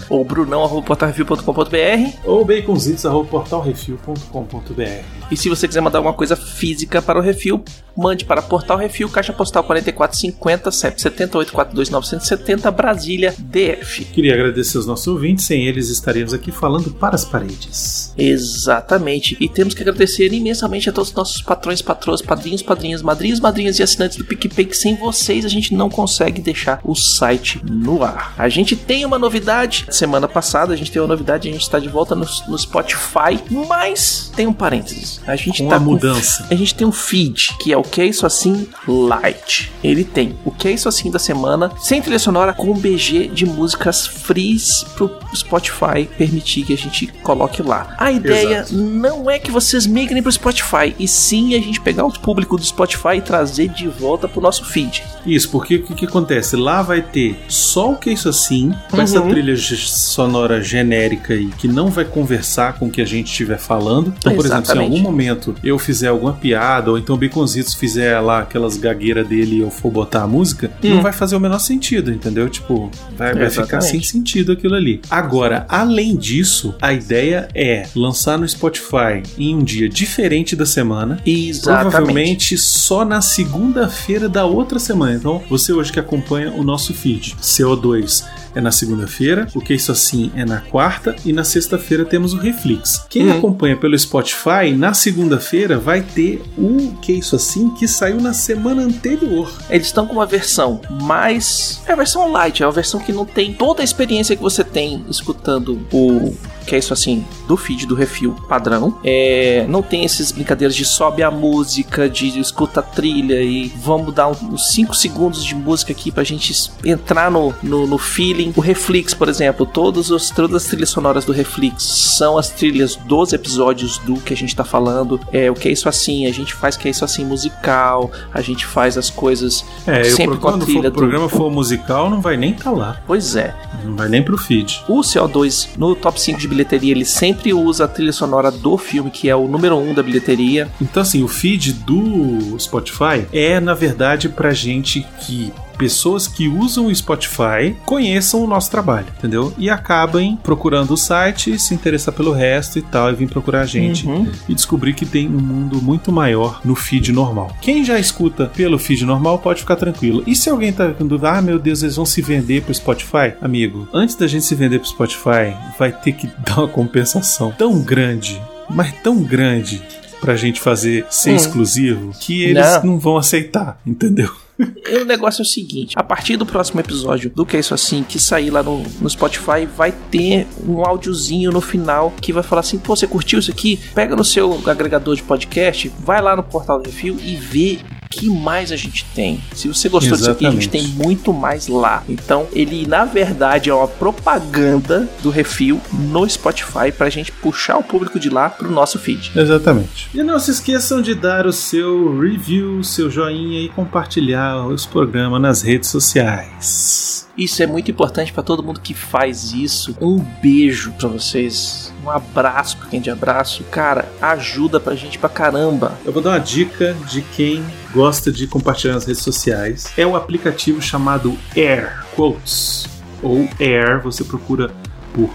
Ou 0.08 0.24
brunão.portarreview.com.br. 0.24 2.18
ou 2.24 2.44
baconzitos.portalrefil.com.br 2.44 5.04
E 5.30 5.36
se 5.36 5.48
você 5.48 5.66
quiser 5.66 5.80
mandar 5.80 5.98
alguma 5.98 6.14
coisa 6.14 6.36
física 6.36 7.02
para 7.02 7.18
o 7.18 7.22
Refil, 7.22 7.64
mande 7.96 8.24
para 8.24 8.42
Portal 8.42 8.76
Refil, 8.76 9.08
Caixa 9.08 9.32
Postal 9.32 9.64
4450, 9.64 10.70
CEP 10.70 11.00
7842970, 11.00 12.70
Brasília, 12.70 13.34
DF. 13.38 14.04
Queria 14.06 14.34
agradecer 14.34 14.76
aos 14.76 14.86
nossos 14.86 15.06
ouvintes, 15.06 15.44
sem 15.46 15.66
eles 15.66 15.88
estaríamos 15.88 16.32
aqui 16.32 16.50
falando 16.52 16.90
para 16.90 17.14
as 17.14 17.24
paredes. 17.24 18.12
Exatamente. 18.16 19.36
E 19.40 19.48
temos 19.48 19.74
que 19.74 19.82
agradecer 19.82 20.32
imensamente 20.32 20.88
a 20.88 20.92
todos 20.92 21.10
os 21.10 21.14
nossos 21.16 21.42
patrões, 21.42 21.82
patroas, 21.82 22.20
padrinhos, 22.22 22.62
padrinhas, 22.62 23.02
madrinhos, 23.02 23.40
madrinhas 23.40 23.78
e 23.78 23.82
assinantes 23.82 24.18
do 24.18 24.24
PicPay, 24.24 24.66
que 24.66 24.76
sem 24.76 24.96
vocês 24.96 25.44
a 25.44 25.48
gente 25.48 25.74
não 25.74 25.88
consegue 25.88 26.40
deixar 26.40 26.80
o 26.84 26.94
site 26.94 27.60
no 27.68 28.02
ar. 28.02 28.34
A 28.36 28.48
gente 28.48 28.76
tem 28.76 29.04
uma 29.04 29.18
novidade. 29.18 29.86
Semana 29.90 30.28
passada 30.28 30.72
a 30.74 30.76
gente 30.76 30.90
tem 30.90 31.00
uma 31.00 31.08
novidade, 31.08 31.48
a 31.48 31.52
gente 31.52 31.62
está 31.62 31.78
de 31.78 31.88
volta 31.88 32.14
no, 32.14 32.26
no 32.48 32.58
Spotify, 32.58 33.38
mas 33.68 34.30
tem 34.34 34.46
um 34.46 34.52
parênteses. 34.52 35.20
A 35.26 35.36
gente 35.36 35.62
Com 35.62 35.68
tá 35.68 35.78
mudança. 35.78 36.46
a 36.50 36.54
gente 36.54 36.74
tem 36.74 36.86
um 36.86 36.92
feed, 36.92 37.56
que 37.60 37.72
é 37.72 37.76
o 37.76 37.82
Que 37.86 38.00
é 38.02 38.06
Isso 38.06 38.26
Assim 38.26 38.66
Light. 38.86 39.72
Ele 39.82 40.04
tem 40.04 40.36
o 40.44 40.50
Que 40.50 40.68
é 40.68 40.72
Isso 40.72 40.88
Assim 40.88 41.10
da 41.10 41.18
semana, 41.18 41.70
sem 41.78 42.00
trilha 42.02 42.18
sonora, 42.18 42.52
com 42.52 42.70
um 42.72 42.78
BG 42.78 43.28
de 43.28 43.46
músicas 43.46 44.06
frees 44.06 44.84
pro 44.96 45.10
Spotify 45.34 46.08
permitir 46.18 46.64
que 46.64 46.72
a 46.72 46.76
gente 46.76 47.06
coloque 47.22 47.62
lá. 47.62 47.94
A 47.98 48.10
ideia 48.10 48.58
Exato. 48.60 48.74
não 48.74 49.30
é 49.30 49.38
que 49.38 49.50
vocês 49.50 49.86
migrem 49.86 50.22
pro 50.22 50.32
Spotify, 50.32 50.94
e 50.98 51.06
sim 51.06 51.54
a 51.54 51.58
gente 51.60 51.80
pegar 51.80 52.04
o 52.04 52.12
público 52.12 52.56
do 52.56 52.64
Spotify 52.64 53.16
e 53.16 53.20
trazer 53.20 53.68
de 53.68 53.86
volta 53.88 54.26
pro 54.28 54.40
nosso 54.40 54.64
feed. 54.64 55.02
Isso, 55.24 55.50
porque 55.50 55.76
o 55.76 55.82
que, 55.84 55.94
que 55.94 56.04
acontece? 56.06 56.56
Lá 56.56 56.82
vai 56.82 57.02
ter 57.02 57.38
só 57.48 57.92
o 57.92 57.96
que 57.96 58.10
é 58.10 58.12
isso 58.12 58.28
assim, 58.28 58.74
com 58.90 59.00
essa 59.00 59.20
Uhum. 59.20 59.28
trilha 59.30 59.54
ge- 59.56 59.76
sonora 59.76 60.62
genérica 60.62 61.34
e 61.34 61.46
que 61.48 61.68
não 61.68 61.88
vai 61.88 62.04
conversar 62.04 62.74
com 62.78 62.86
o 62.86 62.90
que 62.90 63.00
a 63.00 63.04
gente 63.04 63.26
estiver 63.30 63.58
falando. 63.58 64.12
Então, 64.18 64.34
por 64.34 64.44
exemplo, 64.44 64.64
se 64.66 64.72
em 64.72 64.74
Exatamente. 64.76 64.92
algum 64.98 65.02
momento 65.10 65.54
eu 65.62 65.78
fizer 65.78 66.08
alguma 66.08 66.32
piada, 66.32 66.90
ou 66.90 66.98
então 66.98 67.14
o 67.14 67.18
Baconzitos 67.18 67.74
fizer 67.78 68.18
lá 68.20 68.40
aquelas 68.40 68.76
gagueiras 68.76 69.26
dele 69.26 69.56
e 69.56 69.60
eu 69.60 69.70
for 69.70 69.90
botar 69.90 70.22
a 70.22 70.26
música, 70.26 70.70
não 70.82 71.02
vai 71.02 71.12
fazer 71.12 71.36
o 71.36 71.40
menor 71.40 71.58
sentido, 71.58 72.12
entendeu? 72.12 72.48
Tipo, 72.48 72.90
vai, 73.16 73.34
vai 73.34 73.50
ficar 73.50 73.80
sem 73.80 74.02
sentido 74.02 74.52
aquilo 74.52 74.74
ali. 74.74 75.00
Agora, 75.10 75.66
além 75.68 76.16
disso, 76.16 76.74
a 76.80 76.92
ideia 76.92 77.48
é 77.54 77.86
lançar 77.94 78.38
no 78.38 78.48
Spotify 78.48 79.22
em 79.38 79.54
um 79.54 79.62
dia 79.62 79.88
diferente 79.88 80.54
da 80.56 80.66
semana. 80.66 81.20
Exatamente. 81.26 81.90
Provavelmente 81.90 82.58
só 82.58 83.04
na 83.04 83.20
segunda-feira 83.20 84.28
da 84.28 84.44
outra 84.44 84.78
semana. 84.78 85.14
Então, 85.14 85.42
você 85.48 85.72
hoje 85.72 85.92
que 85.92 86.00
acompanha 86.00 86.52
o 86.52 86.62
nosso 86.62 86.94
feed, 86.94 87.36
CO2 87.40 88.24
é 88.56 88.60
na 88.60 88.72
segunda-feira, 88.72 89.46
o 89.54 89.60
que 89.60 89.74
isso 89.74 89.92
assim 89.92 90.32
é 90.34 90.44
na 90.44 90.60
quarta 90.60 91.14
e 91.24 91.32
na 91.32 91.44
sexta-feira 91.44 92.04
temos 92.04 92.32
o 92.32 92.38
Reflex. 92.38 93.04
Quem 93.08 93.28
Uhum. 93.28 93.38
acompanha 93.38 93.76
pelo 93.76 93.96
Spotify, 93.96 94.72
na 94.76 94.94
segunda-feira 94.94 95.78
vai 95.78 96.00
ter 96.00 96.42
o 96.58 96.96
que 97.02 97.12
isso 97.12 97.36
assim 97.36 97.68
que 97.70 97.86
saiu 97.86 98.20
na 98.20 98.32
semana 98.32 98.82
anterior. 98.82 99.52
Eles 99.70 99.86
estão 99.88 100.06
com 100.06 100.14
uma 100.14 100.26
versão 100.26 100.80
mais. 101.02 101.80
É 101.86 101.92
a 101.92 101.96
versão 101.96 102.32
light, 102.32 102.62
é 102.62 102.66
a 102.66 102.70
versão 102.70 102.98
que 102.98 103.12
não 103.12 103.24
tem 103.26 103.52
toda 103.52 103.82
a 103.82 103.84
experiência 103.84 104.34
que 104.34 104.42
você 104.42 104.64
tem 104.64 105.04
escutando 105.08 105.78
o. 105.92 106.34
Que 106.66 106.74
é 106.74 106.78
isso 106.78 106.92
assim, 106.92 107.24
do 107.46 107.56
feed 107.56 107.86
do 107.86 107.94
refil 107.94 108.34
padrão. 108.48 108.98
É, 109.04 109.64
não 109.68 109.82
tem 109.82 110.04
esses 110.04 110.32
brincadeiras 110.32 110.74
de 110.74 110.84
sobe 110.84 111.22
a 111.22 111.30
música, 111.30 112.08
de 112.08 112.38
escuta 112.38 112.80
a 112.80 112.82
trilha 112.82 113.40
e 113.42 113.68
vamos 113.68 114.14
dar 114.14 114.28
uns 114.28 114.72
5 114.72 114.94
segundos 114.94 115.44
de 115.44 115.54
música 115.54 115.92
aqui 115.92 116.10
pra 116.10 116.24
gente 116.24 116.52
entrar 116.84 117.30
no, 117.30 117.54
no, 117.62 117.86
no 117.86 117.98
feeling. 117.98 118.52
O 118.56 118.60
Reflex, 118.60 119.14
por 119.14 119.28
exemplo, 119.28 119.64
todos 119.64 120.10
os, 120.10 120.30
todas 120.30 120.64
as 120.64 120.68
trilhas 120.68 120.90
sonoras 120.90 121.24
do 121.24 121.32
Reflex 121.32 121.82
são 121.82 122.36
as 122.38 122.50
trilhas 122.50 122.96
dos 122.96 123.32
episódios 123.32 123.98
do 123.98 124.16
que 124.16 124.32
a 124.32 124.36
gente 124.36 124.54
tá 124.54 124.64
falando. 124.64 125.20
É, 125.32 125.50
o 125.50 125.54
que 125.54 125.68
é 125.68 125.72
isso 125.72 125.88
assim, 125.88 126.26
a 126.26 126.32
gente 126.32 126.54
faz 126.54 126.76
que 126.76 126.88
é 126.88 126.90
isso 126.90 127.04
assim 127.04 127.24
musical, 127.24 128.10
a 128.32 128.40
gente 128.40 128.66
faz 128.66 128.98
as 128.98 129.10
coisas 129.10 129.64
É, 129.86 130.04
sempre 130.04 130.38
com 130.38 130.48
a 130.48 130.58
trilha 130.58 130.88
o 130.88 130.92
do... 130.92 130.92
programa 130.92 131.28
for 131.28 131.50
musical, 131.50 132.10
não 132.10 132.20
vai 132.20 132.36
nem 132.36 132.52
estar 132.52 132.70
lá. 132.70 133.00
Pois 133.06 133.36
é. 133.36 133.54
Não 133.84 133.94
vai 133.94 134.08
nem 134.08 134.22
pro 134.22 134.36
feed. 134.36 134.82
O 134.88 135.00
CO2 135.00 135.68
no 135.76 135.94
top 135.94 136.20
5 136.20 136.38
de 136.38 136.48
bilheteria, 136.56 136.92
ele 136.92 137.04
sempre 137.04 137.52
usa 137.52 137.84
a 137.84 137.88
trilha 137.88 138.12
sonora 138.12 138.50
do 138.50 138.78
filme, 138.78 139.10
que 139.10 139.28
é 139.28 139.36
o 139.36 139.46
número 139.46 139.76
1 139.76 139.94
da 139.94 140.02
bilheteria. 140.02 140.68
Então, 140.80 141.02
assim, 141.02 141.22
o 141.22 141.28
feed 141.28 141.72
do 141.72 142.58
Spotify 142.58 143.26
é, 143.32 143.60
na 143.60 143.74
verdade, 143.74 144.28
pra 144.28 144.52
gente 144.52 145.06
que 145.20 145.52
pessoas 145.76 146.26
que 146.26 146.48
usam 146.48 146.86
o 146.86 146.94
Spotify 146.94 147.74
conheçam 147.84 148.42
o 148.42 148.46
nosso 148.46 148.70
trabalho, 148.70 149.06
entendeu? 149.18 149.52
E 149.58 149.68
acabem 149.70 150.36
procurando 150.42 150.92
o 150.92 150.96
site, 150.96 151.58
se 151.58 151.74
interessar 151.74 152.14
pelo 152.14 152.32
resto 152.32 152.78
e 152.78 152.82
tal, 152.82 153.10
e 153.10 153.14
vir 153.14 153.28
procurar 153.28 153.60
a 153.62 153.66
gente 153.66 154.06
Uhum. 154.06 154.26
e 154.48 154.54
descobrir 154.54 154.94
que 154.94 155.06
tem 155.06 155.26
um 155.28 155.40
mundo 155.40 155.80
muito 155.82 156.10
maior 156.12 156.60
no 156.64 156.74
feed 156.74 157.12
normal. 157.12 157.54
Quem 157.60 157.84
já 157.84 157.98
escuta 157.98 158.46
pelo 158.46 158.78
feed 158.78 159.04
normal 159.04 159.38
pode 159.38 159.60
ficar 159.60 159.76
tranquilo. 159.76 160.22
E 160.26 160.34
se 160.34 160.48
alguém 160.50 160.72
tá 160.72 160.90
com 160.92 161.06
dúvida, 161.06 161.30
ah, 161.32 161.42
meu 161.42 161.58
Deus, 161.58 161.82
eles 161.82 161.96
vão 161.96 162.06
se 162.06 162.20
vender 162.22 162.62
pro 162.62 162.74
Spotify? 162.74 163.34
Amigo, 163.40 163.88
antes 163.92 164.14
da 164.16 164.26
gente 164.26 164.44
se 164.44 164.54
vender 164.54 164.78
pro 164.78 164.88
Spotify, 164.88 165.54
vai 165.78 165.92
ter 165.92 166.12
que 166.12 166.26
dar 166.46 166.58
uma 166.58 166.68
compensação 166.68 167.52
tão 167.56 167.80
grande, 167.80 168.40
mas 168.70 168.92
tão 169.02 169.22
grande 169.22 169.82
pra 170.20 170.34
gente 170.34 170.60
fazer 170.60 171.04
ser 171.10 171.32
Hum. 171.32 171.36
exclusivo 171.36 172.12
que 172.20 172.42
eles 172.42 172.64
Não. 172.76 172.84
não 172.84 172.98
vão 172.98 173.16
aceitar, 173.16 173.78
entendeu? 173.86 174.30
E 174.88 174.98
o 174.98 175.04
negócio 175.04 175.42
é 175.42 175.44
o 175.44 175.46
seguinte: 175.46 175.94
a 175.96 176.02
partir 176.02 176.36
do 176.36 176.46
próximo 176.46 176.80
episódio 176.80 177.30
do 177.30 177.44
Que 177.44 177.56
é 177.56 177.60
Isso 177.60 177.74
Assim, 177.74 178.02
que 178.02 178.18
sair 178.18 178.50
lá 178.50 178.62
no, 178.62 178.82
no 179.00 179.10
Spotify, 179.10 179.66
vai 179.66 179.92
ter 179.92 180.46
um 180.66 180.84
áudiozinho 180.84 181.50
no 181.50 181.60
final 181.60 182.12
que 182.20 182.32
vai 182.32 182.42
falar 182.42 182.60
assim: 182.60 182.78
pô, 182.78 182.94
você 182.94 183.06
curtiu 183.06 183.38
isso 183.38 183.50
aqui? 183.50 183.78
Pega 183.94 184.14
no 184.14 184.24
seu 184.24 184.60
agregador 184.66 185.14
de 185.14 185.22
podcast, 185.22 185.92
vai 185.98 186.22
lá 186.22 186.36
no 186.36 186.42
portal 186.42 186.80
do 186.80 186.86
Refil 186.86 187.18
e 187.22 187.36
vê. 187.36 187.80
O 188.16 188.20
Que 188.20 188.30
mais 188.30 188.72
a 188.72 188.76
gente 188.76 189.04
tem? 189.14 189.40
Se 189.54 189.68
você 189.68 189.88
gostou 189.88 190.16
disso 190.16 190.30
aqui, 190.30 190.46
a 190.46 190.50
gente 190.50 190.68
tem 190.68 190.82
Exatamente. 190.82 191.06
muito 191.06 191.32
mais 191.32 191.68
lá. 191.68 192.02
Então, 192.08 192.46
ele 192.52 192.86
na 192.86 193.04
verdade 193.04 193.70
é 193.70 193.74
uma 193.74 193.88
propaganda 193.88 195.08
do 195.22 195.30
Refil 195.30 195.80
no 195.92 196.28
Spotify 196.28 196.92
pra 196.96 197.10
gente 197.10 197.30
puxar 197.32 197.78
o 197.78 197.82
público 197.82 198.18
de 198.18 198.28
lá 198.30 198.48
pro 198.48 198.70
nosso 198.70 198.98
feed. 198.98 199.32
Exatamente. 199.34 200.08
E 200.14 200.22
não 200.22 200.38
se 200.38 200.50
esqueçam 200.50 201.00
de 201.02 201.14
dar 201.14 201.46
o 201.46 201.52
seu 201.52 202.18
review, 202.18 202.82
seu 202.82 203.10
joinha 203.10 203.60
e 203.60 203.68
compartilhar 203.68 204.66
os 204.66 204.86
programas 204.86 205.40
nas 205.40 205.62
redes 205.62 205.90
sociais. 205.90 207.26
Isso 207.36 207.62
é 207.62 207.66
muito 207.66 207.90
importante 207.90 208.32
pra 208.32 208.42
todo 208.42 208.62
mundo 208.62 208.80
que 208.80 208.94
faz 208.94 209.52
isso. 209.52 209.94
Um 210.00 210.18
beijo 210.42 210.92
pra 210.92 211.08
vocês. 211.08 211.85
Um 212.06 212.10
abraço 212.10 212.76
pra 212.78 212.86
quem 212.86 213.00
de 213.00 213.10
abraço. 213.10 213.64
Cara, 213.64 214.08
ajuda 214.22 214.78
pra 214.78 214.94
gente 214.94 215.18
pra 215.18 215.28
caramba. 215.28 215.98
Eu 216.04 216.12
vou 216.12 216.22
dar 216.22 216.30
uma 216.30 216.38
dica 216.38 216.94
de 217.08 217.20
quem 217.20 217.64
gosta 217.92 218.30
de 218.30 218.46
compartilhar 218.46 218.94
nas 218.94 219.04
redes 219.04 219.22
sociais. 219.22 219.88
É 219.96 220.06
o 220.06 220.14
aplicativo 220.14 220.80
chamado 220.80 221.36
Air 221.56 222.06
Quotes. 222.14 222.86
Ou 223.20 223.48
Air, 223.58 224.00
você 224.00 224.22
procura 224.22 224.70
por 225.12 225.34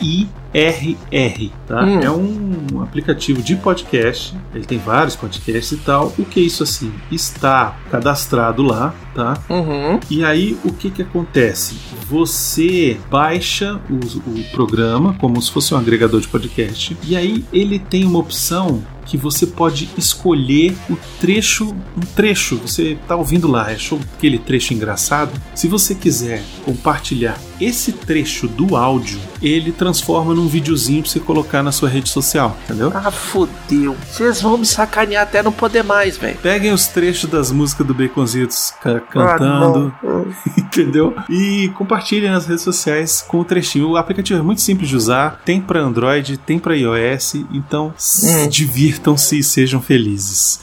A-I-R-R, 0.00 1.52
tá? 1.66 1.84
Hum. 1.84 2.00
É 2.00 2.10
um 2.10 2.82
aplicativo 2.82 3.42
de 3.42 3.56
podcast. 3.56 4.34
Ele 4.54 4.64
tem 4.64 4.78
vários 4.78 5.14
podcasts 5.14 5.72
e 5.72 5.76
tal. 5.76 6.12
O 6.18 6.24
que 6.24 6.40
é 6.40 6.42
isso 6.42 6.62
assim? 6.62 6.92
Está 7.12 7.76
cadastrado 7.90 8.62
lá, 8.62 8.94
tá? 9.14 9.38
Uhum. 9.48 10.00
E 10.10 10.24
aí, 10.24 10.56
o 10.64 10.72
que 10.72 10.90
que 10.90 11.02
acontece? 11.02 11.76
Você 12.08 12.98
baixa 13.10 13.80
o, 13.88 14.30
o 14.30 14.44
programa 14.50 15.14
como 15.14 15.40
se 15.40 15.50
fosse 15.50 15.74
um 15.74 15.76
agregador 15.76 16.20
de 16.20 16.28
podcast, 16.28 16.96
e 17.04 17.16
aí 17.16 17.44
ele 17.52 17.78
tem 17.78 18.04
uma 18.04 18.18
opção 18.18 18.82
que 19.06 19.16
você 19.16 19.46
pode 19.46 19.90
escolher 19.98 20.74
o 20.88 20.96
trecho, 21.20 21.74
um 21.96 22.00
trecho, 22.14 22.56
você 22.58 22.96
tá 23.08 23.16
ouvindo 23.16 23.48
lá, 23.48 23.62
achou 23.66 23.98
aquele 24.16 24.38
trecho 24.38 24.72
engraçado? 24.72 25.32
Se 25.54 25.66
você 25.66 25.96
quiser 25.96 26.42
compartilhar 26.64 27.36
esse 27.60 27.92
trecho 27.92 28.48
do 28.48 28.76
áudio, 28.76 29.20
ele 29.42 29.72
transforma 29.72 30.34
num 30.34 30.46
videozinho 30.48 31.02
pra 31.02 31.10
você 31.10 31.20
colocar 31.20 31.62
na 31.62 31.72
sua 31.72 31.88
rede 31.88 32.08
social, 32.08 32.56
entendeu? 32.64 32.92
Ah, 32.94 33.10
fodeu. 33.10 33.96
Vocês 34.10 34.40
vão 34.40 34.58
me 34.58 34.66
sacanear 34.66 35.22
até 35.22 35.42
não 35.42 35.52
poder 35.52 35.82
mais, 35.84 36.16
velho. 36.16 36.36
Peguem 36.42 36.72
os 36.72 36.86
trechos 36.86 37.28
das 37.30 37.50
músicas 37.50 37.86
do 37.86 37.94
Baconzitos 37.94 38.72
ca- 38.82 39.00
cantando, 39.00 39.94
entendeu? 40.56 41.14
E 41.28 41.70
compartilhem 41.76 42.30
nas 42.30 42.46
redes 42.46 42.62
sociais 42.64 43.22
com 43.26 43.40
o 43.40 43.44
trechinho. 43.44 43.88
O 43.90 43.96
aplicativo 43.96 44.38
é 44.40 44.42
muito 44.42 44.60
simples 44.60 44.88
de 44.88 44.96
usar, 44.96 45.40
tem 45.44 45.60
para 45.60 45.80
Android, 45.80 46.36
tem 46.38 46.58
para 46.58 46.76
iOS, 46.76 47.34
então 47.52 47.92
Hum. 48.22 48.48
divirtam-se 48.48 49.38
e 49.38 49.42
sejam 49.42 49.80
felizes. 49.80 50.60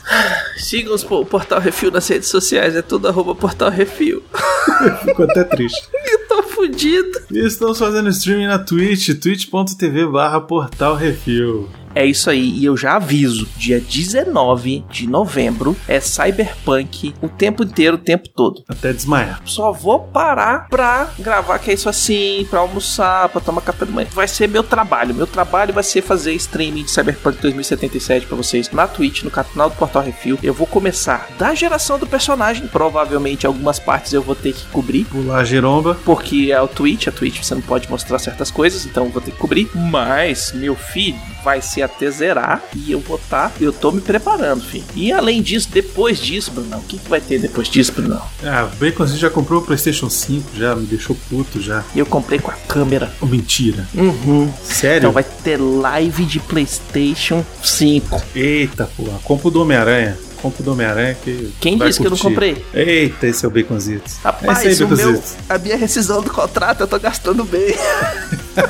Sigam 0.58 0.96
o 0.96 1.26
Portal 1.26 1.60
Refil 1.60 1.92
nas 1.92 2.08
redes 2.08 2.30
sociais. 2.30 2.76
É 2.76 2.82
tudo 2.82 3.08
arroba 3.08 3.36
Portal 3.36 3.70
Refil. 3.70 4.24
Ficou 5.06 5.26
até 5.26 5.44
triste. 5.44 5.82
Tô 6.38 6.44
fudido. 6.54 7.20
E 7.32 7.40
estamos 7.40 7.80
fazendo 7.80 8.10
streaming 8.10 8.46
na 8.46 8.60
Twitch, 8.60 9.14
twitch.tv 9.20 10.06
barra 10.08 10.40
portal 10.40 10.96
refil. 10.96 11.68
É 11.98 12.06
isso 12.06 12.30
aí, 12.30 12.50
e 12.60 12.64
eu 12.64 12.78
já 12.78 12.98
aviso: 12.98 13.48
dia 13.58 13.80
19 13.80 14.86
de 14.88 15.08
novembro 15.08 15.76
é 15.88 16.00
Cyberpunk 16.00 17.16
o 17.24 17.28
tempo 17.28 17.64
inteiro, 17.64 17.96
o 17.96 18.00
tempo 18.00 18.30
todo. 18.30 18.64
Até 18.70 18.94
desmaiar. 18.94 19.42
Só 19.46 19.72
vou 19.72 20.02
parar 20.02 20.68
pra 20.70 21.10
gravar 21.18 21.58
que 21.58 21.72
é 21.72 21.74
isso 21.74 21.90
assim, 21.90 22.46
pra 22.52 22.60
almoçar, 22.60 23.30
pra 23.30 23.42
tomar 23.42 23.62
café 23.62 23.84
da 23.86 23.92
manhã. 23.92 24.08
Vai 24.12 24.28
ser 24.28 24.48
meu 24.48 24.62
trabalho. 24.62 25.16
Meu 25.16 25.26
trabalho 25.26 25.74
vai 25.74 25.84
ser 25.84 26.04
fazer 26.04 26.36
streaming 26.36 26.84
de 26.84 26.92
Cyberpunk 26.92 27.42
2077 27.42 28.28
pra 28.28 28.38
vocês 28.38 28.70
na 28.70 28.86
Twitch, 28.86 29.24
no 29.24 29.32
canal 29.32 29.72
do 29.72 29.76
Portal 29.76 30.04
Refil. 30.04 30.38
Eu 30.44 30.54
vou 30.54 30.68
começar 30.68 31.28
da 31.40 31.56
geração 31.56 31.98
do 31.98 32.06
personagem. 32.06 32.68
Provavelmente 32.68 33.48
algumas 33.48 33.80
partes 33.80 34.14
eu 34.14 34.22
vou 34.22 34.36
ter 34.36 34.54
que 34.54 34.68
cobrir. 34.68 35.06
Pular 35.06 35.40
a 35.40 35.44
giromba. 35.44 35.98
Porque 36.06 36.50
é 36.52 36.62
o 36.62 36.68
Twitch, 36.68 37.08
a 37.08 37.12
Twitch 37.12 37.42
você 37.42 37.56
não 37.56 37.62
pode 37.64 37.90
mostrar 37.90 38.20
certas 38.20 38.52
coisas, 38.52 38.86
então 38.86 39.06
eu 39.06 39.12
vou 39.12 39.22
ter 39.22 39.32
que 39.32 39.38
cobrir. 39.38 39.68
Mas 39.74 40.52
meu 40.52 40.76
filho 40.76 41.18
vai 41.48 41.62
ser 41.62 41.82
até 41.82 42.12
zerar 42.12 42.62
e 42.76 42.92
eu 42.92 43.00
vou 43.00 43.16
estar, 43.16 43.54
eu 43.62 43.72
tô 43.72 43.90
me 43.90 44.02
preparando, 44.02 44.62
filho. 44.62 44.84
E 44.94 45.14
além 45.14 45.42
disso, 45.42 45.70
depois 45.72 46.20
disso, 46.20 46.52
Brunão, 46.52 46.80
o 46.80 46.84
que, 46.84 46.98
que 46.98 47.10
vai 47.10 47.22
ter 47.22 47.40
depois 47.40 47.70
disso, 47.70 47.94
Brunão? 47.94 48.22
Ah, 48.44 48.66
o 48.70 48.76
Baconzinho 48.76 49.18
já 49.18 49.30
comprou 49.30 49.62
o 49.62 49.64
PlayStation 49.64 50.10
5, 50.10 50.50
já 50.58 50.76
me 50.76 50.86
deixou 50.86 51.16
puto 51.30 51.62
já. 51.62 51.86
Eu 51.96 52.06
comprei 52.06 52.38
com 52.38 52.52
a 52.52 52.54
câmera. 52.54 53.14
Oh, 53.22 53.26
mentira. 53.26 53.88
Uhum. 53.96 54.52
Sério? 54.62 54.98
Então 54.98 55.12
vai 55.14 55.24
ter 55.24 55.56
live 55.56 56.26
de 56.26 56.42
PlayStation 56.42 57.46
5. 57.64 58.22
Eita, 58.36 58.90
pô, 58.98 59.06
compra 59.24 59.48
o 59.48 59.52
do 59.52 59.62
Homem-Aranha. 59.62 60.18
Compra 60.42 60.62
o 60.62 60.66
do 60.66 60.74
Homem-Aranha 60.74 61.16
que. 61.24 61.54
Quem 61.62 61.78
disse 61.78 62.02
que 62.02 62.08
eu 62.08 62.12
não 62.12 62.18
curtir. 62.18 62.24
comprei? 62.36 62.66
Eita, 62.74 63.26
esse 63.26 63.46
é 63.46 63.48
o 63.48 63.52
Baconzitos. 63.52 64.18
Rapaz, 64.22 64.66
é 64.66 64.68
aí, 64.68 64.84
o 64.84 64.90
meu, 64.90 65.24
a 65.48 65.58
minha 65.58 65.78
rescisão 65.78 66.22
do 66.22 66.30
contrato 66.30 66.82
eu 66.82 66.88
tô 66.88 67.00
gastando 67.00 67.46
bem. 67.46 67.74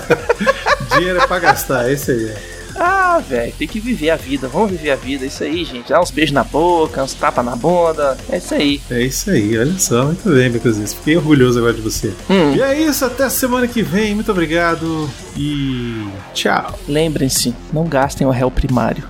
Dinheiro 0.96 1.20
é 1.20 1.26
pra 1.28 1.40
gastar, 1.40 1.92
esse 1.92 2.12
aí. 2.12 2.26
é. 2.30 2.57
Ah, 2.80 3.20
velho, 3.20 3.52
tem 3.58 3.68
que 3.68 3.80
viver 3.80 4.12
a 4.12 4.16
vida. 4.16 4.48
Vamos 4.48 4.72
viver 4.72 4.92
a 4.92 4.96
vida. 4.96 5.26
Isso 5.26 5.44
aí, 5.44 5.66
gente. 5.66 5.90
Dá 5.90 6.00
uns 6.00 6.12
beijos 6.12 6.34
na 6.34 6.44
boca, 6.44 7.04
uns 7.04 7.14
tapas 7.14 7.44
na 7.44 7.56
bunda. 7.56 8.16
É 8.30 8.38
isso 8.38 8.54
aí. 8.54 8.82
É 8.90 9.02
isso 9.02 9.32
aí, 9.32 9.58
olha 9.58 9.78
só, 9.80 10.06
muito 10.06 10.30
bem, 10.30 10.52
Baconzitos. 10.52 10.94
Fiquei 10.94 11.18
orgulhoso 11.18 11.58
agora 11.58 11.74
de 11.74 11.82
você. 11.82 12.14
Hum. 12.30 12.54
E 12.56 12.62
é 12.62 12.80
isso, 12.80 13.04
até 13.04 13.28
semana 13.30 13.68
que 13.68 13.82
vem. 13.82 14.14
Muito 14.14 14.32
obrigado 14.32 15.10
e 15.36 16.08
tchau. 16.34 16.78
Lembrem-se, 16.88 17.54
não 17.74 17.86
gastem 17.86 18.28
o 18.28 18.30
réu 18.30 18.52
primário. 18.52 19.04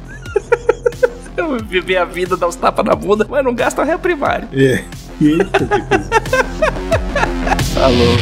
Eu 1.36 1.58
viver 1.64 1.98
a 1.98 2.06
vida, 2.06 2.36
dar 2.36 2.48
uns 2.48 2.56
tapas 2.56 2.86
na 2.86 2.96
bunda, 2.96 3.28
mas 3.30 3.44
não 3.44 3.54
gastam 3.54 3.84
o 3.84 3.88
réu 3.88 4.00
primário. 4.00 4.48
É. 4.54 4.84
Eita, 5.22 5.66
Baconzitos. 5.66 6.08
Falou. 7.74 8.18